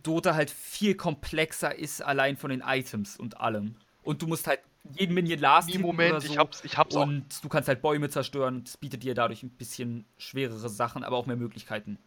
[0.03, 3.77] Dota halt viel komplexer ist, allein von den Items und allem.
[4.03, 4.61] Und du musst halt
[4.93, 6.29] jeden Minion last Nee, Moment, so.
[6.29, 7.41] ich hab's, ich hab's Und auch.
[7.43, 11.17] du kannst halt Bäume zerstören und es bietet dir dadurch ein bisschen schwerere Sachen, aber
[11.17, 11.99] auch mehr Möglichkeiten.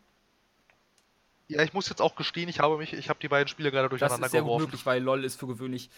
[1.49, 3.89] Ja, ich muss jetzt auch gestehen, ich habe mich, ich habe die beiden Spiele gerade
[3.89, 4.63] durcheinander das ist sehr geworfen.
[4.63, 5.89] Gut möglich, weil LoL ist für gewöhnlich.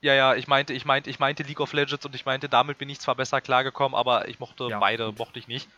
[0.00, 2.78] Ja, ja, ich meinte, ich meinte, ich meinte League of Legends und ich meinte, damit
[2.78, 5.18] bin ich zwar besser klargekommen, aber ich mochte ja, beide, gut.
[5.18, 5.68] mochte ich nicht.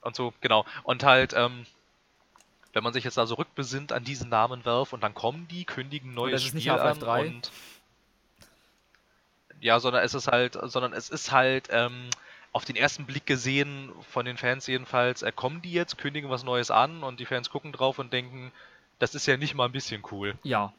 [0.00, 0.64] Und so, genau.
[0.82, 1.66] Und halt, ähm,
[2.72, 5.66] wenn man sich jetzt da so rückbesinnt an diesen Namen Valve und dann kommen die,
[5.66, 7.26] kündigen neues Spiel an 3.
[7.26, 7.52] und
[9.60, 12.08] ja, sondern es ist halt, sondern es ist halt ähm,
[12.52, 16.42] auf den ersten Blick gesehen von den Fans jedenfalls, äh, kommen die jetzt, kündigen was
[16.42, 18.52] Neues an und die Fans gucken drauf und denken,
[18.98, 20.36] das ist ja nicht mal ein bisschen cool.
[20.42, 20.72] Ja.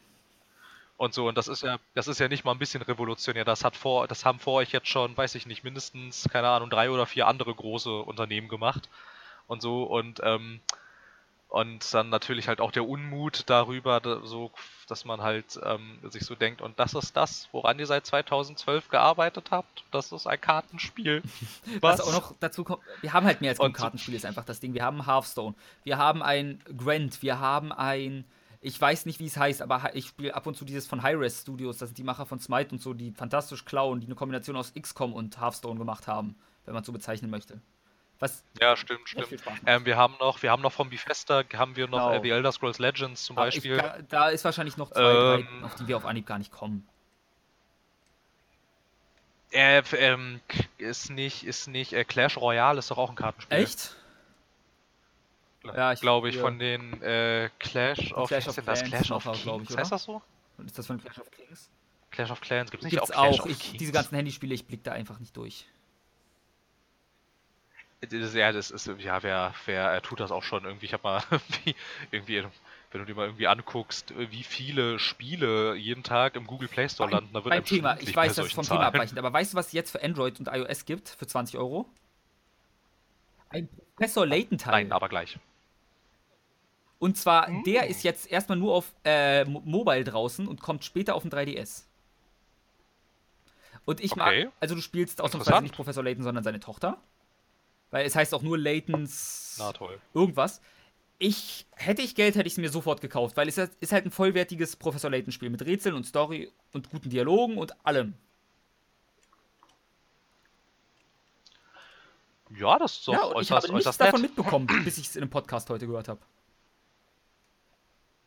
[0.98, 3.44] Und so, und das ist ja, das ist ja nicht mal ein bisschen revolutionär.
[3.44, 6.70] Das hat vor, das haben vor euch jetzt schon, weiß ich nicht, mindestens, keine Ahnung,
[6.70, 8.88] drei oder vier andere große Unternehmen gemacht.
[9.48, 10.60] Und so, und ähm,
[11.52, 14.52] und dann natürlich halt auch der Unmut darüber, so,
[14.88, 18.88] dass man halt ähm, sich so denkt, und das ist das, woran ihr seit 2012
[18.88, 19.84] gearbeitet habt.
[19.92, 21.22] Das ist ein Kartenspiel.
[21.82, 24.46] Was, Was auch noch dazu kommt, wir haben halt mehr als ein Kartenspiel, ist einfach
[24.46, 24.74] das Ding.
[24.74, 28.24] Wir haben Hearthstone, wir haben ein Grant, wir haben ein,
[28.62, 31.42] ich weiß nicht, wie es heißt, aber ich spiele ab und zu dieses von Hi-Res
[31.42, 34.56] Studios, das sind die Macher von Smite und so, die fantastisch klauen, die eine Kombination
[34.56, 37.60] aus XCOM und Hearthstone gemacht haben, wenn man es so bezeichnen möchte.
[38.22, 39.42] Was ja, stimmt, stimmt.
[39.66, 42.14] Ähm, wir haben noch, wir haben noch vom Bethesda, haben wir noch genau.
[42.14, 43.78] äh, The Elder Scrolls Legends zum Aber Beispiel.
[43.78, 46.52] Ich, da, ist wahrscheinlich noch zwei, ähm, drei, auf die wir auf Anhieb gar nicht
[46.52, 46.88] kommen.
[49.50, 50.40] Äh, ähm,
[50.78, 53.58] ist nicht, ist nicht, äh, Clash Royale ist doch auch ein Kartenspiel.
[53.58, 53.96] Echt?
[55.64, 59.70] Ja, ich glaube ich, von den äh, Clash of, Clash of Clans, Clash of Kings,
[59.72, 60.22] ich, heißt das so?
[60.60, 61.70] Und ist das von Clash of Kings?
[62.12, 63.46] Clash of Clans gibt es nicht Gibt's auch, auch.
[63.48, 65.66] Ich, diese ganzen Handyspiele, ich blick da einfach nicht durch.
[68.10, 70.88] Das, ja, das ist, ja, wer, wer tut das auch schon irgendwie.
[70.88, 71.24] Ich habe mal
[72.12, 72.44] irgendwie,
[72.92, 77.12] wenn du dir mal irgendwie anguckst, wie viele Spiele jeden Tag im Google Play Store
[77.12, 78.80] landen, da wird Beim Thema, ich weiß, das ist vom Zahlen.
[78.80, 81.58] Thema abweichend, aber weißt du, was es jetzt für Android und iOS gibt für 20
[81.60, 81.88] Euro?
[83.50, 84.72] Ein Professor Layton Teil.
[84.72, 85.38] Nein, aber gleich.
[86.98, 87.64] Und zwar, hm.
[87.64, 91.84] der ist jetzt erstmal nur auf äh, Mobile draußen und kommt später auf den 3DS.
[93.86, 94.46] Und ich okay.
[94.46, 96.98] mag, also du spielst ausnahmsweise nicht Professor Layton, sondern seine Tochter.
[97.92, 100.00] Weil es heißt auch nur Laytons Na, toll.
[100.14, 100.62] irgendwas.
[101.20, 104.12] Ich, hätte ich Geld, hätte ich es mir sofort gekauft, weil es ist halt ein
[104.12, 108.16] vollwertiges Professor Layton-Spiel mit Rätseln und Story und guten Dialogen und allem.
[112.58, 114.32] Ja, das ist doch ja, und ich äußerst, habe nichts äußerst davon nett.
[114.32, 116.20] mitbekommen, bis ich es in einem Podcast heute gehört habe.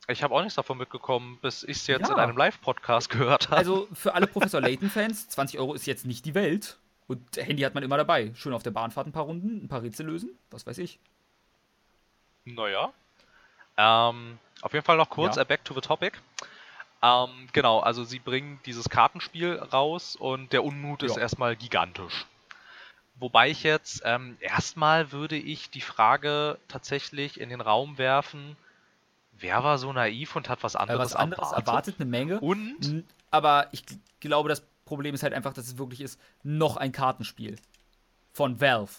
[0.07, 2.15] Ich habe auch nichts davon mitbekommen, bis ich es jetzt Ja.
[2.15, 3.57] in einem Live-Podcast gehört habe.
[3.57, 6.79] Also für alle Professor Layton-Fans, 20 Euro ist jetzt nicht die Welt.
[7.07, 8.33] Und Handy hat man immer dabei.
[8.35, 10.99] Schön auf der Bahnfahrt ein paar Runden, ein paar Rätsel lösen, was weiß ich.
[12.45, 12.93] Naja.
[13.77, 15.43] Ähm, auf jeden Fall noch kurz, Ja.
[15.43, 16.19] äh, back to the topic.
[17.03, 21.23] Ähm, genau, also sie bringen dieses Kartenspiel raus und der Unmut ist Ja.
[21.23, 22.27] erstmal gigantisch.
[23.17, 28.57] Wobei ich jetzt, ähm, erstmal würde ich die Frage tatsächlich in den Raum werfen,
[29.33, 31.67] wer war so naiv und hat was Äh, anderes, was anderes erwartet?
[31.69, 32.41] erwartet eine Menge.
[32.41, 33.85] Und Aber ich
[34.21, 37.57] glaube, das Problem ist halt einfach, dass es wirklich ist, noch ein Kartenspiel.
[38.33, 38.93] Von Valve.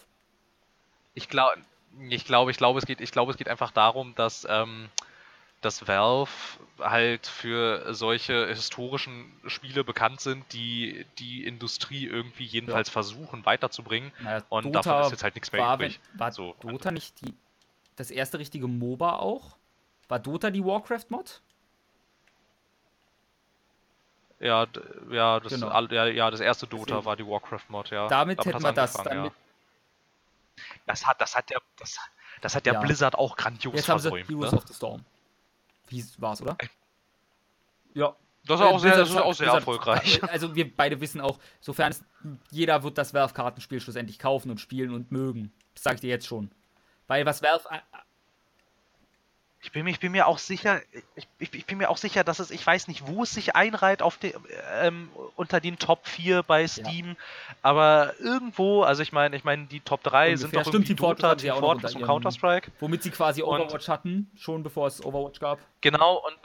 [1.14, 1.62] Ich glaube,
[2.10, 4.90] ich glaube, ich glaube, es geht, ich glaube, es geht einfach darum, dass, ähm,
[5.62, 6.32] dass Valve
[6.80, 14.12] halt für solche historischen Spiele bekannt sind, die die Industrie irgendwie jedenfalls versuchen weiterzubringen.
[14.20, 16.00] Naja, Und Dota davon ist jetzt halt nichts mehr war, übrig.
[16.12, 16.56] Wenn, war So.
[16.62, 17.34] Dota nicht die,
[17.96, 19.58] das erste richtige MOBA auch?
[20.08, 21.42] War Dota die Warcraft-Mod?
[24.40, 24.68] Ja,
[25.12, 25.82] ja, das, Genau.
[25.88, 27.06] ja, ja, das erste Dota Deswegen.
[27.06, 28.08] war die Warcraft-Mod, ja.
[28.08, 29.32] Damit hätten hat's wir das dann ja.
[30.86, 31.98] Das hat, das hat der, das,
[32.42, 32.80] das hat der Ja.
[32.82, 34.30] Blizzard auch grandios Jetzt haben sie versäumt.
[34.30, 34.58] Heroes Ne?
[34.58, 35.06] of the Storm.
[35.90, 36.58] Hieß, war's, oder?
[37.94, 38.16] Ja.
[38.48, 40.22] Das ist auch sehr, das ist auch sehr Blizzard- erfolgreich.
[40.32, 42.04] Also wir beide wissen auch, sofern es,
[42.52, 45.52] jeder wird das Valve-Kartenspiel schlussendlich kaufen und spielen und mögen.
[45.74, 46.52] Das sag ich dir jetzt schon.
[47.08, 47.68] Weil was Valve
[49.66, 50.80] Ich bin, mir- ich bin mir auch sicher,
[51.16, 54.04] ich, ich, bin mir auch sicher, dass es, ich weiß nicht, wo es sich einreiht
[54.04, 54.34] auf die,
[54.80, 57.16] ähm, unter den Top 4 bei Steam,
[57.64, 60.60] aber irgendwo, also ich meine, ich meine, die Top 3 sind Ungefähr.
[60.64, 62.72] doch Stimmt, irgendwie Team Fortress Dota, Team Fortress und Counter-Strike.
[62.80, 65.58] womit sie quasi Und- Overwatch hatten, schon bevor es Overwatch gab.
[65.82, 66.38] Genau, und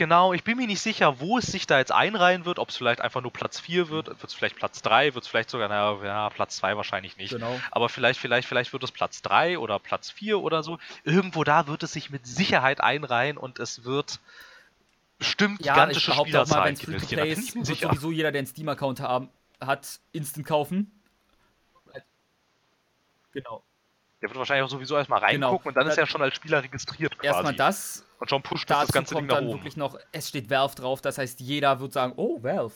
[0.00, 2.76] genau, ich bin mir nicht sicher, wo es sich da jetzt einreihen wird, ob es
[2.76, 5.68] vielleicht einfach nur Platz 4 wird, wird es vielleicht Platz 3, wird es vielleicht sogar,
[5.68, 7.34] naja, ja, Platz 2 wahrscheinlich nicht.
[7.34, 7.60] Genau.
[7.70, 10.78] Aber vielleicht, vielleicht, vielleicht wird es Platz 3 oder Platz 4 oder so.
[11.04, 14.20] Irgendwo da wird es sich mit Sicherheit einreihen und es wird
[15.18, 17.00] bestimmt Ja, ich gigantische mal, wenn Spielerzahlen es generieren.
[17.00, 19.00] Da Free-to-Play bin ich ist, mir wird sowieso jeder, der einen Steam-Account
[19.60, 20.90] hat, instant kaufen.
[23.32, 23.62] Genau.
[24.22, 25.48] Der wird wahrscheinlich auch sowieso erstmal Genau.
[25.48, 27.26] reingucken und dann ist er schon als Spieler registriert quasi.
[27.26, 29.58] Erstmal das, Und schon pusht das, dazu das ganze Ding kommt nach dann oben.
[29.58, 32.74] wirklich noch, es steht Valve drauf, das heißt, jeder wird sagen, oh, Valve.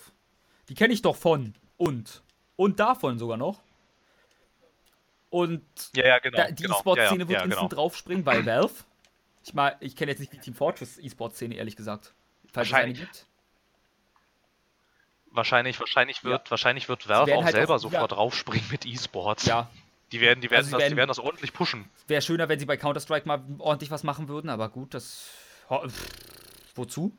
[0.71, 1.55] Die kenne ich doch von.
[1.77, 2.23] Und.
[2.57, 3.61] Und davon sogar noch.
[5.29, 5.63] Und
[5.95, 6.37] Ja, ja, genau.
[6.39, 6.77] da, die genau.
[6.77, 7.69] E-Sport-Szene ja, wird instant genau.
[7.69, 8.73] draufspringen, weil Valve.
[9.45, 12.15] Ich mal, ich kenne jetzt nicht die Team Fortress E-Sport-Szene, ehrlich gesagt.
[12.53, 13.27] Falls es eine gibt.
[15.33, 19.47] Wahrscheinlich, wahrscheinlich wird, wahrscheinlich wird Valve auch halt selber auch- sofort draufspringen mit E-Sports.
[19.47, 19.69] Ja,
[20.13, 21.89] Die werden, die werden, Also das, die werden- werden das ordentlich pushen.
[22.07, 25.29] wäre schöner, wenn sie bei Counter-Strike mal ordentlich was machen würden, aber gut, das.
[26.75, 27.17] Wozu?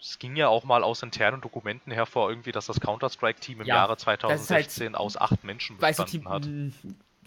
[0.00, 3.76] Es ging ja auch mal aus internen Dokumenten hervor, irgendwie, dass das Counter-Strike-Team im Ja,
[3.76, 6.46] Jahre das ist halt- 2016 aus acht Menschen bestanden Team, hat.
[6.46, 6.72] mh,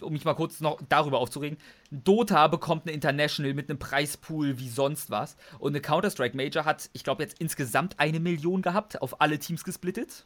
[0.00, 1.58] um mich mal kurz noch darüber aufzuregen,
[1.90, 5.36] Dota bekommt eine International mit einem Preispool wie sonst was.
[5.58, 9.62] Und eine Counter-Strike Major hat, ich glaube, jetzt insgesamt eine Million gehabt, auf alle Teams
[9.64, 10.24] gesplittet.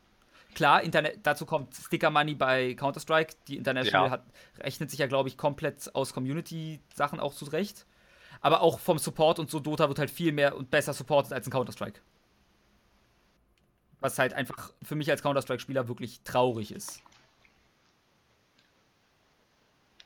[0.54, 3.34] Klar, Internet, dazu kommt Sticker Money bei Counter-Strike.
[3.48, 4.10] Die International Ja.
[4.10, 4.24] hat,
[4.58, 7.86] rechnet sich ja, glaube ich, komplett aus Community-Sachen auch zurecht.
[8.40, 11.46] Aber auch vom Support und so, Dota wird halt viel mehr und besser supported als
[11.46, 12.00] ein Counter-Strike.
[14.00, 17.02] Was halt einfach für mich als Counter-Strike-Spieler wirklich traurig ist.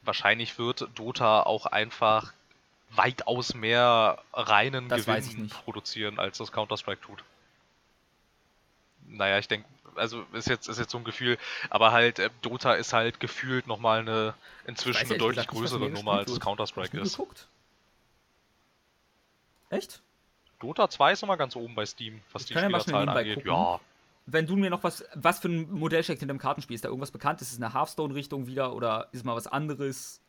[0.02, 2.32] Wahrscheinlich wird Dota auch einfach
[2.90, 7.22] weitaus mehr reinen Das Gewinn produzieren, als das Counter-Strike tut.
[9.08, 9.66] Naja, ich denke,
[9.96, 11.38] also ist jetzt, ist jetzt so ein Gefühl,
[11.70, 14.34] aber halt, äh, Dota ist halt gefühlt nochmal eine,
[14.66, 16.38] inzwischen eine deutlich gesagt größere Nummer als.
[16.38, 17.16] Counter-Strike ist.
[17.16, 17.48] geguckt?
[19.70, 20.02] Echt?
[20.60, 23.34] Dota 2 ist immer ganz oben bei Steam, was Ich die ja Spielerzahlen nebenbei angeht.
[23.36, 23.50] gucken.
[23.50, 23.80] Ja,
[24.26, 26.74] Wenn du mir noch was, was für ein Modell steckt in dem Kartenspiel?
[26.74, 27.40] Ist da irgendwas bekannt?
[27.42, 30.20] Ist es eine Hearthstone-Richtung wieder oder ist mal was anderes?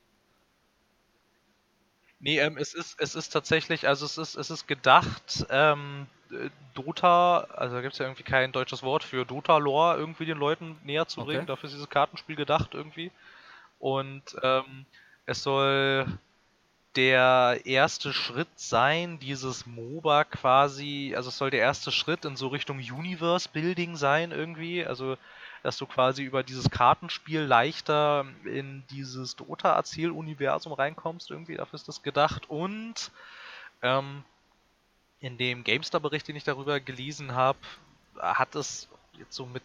[2.20, 6.19] Nee, ähm, es ist, es ist tatsächlich, also es ist, es ist gedacht, ähm, äh,
[6.74, 10.78] Dota, also da gibt es ja irgendwie kein deutsches Wort für Dota-Lore irgendwie den Leuten
[10.84, 11.42] näher zu bringen.
[11.42, 11.48] Okay.
[11.48, 13.12] Dafür ist dieses Kartenspiel gedacht irgendwie.
[13.80, 14.86] Und ähm,
[15.26, 16.06] es soll
[16.96, 22.48] der erste Schritt sein, dieses MOBA quasi, also es soll der erste Schritt in so
[22.48, 24.86] Richtung Universe-Building sein irgendwie.
[24.86, 25.18] Also
[25.64, 32.02] dass du quasi über dieses Kartenspiel leichter in dieses Dota-Erzähluniversum reinkommst, irgendwie, dafür ist das
[32.02, 32.50] gedacht.
[32.50, 33.12] Und
[33.82, 34.24] ähm,
[35.22, 37.60] in dem GameStar-Bericht, den ich darüber gelesen habe,
[38.18, 38.88] hat es
[39.18, 39.64] jetzt so mit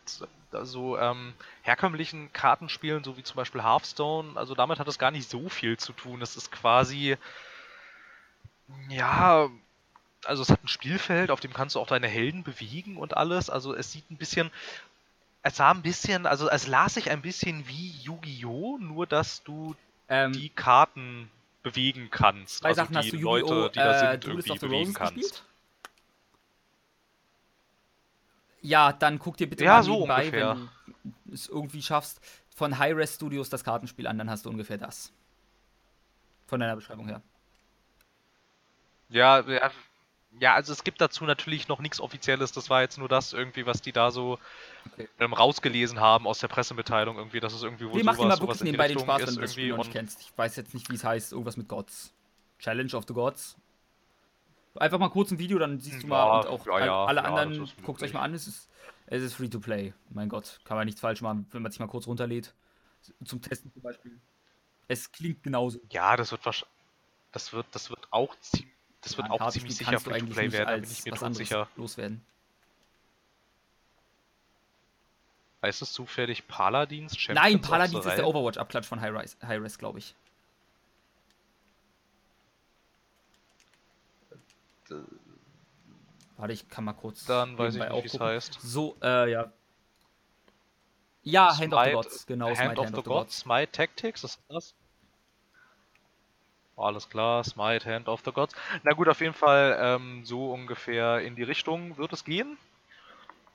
[0.63, 5.29] so ähm, herkömmlichen Kartenspielen, so wie zum Beispiel Hearthstone, also damit hat es gar nicht
[5.29, 6.23] so viel zu tun.
[6.23, 7.17] Es ist quasi,
[8.89, 9.49] ja,
[10.25, 13.51] also es hat ein Spielfeld, auf dem kannst du auch deine Helden bewegen und alles.
[13.51, 14.51] Also es sieht ein bisschen,
[15.43, 19.77] es sah ein bisschen, also es las sich ein bisschen wie Yu-Gi-Oh!, nur dass du
[20.09, 21.31] Ähm, die Karten
[21.65, 22.59] bewegen kannst.
[22.59, 23.69] zwei also Sachen die hast du Leute, Yu-Gi-Oh!
[23.71, 25.15] die da äh, sind, Duelist irgendwie bewegen kannst.
[25.15, 25.45] gespielt?
[28.61, 30.57] Ja, dann guck dir bitte Ja, mal so nebenbei, ungefähr.
[30.87, 32.21] wenn du es irgendwie schaffst,
[32.55, 35.13] von High-Res Studios das Kartenspiel an, dann hast du ungefähr das.
[36.47, 37.21] Von deiner Beschreibung her.
[39.09, 39.71] Ja, ja,
[40.41, 42.53] ja, also es gibt dazu natürlich noch nichts Offizielles.
[42.53, 44.39] Das war jetzt nur das irgendwie, was die da so
[44.93, 45.09] Okay.
[45.19, 48.37] ähm, rausgelesen haben aus der Pressemitteilung irgendwie, dass es irgendwie wohl Nee, mach dir mal
[48.37, 50.21] sowas, sowas wirklich nebenbei den Spaß, wenn ist du das Spiel noch nicht kennst.
[50.21, 51.33] Ich weiß jetzt nicht, wie es heißt.
[51.33, 52.13] Irgendwas mit Gods.
[52.59, 53.57] Challenge of the Gods.
[54.77, 57.25] Einfach mal kurz ein Video, dann siehst du Ja, mal und auch ja, ja, alle
[57.25, 58.69] anderen, das ist guckt euch mal an, es ist,
[59.07, 59.95] es ist free to play.
[60.11, 62.55] Mein Gott, kann man nichts falsch machen, wenn man sich mal kurz runterlädt.
[63.25, 64.21] Zum Testen zum Beispiel.
[64.89, 65.81] Es klingt genauso.
[65.91, 66.75] ja, das wird wahrscheinlich,
[67.33, 68.74] das wird, das wird auch ziemlich,
[69.05, 70.85] das wird auch ziemlich sicher kannst du Free to eigentlich Play nicht werden, da bin
[70.85, 71.69] als ich mir anderes sicher.
[71.77, 72.25] loswerden.
[75.63, 78.27] Heißt es zufällig Paladins Champions Nein, of Paladins ist der?
[78.27, 80.15] Overwatch-Abklatsch von High-Res, High glaube ich.
[86.37, 87.25] Warte, ich kann mal kurz.
[87.25, 88.59] Dann weiß ich nicht, wie es heißt.
[88.61, 89.53] So, äh, ja.
[91.23, 93.39] Ja, Hand of the Gods, genau, Hand Smite, of Hand the of the Gods, Gods.
[93.39, 94.75] Smite Tactics, ist das?
[96.77, 98.55] Alles klar, Smite, Hand of the Gods.
[98.83, 102.59] Na gut, auf jeden Fall ähm, so ungefähr in die Richtung wird es gehen.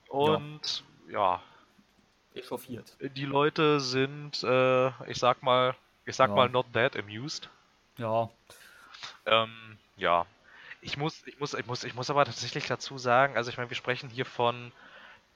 [0.08, 1.42] Und ja,
[2.34, 2.96] Echauffiert.
[3.00, 5.74] die Leute sind, äh, ich sag mal,
[6.06, 6.36] ich sag Ja.
[6.36, 7.48] mal, not that amused.
[7.98, 8.30] Ja.
[9.26, 10.24] Ähm, ja.
[10.80, 13.68] Ich muss, ich muss, ich muss, ich muss aber tatsächlich dazu sagen, also ich meine,
[13.68, 14.72] wir sprechen hier von,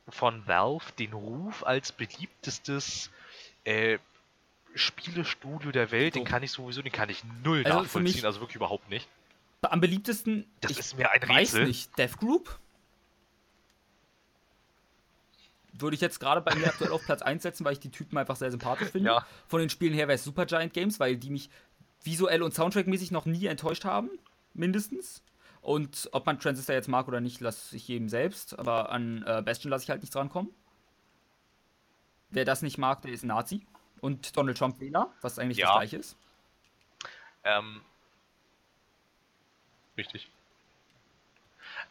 [0.08, 3.10] von Valve, den Ruf als beliebtestes
[3.64, 3.98] äh,
[4.74, 6.30] Spielestudio der Welt, den So.
[6.30, 9.08] kann ich sowieso, den kann ich null Also nachvollziehen, also wirklich überhaupt nicht.
[9.62, 11.66] Am beliebtesten, Das ich ist mir ein weiß Rätsel.
[11.66, 12.58] nicht, Death Group?
[15.72, 18.16] Würde ich jetzt gerade bei mir aktuell auf Platz 1 setzen, weil ich die Typen
[18.16, 19.08] einfach sehr sympathisch finde.
[19.10, 19.26] Ja.
[19.48, 21.50] Von den Spielen her wäre es Supergiant Games, weil die mich
[22.04, 24.10] visuell und soundtrackmäßig noch nie enttäuscht haben.
[24.52, 25.22] Mindestens.
[25.62, 28.56] Und ob man Transistor jetzt mag oder nicht, lasse ich jedem selbst.
[28.58, 30.52] Aber an äh, Bastion lasse ich halt nicht drankommen.
[32.30, 33.66] Wer das nicht mag, der ist ein Nazi.
[34.04, 35.66] Und Donald Trump Wähler, was eigentlich Ja.
[35.66, 36.16] das gleiche ist.
[37.44, 37.80] Ähm,
[39.96, 40.28] richtig.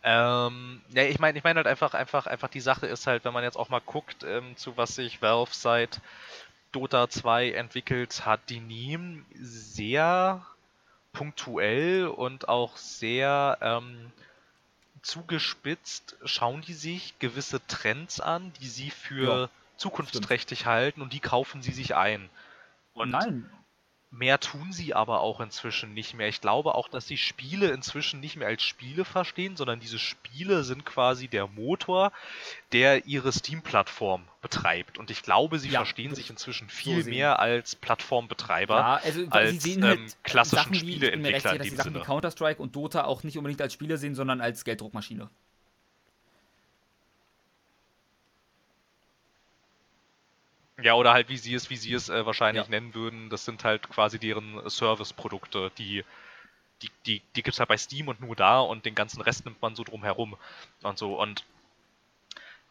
[0.03, 3.33] Ähm, ja, ich meine, ich meine halt einfach, einfach, einfach die Sache ist halt, wenn
[3.33, 6.01] man jetzt auch mal guckt, ähm, zu was sich Valve seit
[6.71, 10.45] Dota 2 entwickelt hat, die nehmen sehr
[11.13, 14.11] punktuell und auch sehr ähm,
[15.01, 21.19] zugespitzt schauen die sich gewisse Trends an, die sie für Ja, zukunftsträchtig halten und die
[21.19, 22.29] kaufen sie sich ein.
[22.93, 23.49] Und Nein,
[24.15, 26.27] Mehr tun sie aber auch inzwischen nicht mehr.
[26.27, 30.63] Ich glaube auch, dass sie Spiele inzwischen nicht mehr als Spiele verstehen, sondern diese Spiele
[30.63, 32.11] sind quasi der Motor,
[32.73, 34.99] der ihre Steam-Plattform betreibt.
[34.99, 37.15] Und ich glaube, sie Ja, verstehen sich ich inzwischen so viel sehen.
[37.15, 38.75] mehr als Plattformbetreiber.
[38.75, 41.49] Ja, also als, sie sehen halt ähm, klassischen Sachen wie, ich bin mir recht Spieleentwickler
[41.49, 42.01] sicher, dass sie Sachen wie.
[42.01, 45.31] Counter-Strike und Dota auch nicht unbedingt als Spiele sehen, sondern als Gelddruckmaschine.
[50.83, 52.69] Ja, oder halt wie sie es, wie sie es äh, wahrscheinlich Ja.
[52.69, 56.03] nennen würden, das sind halt quasi deren Service-Produkte, die,
[56.81, 59.45] die, die, die gibt es halt bei Steam und nur da und den ganzen Rest
[59.45, 60.35] nimmt man so drum herum
[60.81, 61.17] und so.
[61.19, 61.45] Und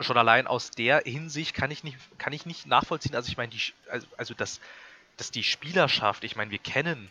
[0.01, 3.53] schon allein aus der Hinsicht kann ich nicht, kann ich nicht nachvollziehen, also ich meine,
[3.89, 4.61] also, also dass,
[5.17, 7.11] dass die Spielerschaft, ich meine, wir kennen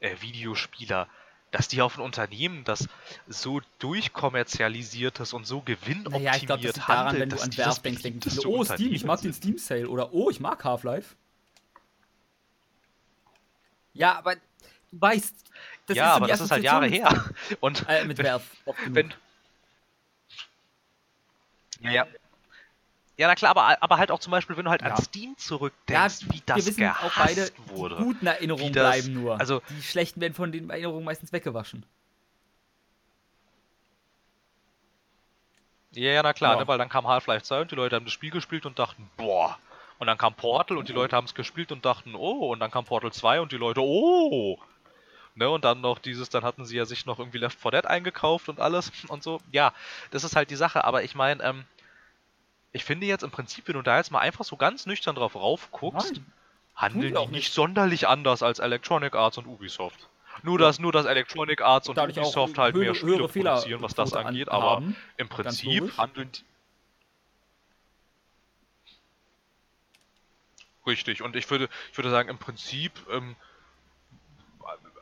[0.00, 1.06] äh, Videospieler,
[1.54, 2.88] dass die auf ein Unternehmen, das
[3.28, 7.50] so durchkommerzialisiertes und so gewinnoptimiert Naja, ich glaube, das liegt daran, handelt, wenn du an
[7.50, 9.32] die das Werf denkst, oh, Steam, ich mag den.
[9.32, 11.14] Steam Sale oder oh, ich mag Half-Life.
[13.92, 14.40] Ja, aber du
[14.90, 15.32] weißt,
[15.86, 17.24] das ja, so aber das ist halt Jahre her.
[17.60, 18.18] Und mit- Äh, mit
[18.88, 19.14] wenn.
[21.82, 22.06] Ja, ja.
[23.16, 24.88] Ja, na klar, aber, aber halt auch zum Beispiel, wenn du halt Ja.
[24.88, 27.96] an Steam zurückdenkst, wie das wir wissen gehasst auch beide, wurde.
[27.96, 29.38] die guten Erinnerungen das- bleiben nur.
[29.38, 31.86] also- die schlechten werden von den Erinnerungen meistens weggewaschen.
[35.92, 36.60] Ja, ja, na klar, Ja.
[36.60, 39.08] Ne, weil dann kam Half-Life 2 und die Leute haben das Spiel gespielt und dachten,
[39.16, 39.56] boah.
[40.00, 42.52] Und dann kam Portal und die Leute haben es gespielt und dachten, oh.
[42.52, 44.58] Und dann kam Portal 2 und die Leute, oh.
[45.36, 47.86] Ne, und dann noch dieses, dann hatten sie ja sich noch irgendwie Left 4 Dead
[47.86, 49.40] eingekauft und alles und so.
[49.52, 49.72] Ja,
[50.10, 50.82] das ist halt die Sache.
[50.84, 51.64] Aber ich meine, ähm,
[52.74, 55.36] ich finde jetzt im Prinzip, wenn du da jetzt mal einfach so ganz nüchtern drauf
[55.36, 56.32] raufguckst, Nein.
[56.74, 60.08] handeln die auch nicht sonderlich anders als Electronic Arts und Ubisoft.
[60.42, 63.50] Nur dass, nur dass Electronic Arts und Dadurch Ubisoft halt mehr höhere- Spiele höhere Fehler-
[63.52, 64.96] produzieren, was das Quote an- angeht, aber haben.
[65.16, 66.42] im Prinzip handeln die.
[70.86, 73.36] Richtig, und ich würde, ich würde sagen, im Prinzip ähm,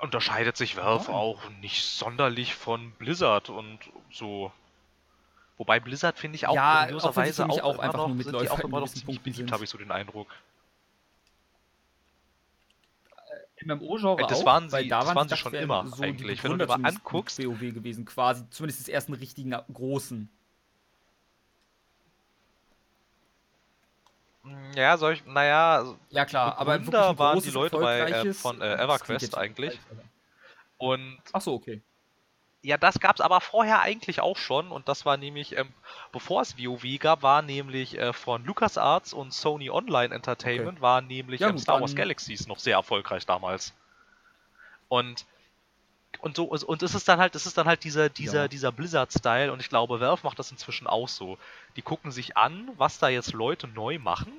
[0.01, 1.15] unterscheidet sich Valve Nein.
[1.15, 3.79] auch nicht sonderlich von Blizzard und
[4.13, 4.53] so.
[5.59, 8.33] Wobei Blizzard finde ich auch Ja, kurioserweise auch auch immer einfach noch, nur sind die
[8.33, 10.29] Mitläufer auch immer noch ziemlich beliebt, habe ich so den Eindruck.
[13.65, 16.43] MMO-Genre Das auch, waren sie- weil da das waren, sie schon immer so eigentlich.
[16.43, 20.29] Wenn du dir mal anguckst- WoW gewesen, quasi zumindest des ersten richtigen großen.
[24.75, 28.61] Ja, soll ich, naja, also- Ja klar, aber ein waren die Leute bei, äh, von,
[28.61, 29.79] äh, EverQuest eigentlich.
[29.91, 30.03] aber-
[30.79, 31.81] und Ach so, okay.
[32.63, 35.75] Ja, das gab's aber vorher eigentlich auch schon und das war nämlich, ähm,
[36.13, 41.41] bevor es WoW gab, war nämlich äh, von LucasArts und Sony Online Entertainment war nämlich
[41.41, 43.75] Ja, ähm, Star Wars Galaxies noch sehr erfolgreich damals.
[44.89, 45.27] Und
[46.21, 48.49] und so und es ist dann halt, es ist dann halt dieser dieser Ja.
[48.49, 51.39] dieser Blizzard-Style und ich glaube, Valve macht das inzwischen auch so.
[51.77, 54.33] Die gucken sich an, was da jetzt Leute neu machen,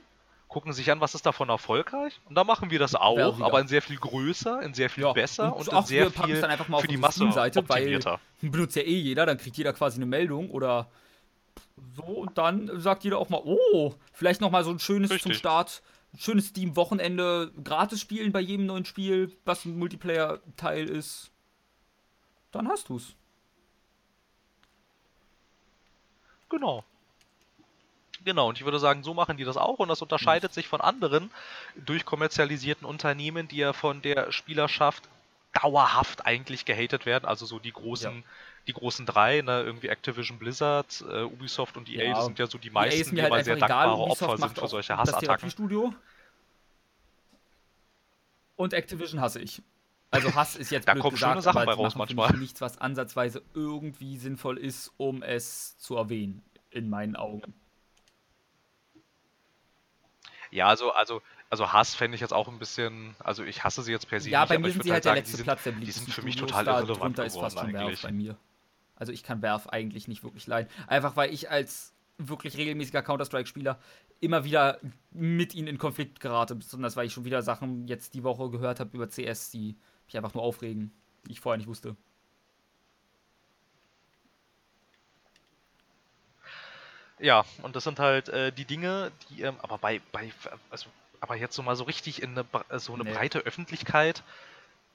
[0.53, 3.67] gucken sich an, was ist davon erfolgreich und dann machen wir das auch, aber in
[3.67, 6.35] sehr viel größer, in sehr viel Ja, besser und, auch in sehr wir packen es
[6.35, 8.19] viel dann einfach mal für auf die Masse weil optimierter.
[8.41, 10.91] benutzt ja eh jeder, dann kriegt jeder quasi eine Meldung oder
[11.95, 15.15] so und dann sagt jeder auch mal, oh, vielleicht noch mal so ein schönes zum
[15.15, 15.37] Richtig.
[15.37, 15.81] Start,
[16.13, 21.31] ein schönes Steam-Wochenende gratis spielen bei jedem neuen Spiel, was ein Multiplayer-Teil ist.
[22.51, 23.15] Dann hast du's.
[26.49, 26.83] Genau.
[28.25, 30.81] Genau, und ich würde sagen, so machen die das auch und das unterscheidet sich von
[30.81, 31.29] anderen
[31.75, 35.03] durchkommerzialisierten Unternehmen, die ja von der Spielerschaft
[35.61, 37.25] dauerhaft eigentlich gehatet werden.
[37.25, 38.23] Also so die großen,
[38.67, 42.13] die großen drei, ne, irgendwie Activision Blizzard, äh, Ubisoft und EA, Ja.
[42.15, 44.21] das sind ja so die EA meisten, ist die halt immer sehr egal, dankbare Ubisoft
[44.23, 45.25] Opfer sind für solche Hassattacken.
[45.27, 45.93] Therapiestudio.
[48.55, 49.61] Und Activision hasse ich.
[50.11, 52.37] Also Hass ist jetzt Da blöd kommen gesagt, schöne Sachen aber bei raus manchmal.
[52.37, 57.53] nichts, was ansatzweise irgendwie sinnvoll ist, um es zu erwähnen, in meinen Augen.
[60.53, 63.91] Ja, also, also, also Hass fände ich jetzt auch ein bisschen, also ich hasse sie
[63.91, 65.37] jetzt per se Ja, nicht, bei mir sind sie halt halt der sagen, letzte die
[65.37, 67.87] sind, Platz der die sind für mich total da irrelevant drunter ist fast geworden schon
[67.89, 68.37] Werf bei mir.
[68.95, 70.69] Also ich kann Werf eigentlich nicht wirklich leiden.
[70.87, 73.79] Einfach weil ich als wirklich regelmäßiger Counter-Strike-Spieler
[74.21, 74.79] immer wieder
[75.11, 76.55] mit ihnen in Konflikt gerate.
[76.55, 79.75] Besonders weil ich schon wieder Sachen jetzt die Woche gehört habe über CS, die
[80.05, 80.91] mich einfach nur aufregen,
[81.25, 81.95] die ich vorher nicht wusste.
[87.19, 90.31] Ja, und das sind halt äh, die Dinge, die, ähm, aber bei, bei,
[90.69, 93.13] also, aber jetzt so mal so richtig in eine, bre- so eine Nee.
[93.13, 94.23] breite Öffentlichkeit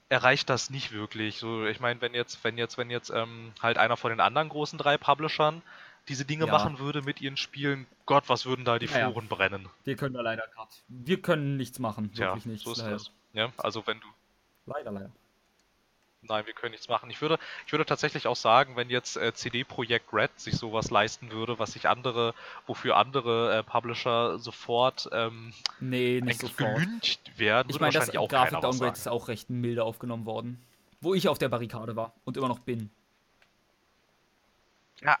[0.09, 1.37] erreicht das nicht wirklich.
[1.37, 4.49] So, ich meine, wenn jetzt, wenn jetzt, wenn jetzt ähm, halt einer von den anderen
[4.49, 5.61] großen drei Publishern
[6.07, 6.51] diese Dinge Ja.
[6.51, 9.11] machen würde mit ihren Spielen, Gott, was würden da die Ja, ja.
[9.11, 9.69] Foren brennen?
[9.83, 10.71] Wir können da leider gerade.
[10.87, 12.09] Wir können nichts machen.
[12.17, 12.63] Wirklich nichts.
[12.65, 12.91] so ist leider.
[12.91, 13.11] das.
[13.33, 14.07] Ja, also wenn du
[14.65, 15.11] Leider, leider.
[16.21, 17.09] Nein, wir können nichts machen.
[17.09, 20.91] Ich würde, ich würde tatsächlich auch sagen, wenn jetzt äh, CD Projekt Red sich sowas
[20.91, 22.33] leisten würde, was sich andere,
[22.67, 26.75] wofür andere äh, Publisher sofort ähm, Nee, nicht sofort.
[26.75, 30.61] gelüncht werden, Ich würde meine, das Grafik-Downgrade ist auch recht milde aufgenommen worden.
[30.99, 32.89] Wo ich auf der Barrikade war und immer noch bin.
[35.01, 35.17] Ja,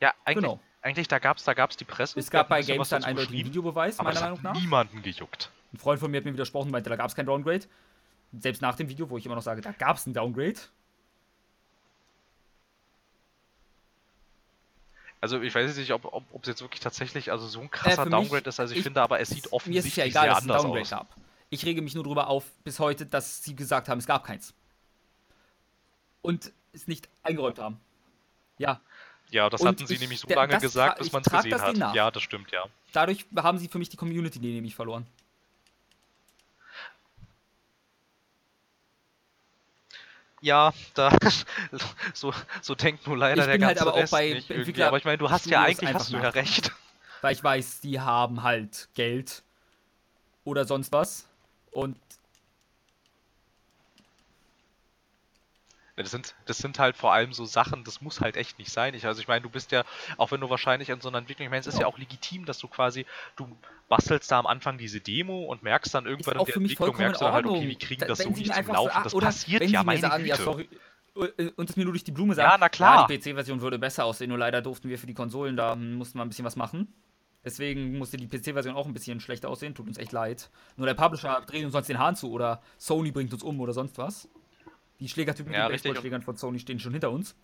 [0.00, 0.60] ja eigentlich, Genau.
[0.80, 2.20] eigentlich da gab's, da gab's die Presse.
[2.20, 4.60] Es gab bei Games dann einen Videobeweis, aber meiner das Meinung hat nach.
[4.60, 5.50] niemanden gejuckt.
[5.72, 7.66] Ein Freund von mir hat mir widersprochen und meinte, da gab es kein Downgrade.
[8.38, 10.58] Selbst nach dem Video, wo ich immer noch sage, da gab es ein Downgrade.
[15.20, 17.70] Also ich weiß jetzt nicht, ob ob ob, es jetzt wirklich tatsächlich also so ein
[17.70, 18.60] krasser Äh, für mich- Downgrade ist.
[18.60, 20.38] Also ich, ich- finde aber, es sieht Mir ist offensichtlich es ja egal, sehr dass
[20.38, 20.90] es ein anders Downgrade aus.
[20.90, 21.16] gab.
[21.50, 24.52] Ich rege mich nur darüber auf, bis heute, dass sie gesagt haben, es gab keins.
[26.22, 27.80] Und es nicht eingeräumt haben.
[28.58, 28.80] Ja,
[29.30, 31.94] Ja, das Und hatten sie ich- nämlich so lange gesagt, bis man es gesehen hat.
[31.94, 32.64] Ja, das stimmt, ja.
[32.94, 35.06] dadurch haben sie für mich die Community nämlich verloren.
[40.40, 41.10] Ja, da
[42.14, 42.32] so,
[42.62, 44.50] so denkt nur leider Ich der halt ganze aber auch Rest bei nicht.
[44.50, 46.72] Entwickler- Aber ich meine, du hast ja Studios eigentlich einfach hast du ja recht.
[47.22, 49.42] Weil ich weiß, die haben halt Geld
[50.44, 51.26] oder sonst was.
[51.72, 51.96] Und
[55.98, 58.94] Das sind, das sind halt vor allem so Sachen, das muss halt echt nicht sein.
[58.94, 59.84] Ich, also ich meine, du bist ja,
[60.16, 62.44] auch wenn du wahrscheinlich in so einer Entwicklung, ich meine, es ist ja auch legitim,
[62.44, 63.04] dass du quasi,
[63.36, 63.48] du
[63.88, 67.24] bastelst da am Anfang diese Demo und merkst dann irgendwann in der Entwicklung, merkst du
[67.24, 68.90] dann halt, okay, wir kriegen Da- das so nicht zum Laufen.
[68.94, 70.28] so- Das oder passiert ja, meine sagen, Güte.
[70.28, 70.68] ja, sorry,
[71.16, 73.08] äh, und es mir nur durch die Blume sagen, Ja, na klar.
[73.10, 76.18] Ja, die PC-Version würde besser aussehen, nur leider durften wir für die Konsolen, da mussten
[76.18, 76.92] wir ein bisschen was machen.
[77.44, 80.50] Deswegen musste die PC-Version auch ein bisschen schlechter aussehen, tut uns echt leid.
[80.76, 83.72] Nur der Publisher dreht uns sonst den Hahn zu oder Sony bringt uns um oder
[83.72, 84.28] sonst was.
[85.00, 85.76] Die Schlägertypen Ja, mit.
[85.82, 87.34] Baseballschlägern von Sony stehen schon hinter uns.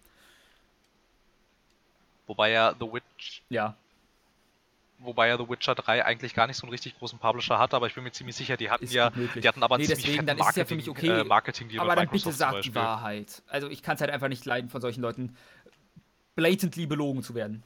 [2.26, 3.76] Wobei ja The Witch, Ja,
[4.98, 7.86] wobei ja The Witcher 3 eigentlich gar nicht so einen richtig großen Publisher hatte, aber
[7.86, 10.26] ich bin mir ziemlich sicher, die hatten Ist ja, die hatten aber Nee, ziemlich deswegen,
[10.26, 12.52] dann ist es ja für mich Marketing, okay, äh, Marketing-Deal aber dann bitte Microsoft zum
[12.52, 12.74] sagt die.
[12.74, 13.42] Wahrheit.
[13.48, 15.36] Also ich kann es halt einfach nicht leiden, von solchen Leuten
[16.34, 17.62] blatantly belogen zu werden.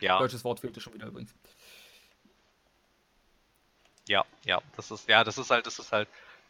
[0.00, 1.34] Ja, Deutsches Wort fehlte schon wieder übrigens.
[4.06, 6.08] ja, ja, das ist, ja, das ist halt, das ist halt,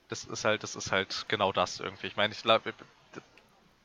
[0.08, 2.06] Das ist halt, das ist halt genau das irgendwie.
[2.06, 2.74] Ich meine, ich glaube,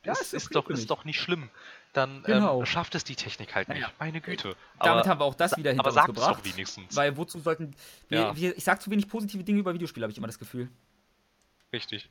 [0.03, 1.49] ja, es ist, doch, ist doch nicht schlimm.
[1.93, 2.59] Dann ähm, genau.
[2.59, 3.81] ähm, schafft es die Technik halt nicht.
[3.81, 3.91] Naja.
[3.99, 4.55] Meine Güte.
[4.77, 6.39] Aber, Damit haben wir auch das wieder hinter aber uns gebracht.
[6.39, 6.95] doch wenigstens.
[6.95, 7.75] Weil wozu sollten
[8.07, 8.35] wir, ja.
[8.35, 10.69] wir ich sag zu wenig positive Dinge über Videospiele, habe ich immer das Gefühl.
[11.73, 12.09] Richtig.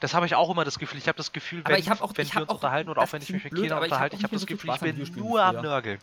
[0.00, 0.98] Das habe ich auch immer das Gefühl.
[0.98, 3.22] Ich habe das Gefühl, wenn, ich auch, wenn ich wir uns unterhalten oder auch wenn
[3.22, 5.98] ich mich mit Kindern unterhalte, ich habe das Gefühl, ich bin nur am Nörgeln.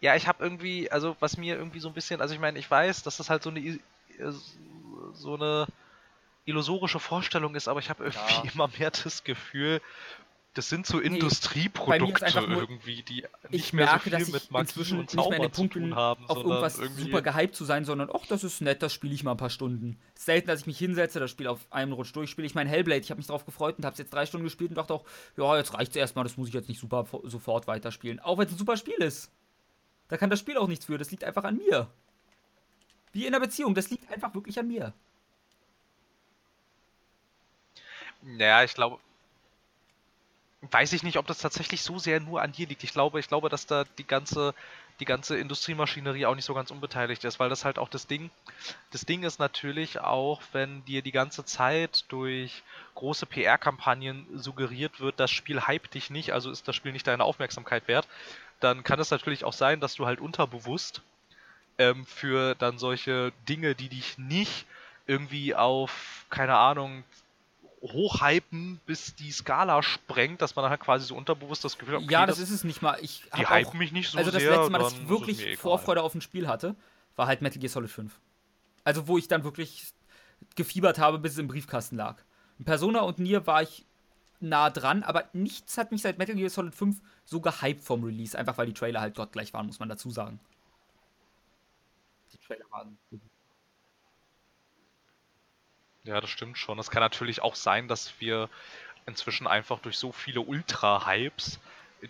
[0.00, 2.70] Ja, ich habe irgendwie, also was mir irgendwie so ein bisschen, also ich meine, ich
[2.70, 3.78] weiß, dass das halt so eine
[5.12, 5.66] so eine
[6.44, 8.52] illusorische Vorstellung ist, aber ich habe irgendwie ja.
[8.52, 9.80] immer mehr das Gefühl,
[10.54, 15.08] das sind so nee, Industrieprodukte irgendwie, die nicht mehr merke, so viel mit Magie und
[15.08, 18.82] Zauber zu tun haben, auf irgendwas super gehypt zu sein, sondern ach, das ist nett,
[18.82, 19.96] das spiele ich mal ein paar Stunden.
[20.16, 22.46] Selten, dass ich mich hinsetze, das Spiel auf einem Rutsch durchspiele.
[22.46, 24.70] Ich mein Hellblade, ich habe mich darauf gefreut und habe es jetzt drei Stunden gespielt
[24.70, 25.04] und dachte auch,
[25.36, 28.18] ja, jetzt reicht es erstmal, das muss ich jetzt nicht super sofort weiterspielen.
[28.18, 29.30] Auch wenn es ein super Spiel ist.
[30.10, 31.88] Da kann das Spiel auch nichts für, das liegt einfach an mir.
[33.12, 34.92] Wie in der Beziehung, das liegt einfach wirklich an mir.
[38.22, 38.98] Naja, ich glaube,
[40.62, 42.84] weiß ich nicht, ob das tatsächlich so sehr nur an dir liegt.
[42.84, 44.54] Ich glaube, ich glaube, dass da die ganze,
[44.98, 48.30] die ganze Industriemaschinerie auch nicht so ganz unbeteiligt ist, weil das halt auch das Ding,
[48.90, 52.62] das Ding ist natürlich auch, wenn dir die ganze Zeit durch
[52.96, 57.24] große PR-Kampagnen suggeriert wird, das Spiel hype dich nicht, also ist das Spiel nicht deine
[57.24, 58.06] Aufmerksamkeit wert,
[58.60, 61.02] dann kann es natürlich auch sein, dass du halt unterbewusst
[61.78, 64.66] ähm, für dann solche Dinge, die dich nicht
[65.06, 67.04] irgendwie auf, keine Ahnung,
[67.82, 72.02] hochhypen, bis die Skala sprengt, dass man dann halt quasi so unterbewusst das Gefühl hat,
[72.02, 72.98] okay, Ja, das, das, ist es nicht mal.
[73.00, 75.58] Ich die hypen auch, mich nicht so Also das sehr, letzte Mal, dass ich wirklich
[75.58, 76.76] Vorfreude auf ein Spiel hatte,
[77.16, 78.12] war halt Metal Gear Solid 5.
[78.84, 79.84] Also wo ich dann wirklich
[80.56, 82.22] gefiebert habe, bis es im Briefkasten lag.
[82.58, 83.86] In Persona und Nier war ich
[84.40, 88.38] nah dran, aber nichts hat mich seit Metal Gear Solid 5 so gehypt vom Release,
[88.38, 90.40] einfach weil die Trailer halt dort gleich waren, muss man dazu sagen.
[92.32, 92.98] Die Trailer waren
[96.04, 96.78] ja, das stimmt schon.
[96.78, 98.48] Es kann natürlich auch sein, dass wir
[99.06, 101.60] inzwischen einfach durch so viele Ultra-Hypes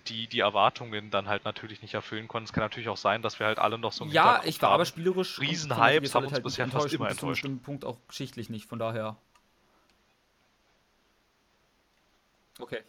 [0.06, 2.44] die die Erwartungen dann halt natürlich nicht erfüllen konnten.
[2.44, 4.70] Es kann natürlich auch sein, dass wir halt alle noch so ein Ja, ich war
[4.70, 7.18] aber spielerisch Riesenhypes haben uns halt bisher fast immer enttäuscht.
[7.18, 9.16] Zu einem bestimmten Punkt auch geschichtlich nicht, von daher.
[12.60, 12.82] Okay.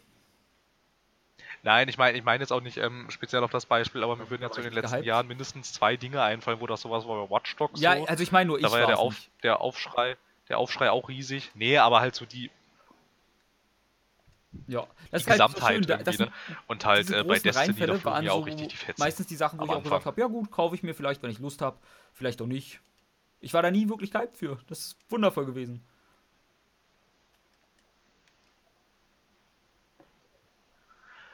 [1.64, 4.28] Nein, ich meine ich mein jetzt auch nicht ähm, speziell auf das Beispiel, aber mir
[4.30, 5.06] würden jetzt in den letzten gehypt.
[5.06, 8.06] Jahren mindestens zwei Dinge einfallen, wo das sowas war, Watch Dogs Ja, so.
[8.06, 10.16] also ich meine nur, ich da war ja der, Auf, der Aufschrei
[10.48, 11.52] der Aufschrei auch riesig.
[11.54, 12.50] Nee, aber halt so die,
[14.66, 16.32] ja, das die halt Gesamtheit so irgendwie, ne?
[16.66, 19.00] Und halt äh, bei Destiny da waren mir auch so richtig die Fetzen.
[19.00, 21.30] Meistens die Sachen, wo ich auch gesagt habe, ja gut, kaufe ich mir vielleicht, wenn
[21.30, 21.78] ich Lust habe,
[22.12, 22.80] vielleicht auch nicht.
[23.40, 24.58] Ich war da nie wirklich gehypt für.
[24.68, 25.84] Das ist wundervoll gewesen.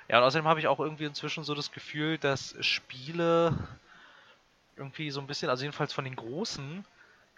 [0.09, 3.55] Ja, und außerdem habe ich auch irgendwie inzwischen so das Gefühl, dass Spiele
[4.77, 6.85] irgendwie so ein bisschen, also jedenfalls von den Großen,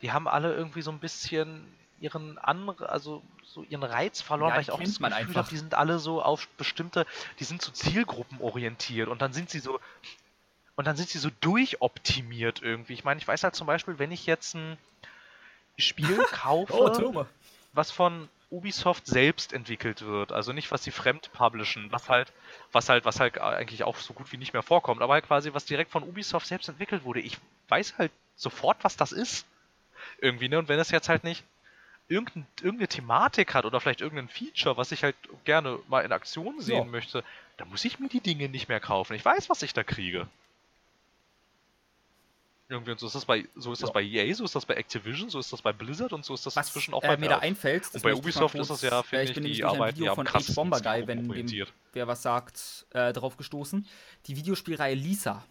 [0.03, 1.67] die haben alle irgendwie so ein bisschen
[2.01, 5.57] ihren andere, also so ihren Reiz verloren, ja, weil ich auch das Gefühl habe, die
[5.57, 7.07] sind alle so auf bestimmte,
[7.41, 9.81] die sind so Zielgruppen orientiert und dann sind sie so
[10.77, 12.95] und dann sind sie so durchoptimiert irgendwie.
[12.95, 14.79] Ich meine, ich weiß halt zum Beispiel, wenn ich jetzt ein
[15.77, 17.27] Spiel kaufe, oh,
[17.75, 22.33] was von Ubisoft selbst entwickelt wird, also nicht was sie fremd publishen, was halt,
[22.73, 25.55] was halt, was halt eigentlich auch so gut wie nicht mehr vorkommt, aber halt quasi
[25.55, 27.21] was direkt von Ubisoft selbst entwickelt wurde.
[27.21, 29.47] Ich weiß halt sofort, was das ist
[30.21, 30.59] irgendwie, ne?
[30.59, 31.45] Und wenn es jetzt halt nicht
[32.09, 36.61] irgendein, irgendeine Thematik hat oder vielleicht irgendein Feature, was ich halt gerne mal in Aktion
[36.61, 36.85] sehen ja.
[36.85, 37.25] möchte,
[37.57, 39.15] dann muss ich mir die Dinge nicht mehr kaufen.
[39.15, 40.27] Ich weiß, was ich da kriege.
[42.71, 44.75] Irgendwie und so ist das bei so ist das bei EA, so ist das bei
[44.75, 47.17] Activision, so ist das bei Blizzard und so ist das was, inzwischen auch äh, bei
[47.17, 47.93] mir da einfällt.
[47.93, 50.81] Und bei Ubisoft ist das ja, finde ich, ich die Arbeit Video von H Bomber
[50.81, 53.85] Guy, wenn dem, wer was sagt, äh, drauf gestoßen.
[54.27, 55.45] Die Videospielreihe Lisa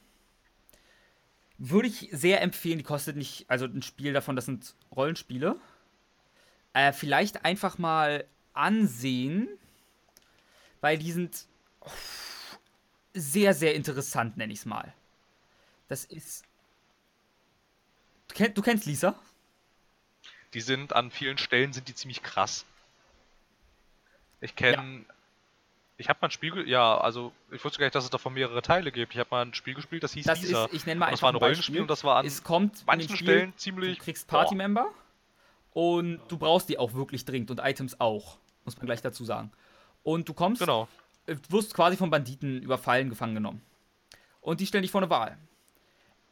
[1.58, 5.58] würde ich sehr empfehlen, die kostet nicht, also ein Spiel davon, das sind Rollenspiele.
[6.72, 8.24] Äh, vielleicht einfach mal
[8.54, 9.50] ansehen,
[10.80, 11.48] weil die sind
[13.14, 14.94] sehr, sehr interessant, nenne ich es mal.
[15.90, 16.46] Das ist.
[18.30, 19.16] Du, kenn, du kennst Lisa?
[20.54, 22.66] Die sind an vielen Stellen sind die ziemlich krass.
[24.42, 25.14] Ich kenne ja.
[25.98, 28.62] Ich habe mal ein Spiel, ja, also ich wusste gar nicht, dass es davon mehrere
[28.62, 29.14] Teile gibt.
[29.14, 30.66] Ich habe mal ein Spiel gespielt, das hieß das Lisa.
[30.66, 32.86] Ist, ich nenne mal einfach das war ein Rollenspiel und das war an es kommt
[32.88, 33.98] manchen Spiel, Stellen ziemlich.
[33.98, 34.90] Du kriegst Party-Member
[35.74, 39.52] und du brauchst die auch wirklich dringend und Items auch, muss man gleich dazu sagen.
[40.04, 40.88] Und du kommst, genau.
[41.26, 43.62] du wirst quasi von Banditen überfallen, gefangen genommen.
[44.40, 45.38] Und die stellen dich vor eine Wahl.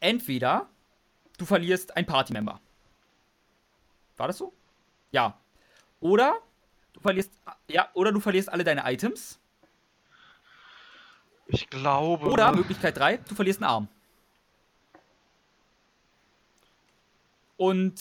[0.00, 0.66] Entweder
[1.38, 2.60] du verlierst ein Party-Member.
[4.16, 4.52] War das so?
[5.12, 5.38] Ja.
[6.00, 6.36] Oder
[6.92, 7.32] du verlierst,
[7.68, 9.38] ja, oder du verlierst alle deine Items
[11.46, 12.28] Ich glaube.
[12.28, 13.88] Oder Möglichkeit 3, du verlierst einen Arm.
[17.56, 18.00] Und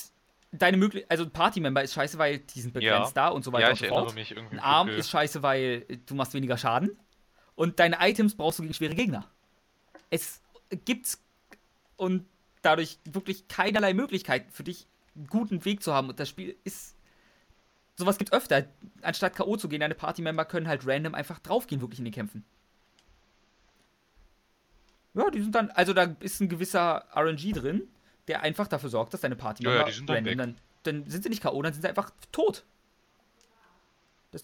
[0.51, 3.27] deine Möglichkeit, also ein Party-Member ist scheiße, weil die sind begrenzt Ja.
[3.27, 4.15] da und so weiter ja, und ich so erinnere fort.
[4.15, 4.55] mich irgendwie.
[4.57, 6.97] Ein Arm ist scheiße, weil du machst weniger Schaden.
[7.55, 9.25] Und deine Items brauchst du gegen schwere Gegner.
[10.09, 10.41] Es
[10.85, 11.17] gibt
[11.95, 12.25] und
[12.67, 16.09] dadurch wirklich keinerlei Möglichkeit für dich, einen guten Weg zu haben.
[16.09, 16.95] Und das Spiel ist.
[17.95, 18.67] Sowas gibt öfter.
[19.01, 19.57] Anstatt K.O.
[19.57, 22.45] zu gehen, deine Party-Member können halt random einfach draufgehen, wirklich in den Kämpfen.
[25.15, 25.71] Ja, die sind dann.
[25.71, 27.87] Also da ist ein gewisser RNG drin,
[28.27, 30.37] der einfach dafür sorgt, dass deine Party-Member Ja, ja, dann weg.
[30.37, 32.65] dann, dann sind sie nicht K.O., dann sind sie einfach tot.
[34.31, 34.43] Das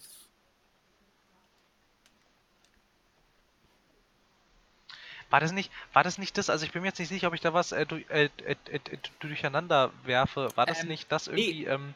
[5.34, 6.48] War das nicht, war das nicht das?
[6.48, 8.54] Also ich bin mir jetzt nicht sicher, ob ich da was äh, durch, äh, äh,
[8.70, 8.80] äh, äh,
[9.18, 10.48] durcheinander werfe.
[10.54, 11.40] War das Ähm, nicht das nee.
[11.40, 11.64] irgendwie?
[11.64, 11.94] Ähm,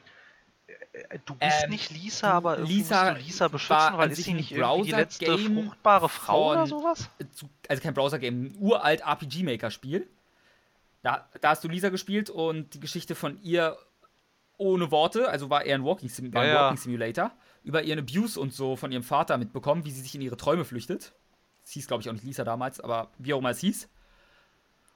[0.67, 4.25] äh, du bist Ähm, nicht Lisa, aber irgendwie Lisa musst du Lisa beschützen, weil ist
[4.25, 7.11] sie ein nicht irgendwie die letzte Browser-Game fruchtbare Frau oder sowas?
[7.69, 10.09] also kein Browser-Game, ein uralt RPG-Maker-Spiel.
[11.05, 13.79] Da, da hast du Lisa gespielt und die Geschichte von ihr
[14.57, 16.55] ohne Worte, also war eher ein Walking, Sim ein Ja, ja.
[16.65, 17.31] Walking Simulator,
[17.63, 20.65] über ihren Abuse und so von ihrem Vater mitbekommen, wie sie sich in ihre Träume
[20.65, 21.13] flüchtet.
[21.69, 23.91] Es hieß, glaube ich, auch nicht Lisa damals, aber wie auch immer es hieß.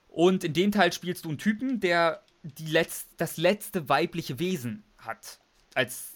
[0.09, 4.83] Und in dem Teil spielst du einen Typen, der die letz das letzte weibliche Wesen
[4.97, 5.39] hat,
[5.75, 6.15] als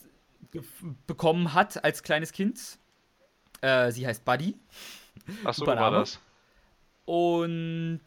[1.07, 2.78] bekommen hat als kleines Kind.
[3.61, 4.57] Äh, sie heißt Buddy.
[5.45, 6.20] Achso, so war das.
[7.05, 8.01] Und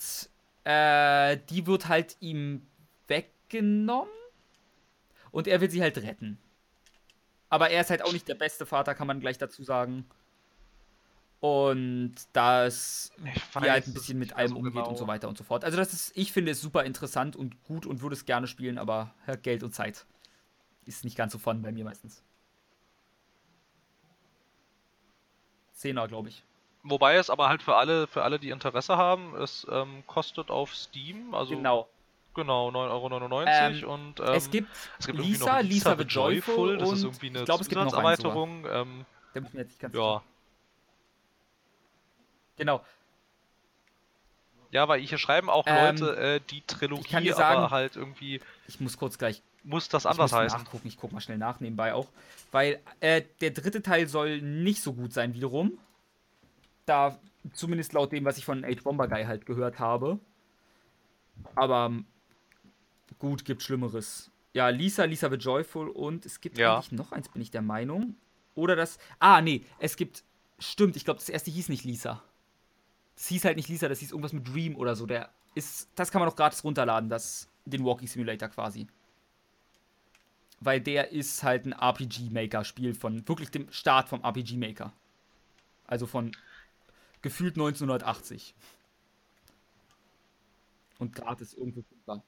[0.63, 2.65] äh, die wird halt ihm
[3.07, 4.11] weggenommen.
[5.29, 6.39] Und er will sie halt retten.
[7.49, 10.09] Aber er ist halt auch nicht der beste Vater, kann man gleich dazu sagen.
[11.41, 14.73] Und da es Ich wie er halt weiß ein es bisschen mit allem so umgeht
[14.73, 14.89] genau.
[14.89, 15.63] und so weiter und so fort.
[15.63, 18.77] Also das ist, ich finde es super interessant und gut und würde es gerne spielen,
[18.77, 20.05] aber Geld und Zeit
[20.85, 22.23] ist nicht ganz so fun bei mir meistens.
[25.73, 26.43] Zehner, glaube ich.
[26.83, 30.75] Wobei es aber halt für alle, für alle, die Interesse haben, es ähm, kostet auf
[30.75, 31.87] Steam, also genau.
[32.33, 37.03] genau 9,99 Euro und ähm, es gibt, es gibt Lisa, Lisa the Joyful das ist
[37.03, 37.89] irgendwie eine ich glaube, es gibt noch.
[37.89, 38.65] Zusatzerweiterung.
[38.69, 40.01] Ähm, Da bin ich mir jetzt nicht ganz ja.
[40.01, 40.23] sicher.
[42.59, 42.85] Genau.
[44.71, 47.71] Ja, weil hier schreiben auch Ähm, Leute, äh, die Trilogie, ich kann dir sagen- aber
[47.71, 50.59] halt irgendwie Ich muss kurz gleich muss das ich anders muss heißen.
[50.59, 50.87] nachgucken.
[50.87, 52.07] Ich guck mal schnell nach nebenbei auch.
[52.51, 55.77] Weil äh, der dritte Teil soll nicht so gut sein wiederum.
[56.85, 57.19] Da,
[57.53, 60.19] zumindest laut dem, was ich von Age Bomber Guy halt gehört habe.
[61.55, 62.05] Aber ähm,
[63.19, 64.29] gut, gibt Schlimmeres.
[64.53, 66.75] Ja, Lisa, Lisa the Joyful und es gibt Ja.
[66.75, 68.15] eigentlich noch eins, bin ich der Meinung.
[68.55, 68.97] Oder das.
[69.19, 70.23] Ah, nee, es gibt.
[70.57, 72.21] Stimmt, ich glaube, das erste hieß nicht Lisa.
[73.19, 75.05] Das hieß halt nicht Lisa, das hieß irgendwas mit Dream oder so.
[75.05, 75.89] Der ist.
[75.95, 78.87] Das kann man noch gratis runterladen, das, den Walking Simulator quasi.
[80.61, 84.93] Weil der ist halt ein RPG-Maker-Spiel von wirklich dem Start vom RPG-Maker.
[85.85, 86.31] Also von
[87.21, 88.55] gefühlt 1980.
[90.97, 92.23] Und gratis irgendwo findbar.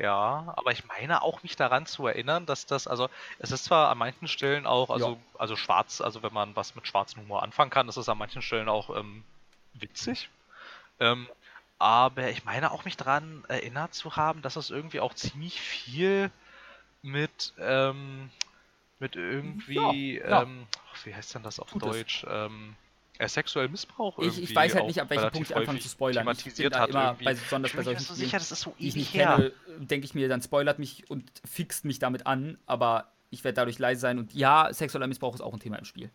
[0.00, 3.10] Ja, aber ich meine auch mich daran zu erinnern, dass das, also
[3.40, 5.38] es ist zwar an manchen Stellen auch, also, Ja.
[5.40, 8.40] also schwarz, also wenn man was mit schwarzem Humor anfangen kann, ist es an manchen
[8.40, 9.24] Stellen auch ähm,
[9.74, 10.30] witzig.
[11.00, 11.28] Ähm,
[11.80, 16.30] aber ich meine auch mich daran erinnert zu haben, dass es irgendwie auch ziemlich viel
[17.02, 18.30] mit, ähm,
[19.00, 20.42] mit irgendwie, Ja, ja.
[20.42, 20.66] ähm,
[21.04, 21.88] wie heißt denn das auf Tut es.
[21.88, 22.24] Deutsch?
[22.28, 22.76] Ähm,
[23.18, 25.88] äh, sexuellem Missbrauch Ich, irgendwie ich weiß halt nicht, ab welchem Punkt ich anfange zu
[25.88, 26.28] spoilern.
[26.28, 27.24] Ich bin da immer, irgendwie.
[27.24, 29.52] bei, besonders Ich bei solchen so sicher, das ist so die ich nicht her.
[29.66, 33.56] kenne, denke ich mir, dann spoilert mich und fixt mich damit an, aber ich werde
[33.56, 34.18] dadurch leise sein.
[34.18, 36.10] Und ja, sexueller Missbrauch ist auch ein Thema im Spiel.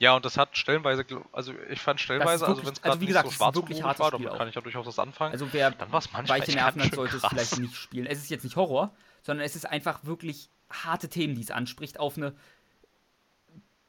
[0.00, 3.00] Ja, und das hat stellenweise, also ich fand stellenweise, also wirklich- wenn es also gerade
[3.00, 4.38] wie nicht gesagt, so schwarz wirklich war, damit auch.
[4.38, 5.32] kann ich ja durchaus was anfangen.
[5.32, 8.06] Also wer dann weiche Nerven hat, sollte es vielleicht nicht spielen.
[8.06, 8.92] Es ist jetzt nicht Horror,
[9.28, 12.34] sondern es ist einfach wirklich harte Themen, die es anspricht, auf eine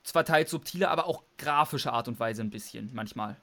[0.03, 3.38] zwar teils subtile, aber auch grafische Art und Weise ein bisschen manchmal.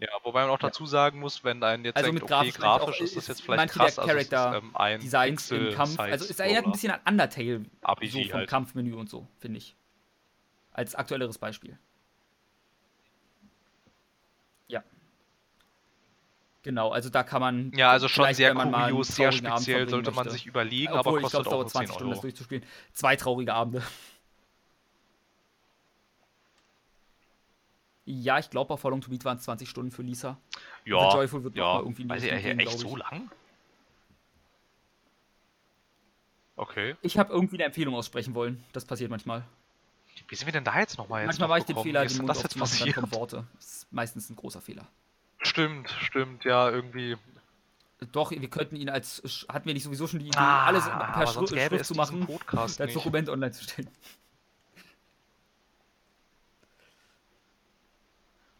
[0.00, 2.96] Ja, wobei man auch dazu sagen muss, wenn ein jetzt Also denkt, mit okay, grafisch
[2.96, 5.50] auch, ist das ist jetzt vielleicht manche der krass, also ist Charakter ähm, ein Designs
[5.50, 5.98] im Kampf.
[5.98, 8.50] Also es erinnert ein bisschen an Undertale, RPG so vom halt.
[8.50, 9.74] Kampfmenü und so, finde ich.
[10.72, 11.78] Als aktuelleres Beispiel.
[14.68, 14.84] Ja.
[16.68, 17.72] Genau, also da kann man.
[17.74, 20.32] Ja, also schon sehr kurios, sehr speziell, sollte man möchte.
[20.32, 22.20] sich überlegen, Obwohl, aber ich kostet glaube, es auch dauert nur 20 10 Stunden, das
[22.20, 22.64] durchzuspielen.
[22.92, 23.82] Zwei traurige Abende.
[28.04, 30.36] Ja, ich glaube, How Long to Beat waren es 20 Stunden für Lisa.
[30.84, 32.78] Ja, The Joyful wird noch ja, mal irgendwie in die weiß ich, Richtung gehen, echt
[32.78, 33.30] so lang?
[36.56, 36.96] Okay.
[37.00, 38.62] Ich habe irgendwie eine Empfehlung aussprechen wollen.
[38.74, 39.42] Das passiert manchmal.
[40.28, 41.82] Wie sind wir denn da jetzt nochmal jetzt Manchmal mache ich den?
[41.82, 42.96] Fehler, denn Mund das jetzt aufzumachen, dann passiert?
[42.96, 43.46] kommen Worte.
[43.54, 44.86] Das ist meistens ein großer Fehler.
[45.40, 47.16] Stimmt, stimmt, ja, irgendwie.
[48.12, 49.22] Doch, wir könnten ihn als.
[49.48, 52.26] Hatten wir nicht sowieso schon die Idee, Ah, alles per Schrift, Schrift zu machen,
[52.78, 52.94] nicht.
[52.96, 53.88] Dokument online zu stellen?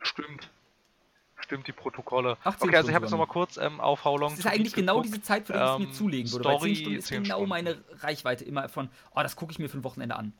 [0.01, 0.51] Stimmt.
[1.41, 2.37] Stimmt, die Protokolle.
[2.45, 4.75] 18 okay, also ich habe jetzt nochmal kurz ähm, auf How Long Das ist eigentlich
[4.75, 5.15] genau geguckt.
[5.15, 6.45] diese Zeit, für die ich es mir Ähm, zulegen würde.
[6.45, 7.49] Weil 10 Story, Stunden ist 10 genau Stunden.
[7.49, 10.33] meine Reichweite immer von, oh, das gucke ich mir für ein Wochenende an.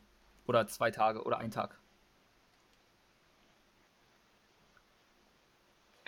[0.45, 1.79] Oder zwei Tage oder ein Tag.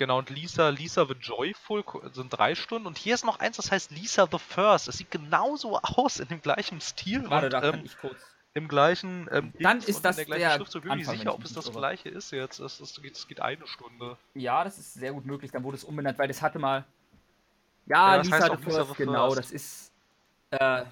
[0.01, 2.87] Genau, und Lisa, Lisa the Joyful sind drei Stunden.
[2.87, 4.87] Und hier ist noch eins, das heißt Lisa the First.
[4.87, 7.29] Es sieht genauso aus, in dem gleichen Stil.
[7.29, 8.15] Warte, und, da kann ähm, ich kurz.
[8.55, 9.29] im gleichen.
[9.31, 10.71] Ähm, Dann Dings ist das der gleichen der Schrift.
[10.71, 12.59] So bin ich sicher, ich ob es das gleiche ist jetzt.
[12.59, 14.17] Es, es, geht, es geht eine Stunde.
[14.33, 15.51] Ja, das ist sehr gut möglich.
[15.51, 16.83] Dann wurde es umbenannt, weil das hatte mal.
[17.85, 19.37] Ja, Ja, Lisa heißt the auch Lisa First, the genau, First.
[19.37, 19.91] das ist.
[20.49, 20.85] Äh,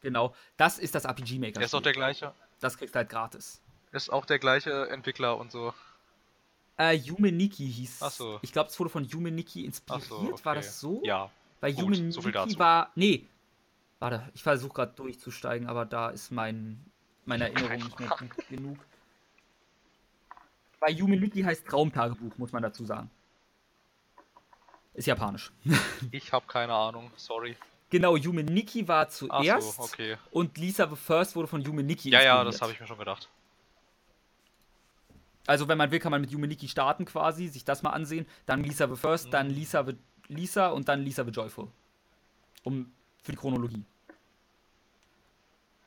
[0.00, 0.32] genau.
[0.56, 1.54] Das ist das RPG Maker.
[1.54, 2.32] Der ist auch der gleiche.
[2.60, 3.60] Das kriegst du halt gratis.
[3.90, 5.74] Ist auch der gleiche Entwickler und so.
[6.78, 8.02] Äh, Yume Nikki hieß.
[8.02, 8.38] Ach so.
[8.42, 10.04] Ich glaube, es wurde von Yume Nikki inspiriert.
[10.04, 10.44] So, okay.
[10.44, 11.00] War das so?
[11.04, 11.30] Ja.
[11.60, 12.22] Weil Gut, Yume so
[12.58, 12.92] war.
[12.94, 13.26] Nee.
[13.98, 16.84] Warte, ich versuche gerade durchzusteigen, aber da ist mein,
[17.24, 18.78] meine Erinnerung nicht mehr gut genug.
[20.80, 23.10] Weil Yume Nikki heißt Traumtagebuch, muss man dazu sagen.
[24.92, 25.50] Ist japanisch.
[26.10, 27.56] Ich habe keine Ahnung, sorry.
[27.88, 30.16] genau, Yume Nikki war zuerst so, okay.
[30.30, 32.98] und Lisa the First wurde von Yume Nikki Ja, ja, das habe ich mir schon
[32.98, 33.30] gedacht.
[35.46, 38.26] Also, wenn man will, kann man mit Yume Nikki starten quasi, sich das mal ansehen.
[38.46, 39.54] Dann Lisa the First, dann Mhm.
[39.54, 39.96] Lisa the
[40.28, 41.68] Lisa und dann Lisa the Joyful.
[42.64, 42.92] Um
[43.22, 43.84] für die Chronologie.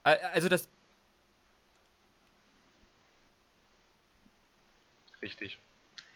[0.04, 0.70] Also das
[5.22, 5.60] Richtig.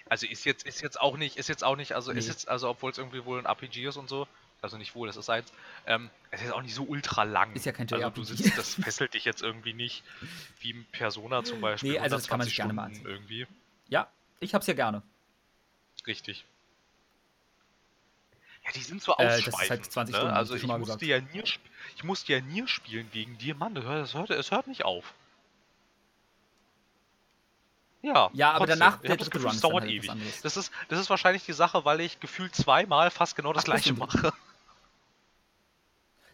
[0.09, 2.69] Also ist jetzt, ist jetzt auch nicht, ist jetzt auch nicht, also ist jetzt, also
[2.69, 4.27] obwohl es irgendwie wohl ein RPG ist und so,
[4.63, 5.51] also nicht wohl, das ist eins,
[5.85, 7.53] ähm, es ist auch nicht so ultra lang.
[7.53, 8.35] Ist ja kein Also du JRPG.
[8.37, 10.03] sitzt, das fesselt dich jetzt irgendwie nicht,
[10.61, 11.91] wie im Persona zum Beispiel.
[11.91, 13.05] Nee, also das kann man 120 sich gerne mal ansehen.
[13.05, 13.47] Irgendwie.
[13.89, 14.07] Ja,
[14.39, 15.01] ich hab's ja gerne.
[16.07, 16.45] Richtig.
[18.65, 20.19] Ja, die sind so Äh, das ist halt 20 ne?
[20.19, 21.67] Stunden, Also ich musste, ja Nier, sp-
[21.97, 23.55] ich musste ja Nier spielen wegen dir.
[23.55, 25.13] Mann, das hört, es hört nicht auf.
[28.01, 28.79] Ja, Ja, aber trotzdem.
[28.79, 30.11] danach der das dritte Gefühl, Run es dauert halt ewig.
[30.43, 33.65] Das ist, das ist wahrscheinlich die Sache, weil ich gefühlt zweimal fast genau das Ach,
[33.65, 34.33] gleiche mache.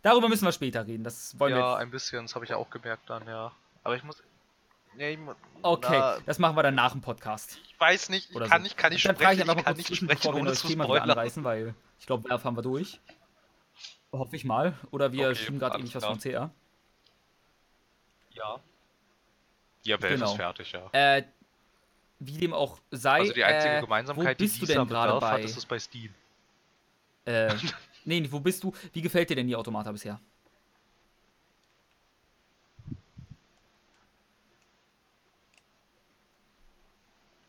[0.01, 1.03] Darüber müssen wir später reden.
[1.03, 3.51] Das wollen wir Ja, ein bisschen, das habe ich ja auch gemerkt dann, ja.
[3.83, 4.21] Aber ich muss.
[4.95, 7.59] Nee, ich, mu- Okay, na, das machen wir dann nach dem Podcast.
[7.63, 8.63] ich weiß nicht, ich Oder kann so.
[8.63, 10.45] nicht, kann dann frage ich sprechen, einfach ich mal kann kurz nicht zwischen, sprechen, bevor
[10.45, 12.99] wir zu Thema wieder anreißen, weil ich glaube, Werf haben wir durch.
[14.11, 14.73] Hoffe ich mal.
[14.91, 16.49] Oder wir Okay, schieben gerade ähnlich was vom CR.
[18.31, 18.59] Ja.
[19.83, 20.31] Ja, Welt Genau.
[20.31, 20.89] ist fertig, ja.
[20.91, 21.23] Äh,
[22.19, 23.19] wie dem auch sei.
[23.19, 25.43] Also die einzige äh, Gemeinsamkeit, wo bist die du Lisa denn gerade Valve hat, bei?
[25.43, 26.13] ist es bei Steam.
[27.25, 27.53] Äh,
[28.09, 28.73] nee, wo bist du?
[28.93, 30.19] Wie gefällt dir denn die Automata bisher?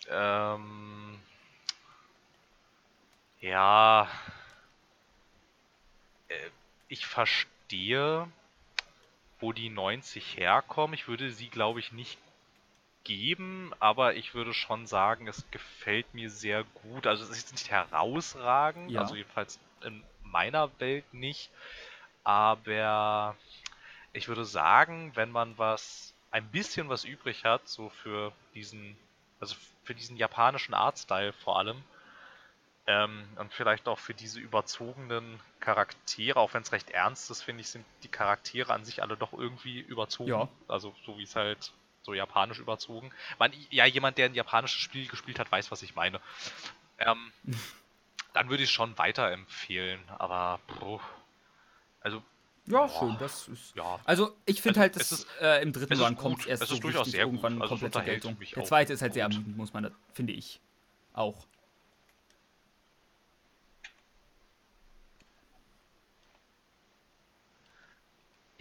[0.08, 1.18] Ähm.
[3.40, 4.08] Ja.
[6.28, 6.34] Äh,
[6.88, 8.26] Ich verstehe,
[9.38, 10.94] wo die 90 herkommen.
[10.94, 12.18] Ich würde sie, glaube ich, nicht
[13.04, 17.06] geben, aber ich würde schon sagen, es gefällt mir sehr gut.
[17.06, 19.00] Also es ist nicht herausragend, Ja.
[19.02, 21.50] also jedenfalls in meiner Welt nicht.
[22.24, 23.36] Aber
[24.12, 28.96] ich würde sagen, wenn man was, ein bisschen was übrig hat, so für diesen,
[29.40, 31.82] also für diesen japanischen Artstyle vor allem,
[32.86, 37.60] ähm, und vielleicht auch für diese überzogenen Charaktere, auch wenn es recht ernst ist, finde
[37.60, 40.30] ich, sind die Charaktere an sich alle doch irgendwie überzogen.
[40.30, 40.48] Ja.
[40.66, 43.12] Also so wie es halt so japanisch überzogen.
[43.38, 46.20] Man, ja, jemand, der ein japanisches Spiel gespielt hat, weiß, was ich meine.
[46.98, 47.32] Ähm,
[48.32, 51.00] dann würde ich schon weiterempfehlen, aber puh,
[52.00, 52.22] also
[52.66, 52.88] Ja, Boah.
[52.88, 53.16] schön.
[53.18, 53.74] Das ist.
[53.74, 56.78] ja, Also ich finde Also, halt, dass äh, im dritten Run kommt erst Es so
[56.78, 57.34] durchaus sehr gut.
[57.34, 58.36] irgendwann Also komplett zur Geltung.
[58.54, 59.34] Der zweite ist halt sehr gut.
[59.34, 60.60] ermüdend, muss man, finde ich.
[61.12, 61.46] Auch.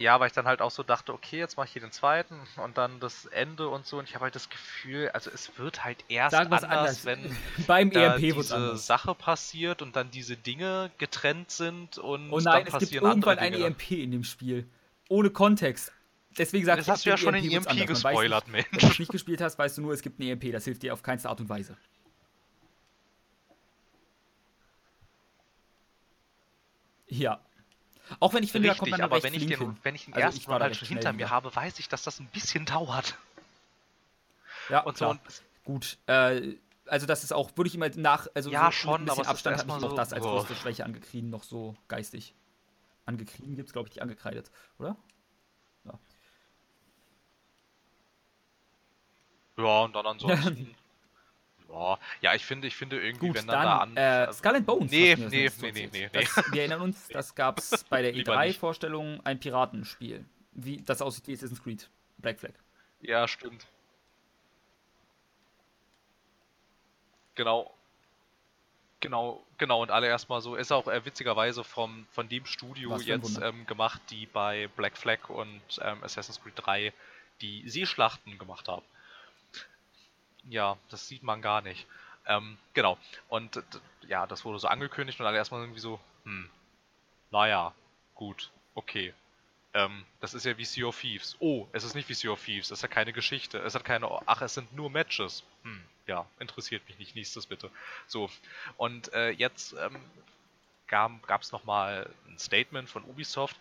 [0.00, 2.34] Ja, weil ich dann halt auch so dachte, okay, jetzt mache ich hier den zweiten
[2.56, 5.84] und dann das Ende und so und ich habe halt das Gefühl, also es wird
[5.84, 7.04] halt erst anders, anders.
[7.04, 7.36] wenn
[7.66, 8.86] Beim da EMP wird diese anders.
[8.86, 13.04] Sache passiert und dann diese Dinge getrennt sind und Oh nein, dann es gibt passieren
[13.04, 13.72] irgendwann andere ein.
[13.72, 14.66] EMP in dem Spiel.
[15.10, 15.92] Ohne Kontext.
[16.38, 17.76] Deswegen sag Das ich, hast du ja schon dem in EMP anders.
[17.78, 18.82] Man gespoilert, nicht, Wenn Mensch.
[18.86, 20.50] du es nicht gespielt hast, weißt du nur, es gibt ein EMP.
[20.50, 21.76] Das hilft dir auf keinste Art und Weise.
[27.08, 27.40] Ja.
[28.18, 29.76] Auch wenn ich finde, da kommt Richtig, man aber wenn ich, den, hin.
[29.82, 31.30] wenn ich den Also ersten Run halt schon hinter mir wieder.
[31.30, 33.16] habe, weiß ich, dass das ein bisschen dauert.
[34.68, 35.10] Ja, Und klar.
[35.10, 35.20] so und
[35.64, 36.56] Gut, äh,
[36.86, 39.22] also das ist auch, würde ich immer nach, also Ja, so schon, ein aber bisschen
[39.22, 40.40] ist Abstand habe ich noch so, das als boah.
[40.40, 42.34] größte Schwäche angekriegen, noch so geistig.
[43.06, 44.96] Angekriegen gibt es, glaube ich, nicht angekreidet, oder?
[45.84, 45.98] Ja.
[49.56, 50.74] Ja, und dann ansonsten.
[51.72, 53.96] Ja, ja, ich finde, ich finde irgendwie, Gut, wenn dann, da an.
[54.28, 54.90] äh, Skull and Bones.
[54.90, 58.36] Nee, nee, nee, nee, nee, Das, wir erinnern uns, das gab es bei der Lieber
[58.44, 58.56] nicht.
[58.56, 60.24] E3-Vorstellung ein Piratenspiel.
[60.52, 61.88] Wie das aussieht wie Assassin's Creed.
[62.18, 62.52] Black Flag.
[63.00, 63.66] Ja, stimmt.
[67.34, 67.72] Genau.
[69.02, 73.40] Genau, genau, und alle erstmal so, ist auch äh, witzigerweise vom, von dem Studio jetzt
[73.42, 76.92] ähm, gemacht, die bei Black Flag und ähm, Assassin's Creed 3
[77.40, 78.84] die Seeschlachten gemacht haben.
[80.48, 81.86] Ja, das sieht man gar nicht.
[82.26, 82.98] Ähm, genau,
[83.28, 83.62] und
[84.06, 86.48] ja, das wurde so angekündigt und alle erstmal irgendwie so, hm,
[87.30, 87.74] naja,
[88.14, 89.14] gut, okay.
[89.72, 91.36] Ähm, das ist ja wie Sea of Thieves.
[91.38, 94.08] Oh, es ist nicht wie Sea of Thieves, es hat keine Geschichte, es hat keine,
[94.26, 95.44] ach, es sind nur Matches.
[95.62, 97.70] Hm, ja, interessiert mich nicht, nächstes bitte.
[98.06, 98.30] So,
[98.76, 99.96] und äh, jetzt ähm,
[100.88, 103.56] gab es nochmal ein Statement von Ubisoft.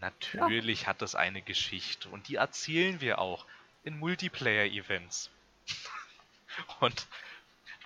[0.00, 3.46] Natürlich hat es eine Geschichte und die erzählen wir auch
[3.84, 5.30] in Multiplayer-Events.
[6.80, 7.06] Und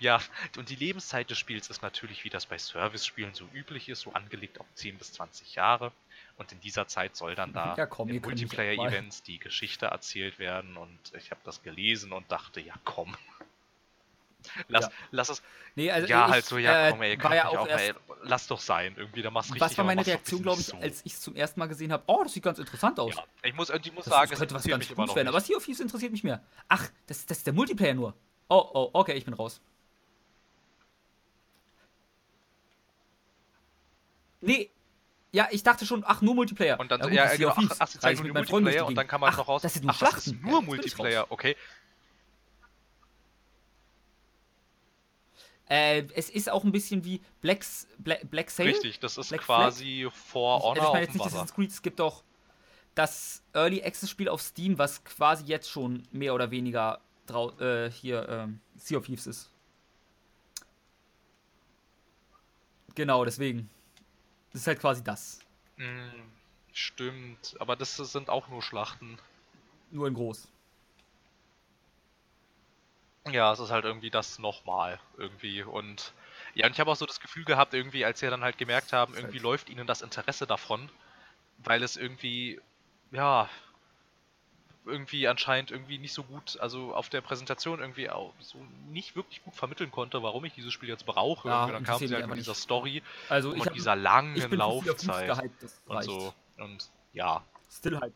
[0.00, 0.20] ja,
[0.56, 4.12] und die Lebenszeit des Spiels ist natürlich, wie das bei Service-Spielen so üblich ist, so
[4.12, 5.90] angelegt auf 10 bis 20 Jahre.
[6.36, 8.22] Und in dieser Zeit soll dann da Ja, komm, in.
[8.22, 10.76] Multiplayer-Events die Geschichte erzählt werden.
[10.76, 13.16] Und ich habe das gelesen und dachte, ja komm.
[14.68, 14.92] Lass, Ja.
[15.10, 15.42] lass es.
[15.74, 17.88] Nee, also ja, ich, halt so, ja äh, komm, ey, kann ja auch auch, erst,
[17.88, 18.94] ey, lass doch sein.
[18.96, 19.68] Irgendwie, da machst du richtig.
[19.70, 20.76] Was war meine Reaktion, glaube ich, so.
[20.76, 22.04] als ich es zum ersten Mal gesehen habe?
[22.06, 23.16] Oh, das sieht ganz interessant aus.
[23.16, 25.56] Ja, ich muss, ich muss Das, sagen, das könnte was ganz Gutes werden, aber Sea
[25.56, 26.40] of Thieves interessiert mich mehr.
[26.68, 28.14] Ach, das, das ist der Multiplayer nur.
[28.48, 29.60] Oh, oh, okay, ich bin raus.
[34.40, 34.70] Nee.
[35.30, 36.80] Ja, ich dachte schon, ach, nur Multiplayer.
[36.80, 39.20] Und dann, gut, ja, das ist genau, ach, ach, zeigen nur Multiplayer und dann kann
[39.20, 39.62] man ach, noch raus.
[39.62, 40.60] Das sind nur ach, das ist nur Ja.
[40.62, 41.54] Multiplayer, okay.
[45.68, 48.68] Äh, es ist auch ein bisschen wie Black's, Black, Black Sail.
[48.68, 51.26] Richtig, das ist Black quasi For Also Honor ich meine jetzt nicht.
[51.26, 52.24] Assassin's Creed, es gibt auch
[52.94, 57.90] das Early Access Spiel auf Steam, was quasi jetzt schon mehr oder weniger drau äh,
[57.90, 59.50] hier ähm, Sea of Thieves ist.
[62.94, 63.70] Genau, deswegen.
[64.52, 65.40] Das ist halt quasi das.
[65.76, 66.08] Mm,
[66.72, 69.18] stimmt, aber das sind auch nur Schlachten.
[69.90, 70.48] Nur in groß.
[73.30, 76.12] Ja, es ist halt irgendwie das nochmal irgendwie und
[76.54, 78.92] ja, und ich habe auch so das Gefühl gehabt, irgendwie, als sie dann halt gemerkt
[78.92, 79.42] haben, irgendwie Halt.
[79.42, 80.90] läuft ihnen das Interesse davon,
[81.58, 82.60] weil es irgendwie,
[83.12, 83.48] ja,
[84.88, 88.58] irgendwie anscheinend irgendwie nicht so gut, also auf der Präsentation irgendwie auch so
[88.88, 91.48] nicht wirklich gut vermitteln konnte, warum ich dieses Spiel jetzt brauche.
[91.48, 92.60] Ja, dann kam sie halt mit dieser nicht.
[92.60, 96.34] Story Also und hab, dieser langen ich bin Laufzeit gehypt, das und so.
[96.56, 98.14] Und ja, Still halt.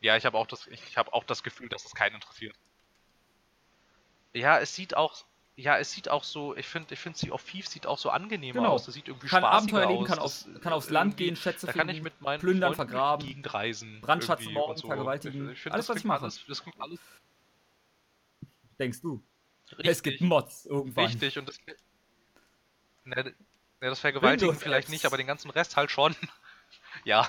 [0.00, 2.56] ja, ich habe auch das, ich habe auch das Gefühl, dass es keinen interessiert.
[4.32, 5.24] Ja, es sieht auch,
[5.60, 8.10] ja, es sieht auch so, ich finde, ich finde Sea of Thieves sieht auch so
[8.10, 8.70] angenehmer Genau.
[8.72, 8.84] aus.
[8.86, 10.06] Das sieht irgendwie Kann spaßiger Abenteuer leben, aus.
[10.08, 12.20] kann, Das aufs, ist kann aufs Land irgendwie- gehen, Schätze Da kann ich finden, mit
[12.22, 14.00] meinen plündern, Freunden vergraben, durch die Gegend reisen.
[14.00, 14.86] Brandschatz morden, so.
[14.88, 15.46] vergewaltigen.
[15.46, 16.22] Ich, ich find, Alles, das was ich mache.
[16.22, 16.98] Alles, das klingt alles
[18.78, 19.22] Denkst du?
[19.72, 21.04] richtig, Es gibt Mods irgendwann.
[21.06, 21.58] richtig und das,
[23.04, 23.34] ne, ne,
[23.80, 24.92] das Vergewaltigen Windows vielleicht Apps.
[24.92, 26.16] nicht, aber den ganzen Rest halt schon.
[27.04, 27.28] ja.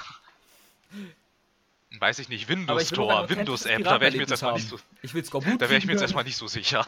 [1.99, 4.69] Weiß ich nicht, Windows ich Store, Windows App, da wäre ich mir jetzt erstmal nicht
[4.69, 6.87] so, Ich will Skorbut da wäre ich mir jetzt erstmal nicht so sicher.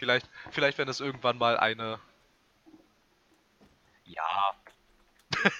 [0.00, 2.00] Vielleicht, vielleicht wenn es irgendwann mal eine.
[4.06, 4.54] Ja.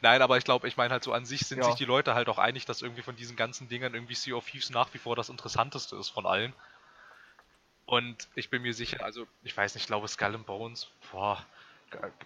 [0.00, 1.64] Nein, aber ich glaube, ich meine halt so an sich sind Ja.
[1.66, 4.48] sich die Leute halt auch einig, dass irgendwie von diesen ganzen Dingern irgendwie Sea of
[4.48, 6.52] Thieves nach wie vor das Interessanteste ist von allen.
[7.86, 11.44] Und ich bin mir sicher, also ich weiß nicht, ich glaube Skull and Bones, boah,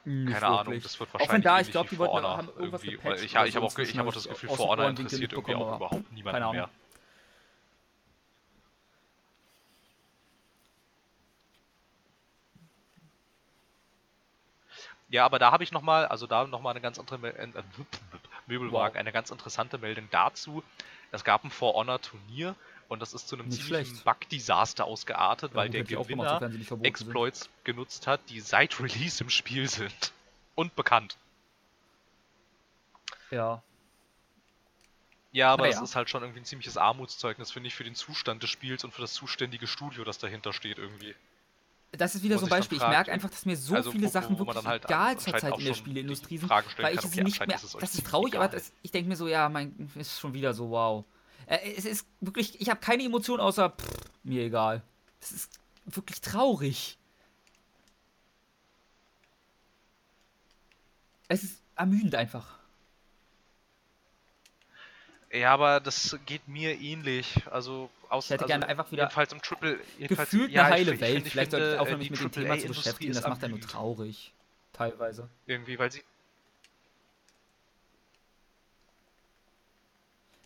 [0.05, 0.83] Nicht keine Ahnung, wirklich.
[0.85, 3.37] das wird Auch wenn wahrscheinlich da, ich glaube, die wollten haben irgendwas gepatcht Ich, ich
[3.37, 6.15] habe auch, ich habe auch hab das Gefühl, For Honor interessiert irgendwie auch überhaupt keine
[6.15, 6.57] niemanden Ahnung.
[6.57, 6.71] mehr.
[15.15, 17.63] Ja, aber da habe ich nochmal, also da nochmal eine ganz andere Mel- äh, äh,
[18.49, 19.01] Möbelwagen, Wow.
[19.01, 20.65] eine ganz interessante Meldung dazu.
[21.13, 22.57] Es gab ein For Honor Turnier
[22.89, 24.01] und das ist zu einem Nicht ziemlichen.
[24.03, 26.85] Bug-Desaster ausgeartet, Ja, weil der Gewinner verboten sind.
[26.85, 30.13] Exploits genutzt hat, die seit Release im Spiel sind.
[30.57, 31.17] Und bekannt.
[33.31, 33.63] Ja.
[35.31, 35.85] Ja, aber das Naja.
[35.85, 38.91] ist halt schon irgendwie ein ziemliches Armutszeugnis, finde ich, für den Zustand des Spiels und
[38.93, 41.15] für das zuständige Studio, das dahinter steht irgendwie.
[41.97, 42.77] Das ist wieder so ein Beispiel.
[42.77, 45.19] Ich fragt, merke einfach, dass mir so also viele wo- Sachen wo wirklich halt egal
[45.19, 47.57] zurzeit in der Spieleindustrie sind, weil ich sie okay, nicht mehr.
[47.57, 48.59] ist es Das ist traurig, aber egal.
[48.59, 51.05] das, ich denke mir so, ja, mein, ist schon wieder so, wow.
[51.47, 53.89] Äh, es ist wirklich, ich habe keine Emotion außer, pff,
[54.23, 54.83] mir egal.
[55.21, 56.99] Das ist wirklich traurig.
[61.29, 62.59] Es ist ermüdend einfach.
[65.35, 67.35] Ja, aber das geht mir ähnlich.
[67.51, 70.69] Also aus Ich hätte also gerne einfach wieder jedenfalls im Triple jedenfalls, Gefühlt ja, eine
[70.69, 71.13] ich heile ich Welt.
[71.15, 73.13] finde- ich Vielleicht sollte ich finde, aufhören, äh, mich mit dem Thema zu beschäftigen.
[73.15, 74.33] Das macht ja nur traurig.
[74.73, 75.29] Teilweise.
[75.47, 76.05] Irgendwie, weil sie Ich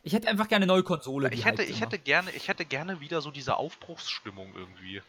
[0.04, 1.30] Ich hätte einfach gerne eine neue Konsole.
[1.34, 1.86] Ich hätte, hypt ich immer.
[1.86, 5.02] hätte gerne, ich hätte gerne wieder so diese Aufbruchsstimmung irgendwie.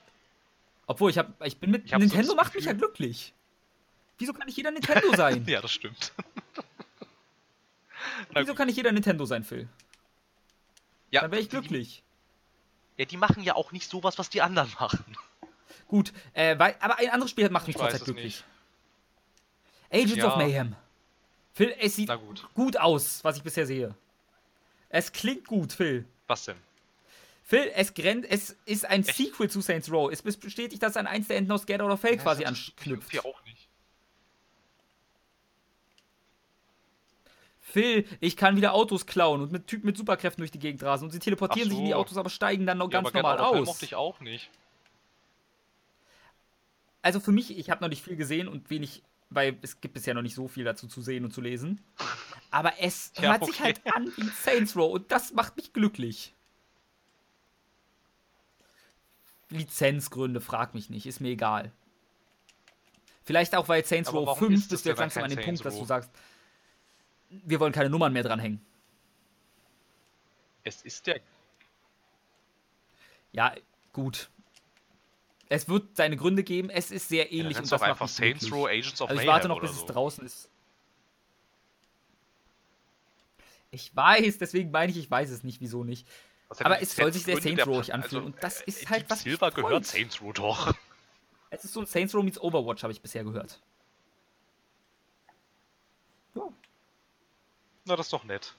[0.88, 3.32] Obwohl, ich, hab, ich bin mit Ich so Nintendo das macht mich ja glücklich.
[4.18, 5.46] Wieso kann nicht jeder Nintendo sein?
[5.48, 6.12] Ja, das stimmt.
[8.34, 9.68] Wieso kann nicht jeder Nintendo sein, Phil?
[11.12, 12.04] ja, Dann wäre ich die- glücklich.
[12.98, 15.16] Ja, die machen ja auch nicht sowas, was die anderen machen.
[15.88, 18.44] Gut, äh, weil, aber ein anderes Spiel macht mich Ich es glücklich.
[19.92, 20.28] Agents Ja.
[20.28, 20.76] of Mayhem.
[21.54, 22.48] Phil, es sieht gut.
[22.54, 23.96] gut aus, was ich bisher sehe.
[24.90, 26.06] Es klingt gut, Phil.
[26.28, 26.58] Was denn?
[27.44, 29.18] Phil, es, grenzt, es ist ein Echt?
[29.18, 30.12] Sequel zu Saints Row.
[30.12, 32.74] Es bestätigt, dass an eins der Enden aus Get Out of Hell quasi Ja, mich
[32.78, 33.26] anknüpft.
[33.26, 33.68] auch nicht.
[37.70, 41.06] Phil, ich kann wieder Autos klauen und mit Typen mit Superkräften durch die Gegend rasen
[41.06, 41.98] und sie teleportieren Ach sich in die so.
[41.98, 43.68] Autos, aber steigen dann noch Ja, ganz normal aus.
[43.68, 44.50] mochte ich auch nicht.
[47.02, 50.14] Also für mich, ich habe noch nicht viel gesehen und wenig, weil es gibt bisher
[50.16, 51.80] noch nicht so viel dazu zu sehen und zu lesen.
[52.52, 53.64] Aber es Ja, hört sich okay.
[53.64, 56.34] halt an wie Saints Row und das macht mich glücklich.
[59.50, 61.72] Lizenzgründe, frag mich nicht, ist mir egal.
[63.24, 65.44] Vielleicht auch, weil Saints Row warum 5 ist das bist du jetzt langsam an dem
[65.44, 66.10] Punkt, dass du sagst,
[67.30, 68.62] wir wollen keine Nummern mehr dranhängen.
[70.64, 71.20] Es ist der.
[73.32, 73.54] Ja,
[73.94, 74.30] gut.
[75.48, 78.08] Es wird seine Gründe geben, es ist sehr Ja, ähnlich dann und das macht einfach
[78.08, 78.52] Saints.
[78.52, 79.86] Row Agents of Also ich warte noch, bis es so.
[79.88, 80.50] draußen ist.
[83.72, 86.08] Ich weiß, deswegen meine ich, ich weiß es nicht, wieso nicht.
[86.60, 89.22] Aber es soll sich sehr Saints Row anfühlen und das ist äh, halt, Deep was
[89.22, 89.86] Silver gehört.
[89.86, 90.74] Saints Row doch.
[91.52, 93.60] Es ist so ein Saints Row meets Overwatch, habe ich bisher gehört.
[97.90, 98.54] Na, das ist doch nett.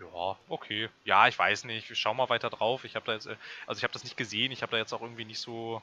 [0.00, 0.88] Ja, okay.
[1.04, 1.90] Ja, ich weiß nicht.
[1.90, 2.84] Ich schau mal weiter drauf.
[2.84, 3.36] Ich habe da jetzt, äh,
[3.66, 4.50] also ich habe das nicht gesehen.
[4.50, 5.82] Ich habe da jetzt auch irgendwie nicht so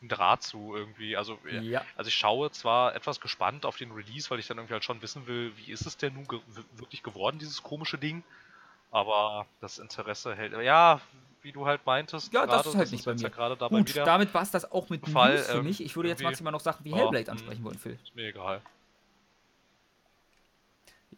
[0.00, 1.16] einen Draht zu irgendwie.
[1.16, 1.84] Also, äh, Ja.
[1.96, 5.00] also ich schaue zwar etwas gespannt auf den Release, weil ich dann irgendwie halt schon
[5.00, 6.40] wissen will, wie ist es denn nun ge
[6.74, 8.24] wirklich geworden, dieses komische Ding.
[8.90, 10.52] Aber das Interesse hält.
[10.60, 11.00] Ja,
[11.42, 12.32] wie du halt meintest.
[12.32, 13.30] Ja, das gerade, ist halt nicht bei jetzt mir.
[13.30, 15.80] ja dabei Gut, damit war es das auch mit Fall, News für ähm, mich.
[15.80, 17.32] Ich würde jetzt maximal noch Sachen wie Hellblade hm.
[17.32, 17.98] ansprechen wollen, Phil.
[18.02, 18.60] Ist mir egal.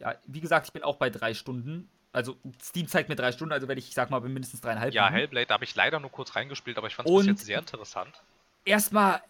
[0.03, 1.89] Ja, wie gesagt, ich bin auch bei drei Stunden.
[2.13, 4.93] Also Steam zeigt mir drei Stunden, also werde ich, ich sag mal, bin mindestens dreieinhalb.
[4.93, 5.09] Ja.
[5.09, 7.61] Hellblade, da habe ich leider nur kurz reingespielt, aber ich fand es bis jetzt sehr
[7.61, 8.21] interessant.
[8.65, 9.23] Erstmal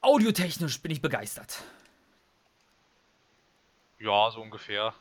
[0.00, 1.62] audiotechnisch bin ich begeistert.
[4.00, 4.92] Ja, so ungefähr.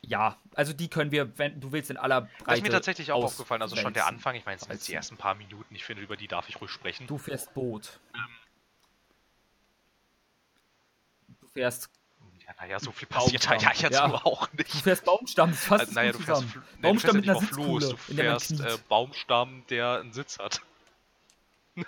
[0.00, 2.44] Ja, also die können wir, wenn du willst, in aller Breite.
[2.46, 4.06] Das ist mir tatsächlich auch aufgefallen, also schon der.
[4.06, 6.48] Anfang, ich meine, es sind jetzt die ersten paar Minuten, ich finde, über die darf
[6.48, 7.08] ich ruhig sprechen.
[7.08, 7.98] Du fährst Boot.
[11.40, 11.90] Du fährst,
[12.46, 14.08] Ja, naja, so viel passiert da ja jetzt ja.
[14.08, 14.70] nur auch du nicht.
[14.70, 16.64] fährst Baumstamm, das fasst Also, naja, du fährst, zusammen.
[16.66, 20.38] Fl- nee, du Baumstamm fährst mit einer Floß, du fährst äh, Baumstamm, der einen Sitz
[20.38, 20.60] hat.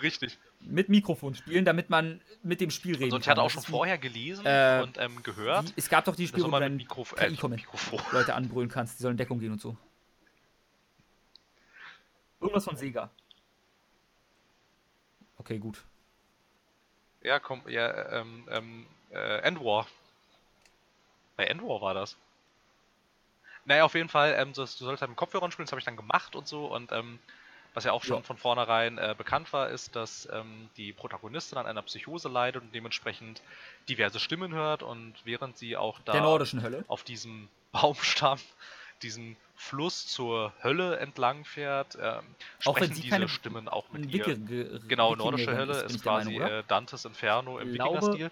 [0.00, 0.38] Richtig.
[0.60, 3.32] Mit Mikrofon spielen, damit man mit dem Spiel reden Also, ich kann.
[3.32, 6.44] hatte auch schon vorher gelesen äh, und ähm, gehört, Wie, es gab doch die Spiele,
[6.44, 8.00] wo man du Mikrof äh, Mikrofon.
[8.12, 9.76] Leute anbrüllen kannst, die sollen in Deckung gehen und so.
[12.40, 13.10] Irgendwas von Sega.
[15.38, 15.82] Okay, gut.
[17.22, 19.86] Ja, komm, ja, ähm, ähm, äh, Endwar.
[21.36, 22.16] Bei Endwar war das.
[23.64, 25.84] Naja, auf jeden Fall, ähm, so, du sollst halt mit Kopfhörern spielen, das habe ich
[25.84, 26.66] dann gemacht und so.
[26.66, 27.18] Und ähm,
[27.74, 28.22] was ja auch schon Ja.
[28.22, 32.74] von vornherein äh, bekannt war, ist, dass ähm, die Protagonistin an einer Psychose leidet und
[32.74, 33.42] dementsprechend
[33.88, 34.82] diverse Stimmen hört.
[34.82, 36.84] Und während sie auch da Der nordischen Hölle.
[36.88, 38.38] auf diesem Baumstamm
[39.02, 43.90] diesen Fluss zur Hölle entlang fährt, ähm, Auch wenn sprechen sie diese keine Stimmen auch
[43.90, 44.26] mit ihr.
[44.26, 47.96] Wicke- ge- Genau, nordische Hölle ist, ich der quasi Meinung, äh, Dantes Inferno im Glaube-
[47.96, 48.30] Wikinger-Stil.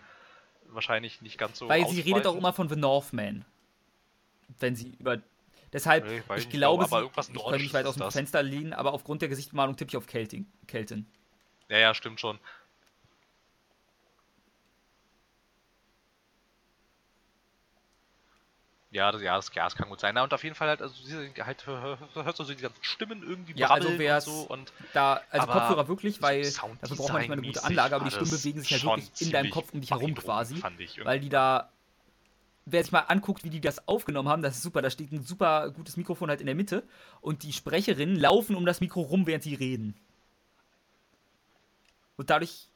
[0.71, 3.45] Wahrscheinlich nicht ganz so Weil sie redet auch immer von The Northman.
[4.59, 5.19] Wenn sie über.
[5.73, 8.11] Deshalb, Nee, ich nicht, glaube, aber sie, ich kann nicht weit ist aus dem.
[8.11, 11.07] Fenster lehnen, aber aufgrund der Gesichtsbemalung tippe ich auf Kelting, Keltin.
[11.69, 12.39] Ja, ja, stimmt schon.
[18.99, 20.15] Ja, das, ja, das, ja, das kann gut sein.
[20.15, 22.61] Na, und auf jeden Fall halt, also diese, halt hör- hör- hörst du so die
[22.63, 26.51] ganzen Stimmen irgendwie Ja, also und so und Da, also Kopfhörer wirklich, weil so
[26.81, 29.23] dafür braucht man nicht mal eine gute Anlage, aber die Stimmen bewegen sich ja wirklich
[29.23, 30.55] in deinem Kopf um dich herum quasi.
[31.07, 31.73] Weil die da,
[32.67, 34.83] wer sich mal anguckt, wie die das aufgenommen haben, das ist super.
[34.83, 36.83] Da steht ein super gutes Mikrofon halt in der Mitte
[37.21, 39.95] und die Sprecherinnen laufen um das Mikro rum, während sie reden.
[42.17, 42.67] Und dadurch,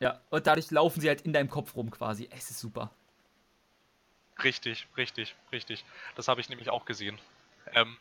[0.00, 2.28] ja, und dadurch laufen sie halt in deinem Kopf rum quasi.
[2.36, 2.90] Es ist super.
[4.44, 5.84] Richtig, richtig, richtig.
[6.14, 7.18] Das habe ich nämlich auch gesehen.
[7.74, 7.96] Ähm,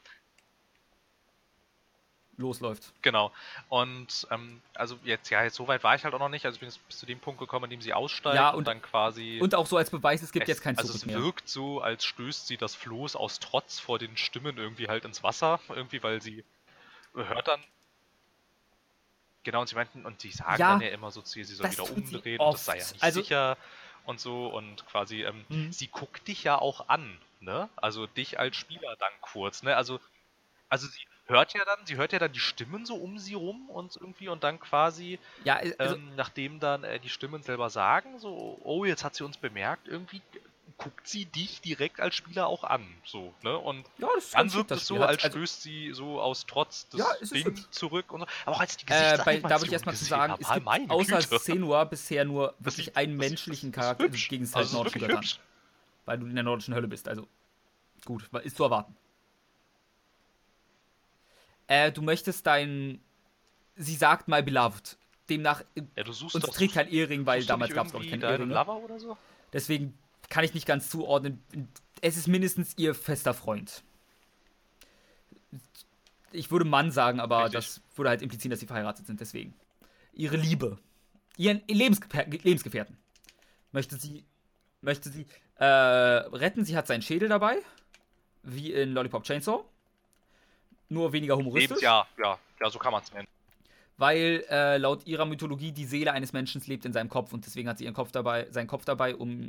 [2.37, 2.91] Losläuft.
[3.01, 3.31] genau.
[3.69, 6.45] Und ähm, also jetzt, ja, jetzt so weit war ich halt auch noch nicht.
[6.45, 8.57] Also ich bin jetzt bis zu dem Punkt gekommen, an dem sie aussteigt Ja, und,
[8.57, 9.39] und- dann quasi.
[9.41, 11.17] Und auch so als Beweis, es gibt es, jetzt kein Also Zurück es mehr.
[11.23, 15.23] wirkt so, als stößt sie das Floß aus Trotz vor den Stimmen irgendwie halt ins
[15.23, 15.61] Wasser.
[15.69, 16.43] Irgendwie, weil sie
[17.13, 17.63] hört dann.
[19.43, 21.55] Genau, und sie meinten, und die sagen Ja, dann ja immer so zu ihr, sie
[21.55, 23.57] soll wieder sie umdrehen und das sei ja nicht Also- sicher
[24.05, 25.71] und so und quasi, ähm, Mhm.
[25.71, 27.69] sie guckt dich ja auch an, ne?
[27.77, 29.75] Also dich als Spieler dann kurz, ne?
[29.75, 29.99] Also,
[30.69, 33.69] also sie hört ja dann, sie hört ja dann die Stimmen so um sie rum
[33.69, 38.19] und irgendwie und dann quasi, Ja, also, ähm, nachdem dann äh, die Stimmen selber sagen,
[38.19, 40.23] so, oh, jetzt hat sie uns bemerkt, irgendwie
[40.77, 43.57] guckt sie dich direkt als Spieler auch an, so, ne?
[43.57, 46.89] Und ja, das ist dann wirkt es so, als also, stößt sie so aus Trotz
[46.89, 48.27] das Ja, ist Ding zurück und so.
[48.45, 51.21] Aber auch als die äh, bei, da würde ich erstmal zu sagen, es gibt außer.
[51.39, 54.27] Senua bisher nur wirklich sieht- einen das menschlichen das ist Charakter hübsch.
[54.27, 55.25] gegen Also, ist nordischen Göttern.
[56.05, 57.27] Weil du in der nordischen Hölle bist, also.
[58.03, 58.95] Gut, ist zu erwarten.
[61.67, 62.99] Äh, du möchtest dein.
[63.75, 64.97] Sie sagt my beloved.
[65.29, 65.63] Demnach.
[65.95, 68.25] Ja, du suchst Und doch trägt kein Ehering, weil damals gab es, glaube ich, irgendwie
[68.27, 68.53] keine deinen Eheringe.
[68.53, 69.17] Lover oder so?
[69.51, 69.97] Deswegen
[70.29, 71.43] kann ich nicht ganz zuordnen.
[72.01, 73.83] Es ist mindestens ihr fester Freund.
[76.31, 77.53] Ich würde Mann sagen, aber Richtig.
[77.53, 79.19] das würde halt implizieren, dass sie verheiratet sind.
[79.19, 79.53] Deswegen.
[80.13, 80.77] Ihre Liebe.
[81.37, 82.97] Ihren Lebensgefähr Lebensgefährten.
[83.71, 84.25] Möchte sie.
[84.81, 85.25] Möchte sie
[85.57, 86.65] äh, retten.
[86.65, 87.57] Sie hat seinen Schädel dabei.
[88.43, 89.63] Wie in Lollipop Chainsaw.
[90.89, 91.81] Nur weniger humoristisch.
[91.81, 93.27] Lebens, ja, ja, ja, so kann man es nennen.
[93.97, 97.69] Weil äh, laut ihrer Mythologie die Seele eines Menschen lebt in seinem Kopf und deswegen
[97.69, 99.47] hat sie ihren Kopf dabei, seinen Kopf dabei, um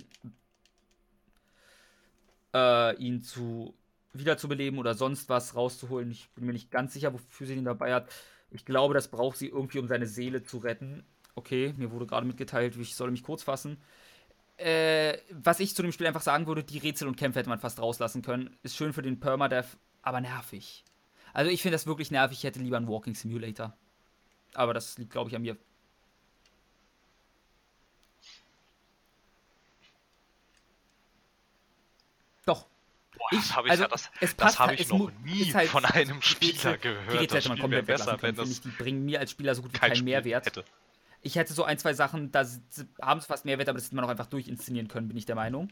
[2.56, 3.74] äh, ihn zu
[4.14, 6.10] wiederzubeleben oder sonst was rauszuholen.
[6.10, 8.08] Ich bin mir nicht ganz sicher, wofür sie ihn dabei hat.
[8.50, 11.04] Ich glaube, das braucht sie irgendwie, um seine Seele zu retten.
[11.34, 13.76] Okay, mir wurde gerade mitgeteilt, ich soll mich kurz fassen.
[14.56, 17.58] Äh, was ich zu dem Spiel einfach sagen würde, die Rätsel und Kämpfe hätte man
[17.58, 18.56] fast rauslassen können.
[18.62, 20.82] Ist schön für den Permadeath, aber nervig.
[21.34, 22.38] Also ich finde das wirklich nervig.
[22.38, 23.76] Ich hätte lieber einen Walking Simulator.
[24.54, 25.58] Aber das liegt, glaube ich, an mir.
[32.46, 32.66] Doch.
[33.18, 35.68] Boah, Ich- das habe ich, also, ja, das, das halt, ich es noch nie halt-
[35.68, 37.12] von einem Spieler gehört.
[37.12, 38.60] Die Rätsel hätte man komplett besser, wenn können, finde ich.
[38.62, 40.46] Die bringen mir als Spieler so gut wie kein keinen Spiel Mehrwert.
[40.46, 40.64] hätte.
[41.22, 42.46] Ich hätte so ein, zwei Sachen, da
[43.02, 45.34] haben sie fast Mehrwert, aber das hätte man auch einfach durchinszenieren können, bin ich der
[45.34, 45.68] Meinung.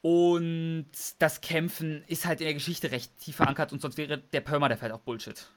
[0.00, 0.86] Und
[1.20, 4.82] das Kämpfen ist halt in der Geschichte recht tief verankert und sonst wäre der Permadeath
[4.82, 5.48] halt auch Bullshit.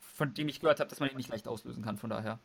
[0.00, 2.38] Von dem ich gehört habe, dass man ihn nicht leicht auslösen kann, von daher.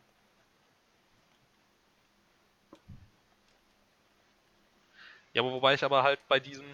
[5.32, 6.64] Ja, wobei ich aber halt bei diesem.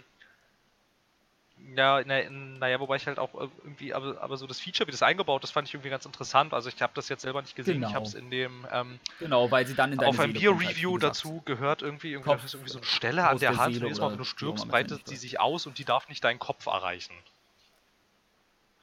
[1.75, 5.03] Ja, naja, na, wobei ich halt auch irgendwie, aber, aber so das Feature, wie das
[5.03, 6.53] eingebaut ist, fand ich irgendwie ganz interessant.
[6.53, 7.77] Also ich habe das jetzt selber nicht gesehen.
[7.77, 7.95] Ich Genau.
[7.95, 11.43] habe es in dem ähm, Genau, weil sie dann in auf einem kommt, halt, dazu
[11.45, 13.75] gehört irgendwie, irgendwie, Kopf irgendwie so eine Stelle an der der Hand.
[13.75, 16.67] Jedes Mal, wenn du stirbst, breitet sie sich aus und die darf nicht deinen Kopf
[16.67, 17.15] erreichen.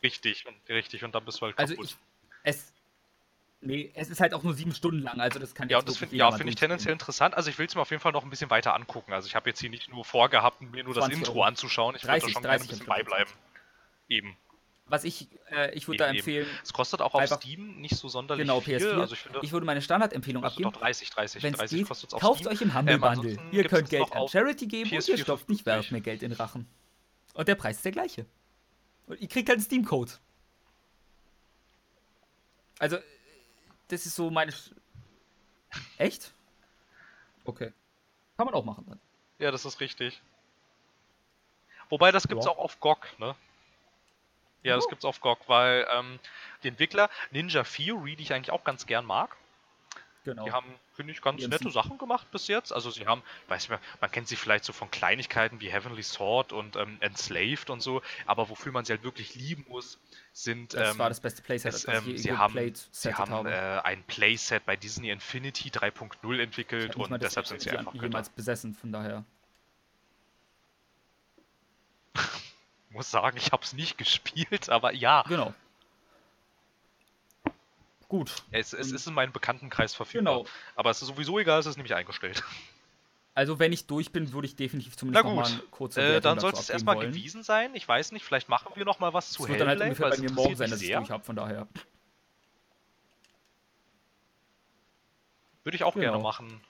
[0.02, 1.86] Richtig, und richtig, und dann bist du halt Also kaputt.
[1.91, 1.95] ich.
[2.44, 2.73] Es.
[3.65, 5.98] Nee, es ist halt auch nur sieben Stunden lang, also das kann Ja, und das
[5.98, 7.34] finde ja, mal find ich tendenziell interessant.
[7.35, 9.14] Also ich will es mir auf jeden Fall noch ein bisschen weiter angucken.
[9.14, 11.44] Also ich habe jetzt hier nicht nur vorgehabt, mir nur das 20 Intro Euro.
[11.44, 11.95] anzuschauen.
[11.95, 13.31] Ich würde da 30, schon gerne ein 30 bisschen beibleiben.
[14.10, 14.35] Eben.
[14.88, 18.44] Was ich, äh, ich würde da empfehlen, Es kostet auch auf Steam nicht so sonderlich
[18.45, 18.77] genau, viel.
[18.80, 18.99] PS4.
[18.99, 20.73] Also ich finde, ich würde meine Standardempfehlung kostet abgeben.
[20.73, 22.52] doch 30, 30, Wenn es 30 geht, kostet es auf kauft Steam.
[22.52, 23.19] euch im Humble Ähm, Bundle.
[23.31, 25.65] ansonsten Ihr könnt Geld an Charity geben und ihr PS4 stopft nicht 50.
[25.65, 26.68] werft mir Geld in Rachen.
[27.34, 28.26] Und der Preis ist der gleiche.
[29.07, 30.11] Und ihr kriegt halt einen Steam-Code.
[32.80, 32.98] Also,
[33.94, 34.52] das ist so meine.
[34.52, 34.72] Sch-
[35.98, 36.32] Echt?
[37.45, 37.72] Okay.
[38.38, 38.99] Kann man auch machen dann.
[39.40, 40.22] Ja, das ist richtig.
[41.90, 42.52] Wobei, das gibt's Ja.
[42.52, 43.36] auch auf GOG, ne?
[44.64, 44.90] Ja, das Oh.
[44.90, 46.20] gibt's auf GOG, weil ähm,
[46.64, 49.36] die Entwickler Ninja Theory, die ich eigentlich auch ganz gern mag,
[50.24, 50.45] Genau.
[50.45, 51.70] Die haben, finde ich, ganz nette.
[51.72, 52.72] Sachen gemacht bis jetzt.
[52.72, 56.03] Also sie haben, weiß ich mal, man kennt sie vielleicht so von Kleinigkeiten wie Heavenly
[56.03, 59.99] Sword und ähm, Enslaved und so, aber wofür man sie halt wirklich lieben muss,
[60.32, 63.52] sind das ähm, war das beste Playset, es, ähm, sie haben, sie haben habe.
[63.52, 68.30] äh, ein Playset bei Disney Infinity 3.0 Ich entwickelt und deshalb sind sie einfach jemals
[68.30, 69.24] besessen, von daher.
[72.15, 72.22] Ich
[72.90, 75.53] muss sagen, ich habe es nicht gespielt, aber ja, Genau.
[78.14, 78.44] Gut.
[78.52, 80.35] es, es ist in meinem Bekanntenkreis verfügbar.
[80.41, 80.49] Genau.
[80.76, 82.44] Aber es ist sowieso egal, es ist nämlich eingestellt.
[83.34, 85.99] Also wenn ich durch bin, würde ich definitiv zumindest Na noch mal gut, eine kurze
[86.02, 87.10] Äh, dann dazu soll es erstmal wollen.
[87.11, 87.73] gewesen sein.
[87.73, 89.90] Ich weiß nicht, vielleicht machen wir noch mal was zu Es wird dann halt Hellblade,
[89.90, 91.68] ungefähr weil bei es mir morgen sein, dass ich es durch habe, von daher.
[95.64, 96.22] Würde ich auch gerne Genau.
[96.22, 96.61] machen.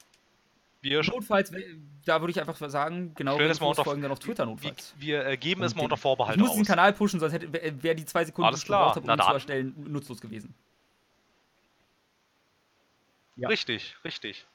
[0.82, 1.52] Wir, Notfalls,
[2.06, 4.94] da würde ich einfach sagen, genau, das mal unter, folgen dann auf Twitter wir, notfalls.
[4.98, 6.68] wir äh, geben es Und mal den- unter Vorbehalt ich muss aus.
[6.68, 9.74] Kanal pushen, sonst wäre die zwei Sekunden, die ich gebraucht habe, um ihn zu erstellen,
[9.78, 10.54] nutzlos gewesen.
[13.36, 13.48] Ja.
[13.50, 14.46] Richtig, richtig.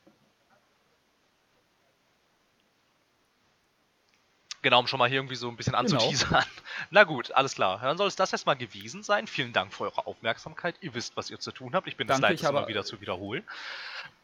[4.60, 5.80] Genau, um schon mal hier irgendwie so ein bisschen Genau.
[5.98, 6.44] anzuteasern.
[6.90, 7.78] Na gut, alles klar.
[7.80, 9.28] Dann soll es das erstmal gewesen sein.
[9.28, 10.74] Vielen Dank für eure Aufmerksamkeit.
[10.80, 11.86] Ihr wisst, was ihr zu tun habt.
[11.86, 13.44] Ich bin es Danke, leid, ich das immer wieder zu wiederholen.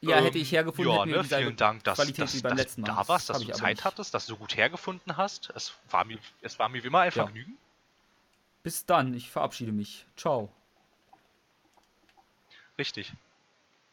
[0.01, 2.91] Ja, Ähm, hätte ich hergefunden, ja, ne, vielen Dank, dass, Qualität dass, dass letzten du
[2.91, 5.51] da warst, Das dass du Zeit hattest, dass du gut hergefunden hast.
[5.55, 7.13] Es war mir, es war mir wie immer ein Ja.
[7.13, 7.57] Vergnügen.
[8.65, 10.05] Bis dann, ich verabschiede mich.
[10.17, 10.53] Ciao.
[12.77, 13.13] Richtig.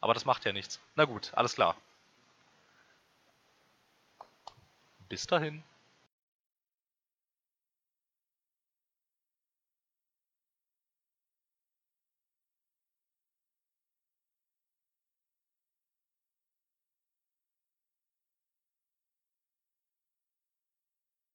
[0.02, 0.80] Aber das macht ja nichts.
[0.96, 1.76] Na gut, alles klar.
[5.08, 5.62] Bis dahin.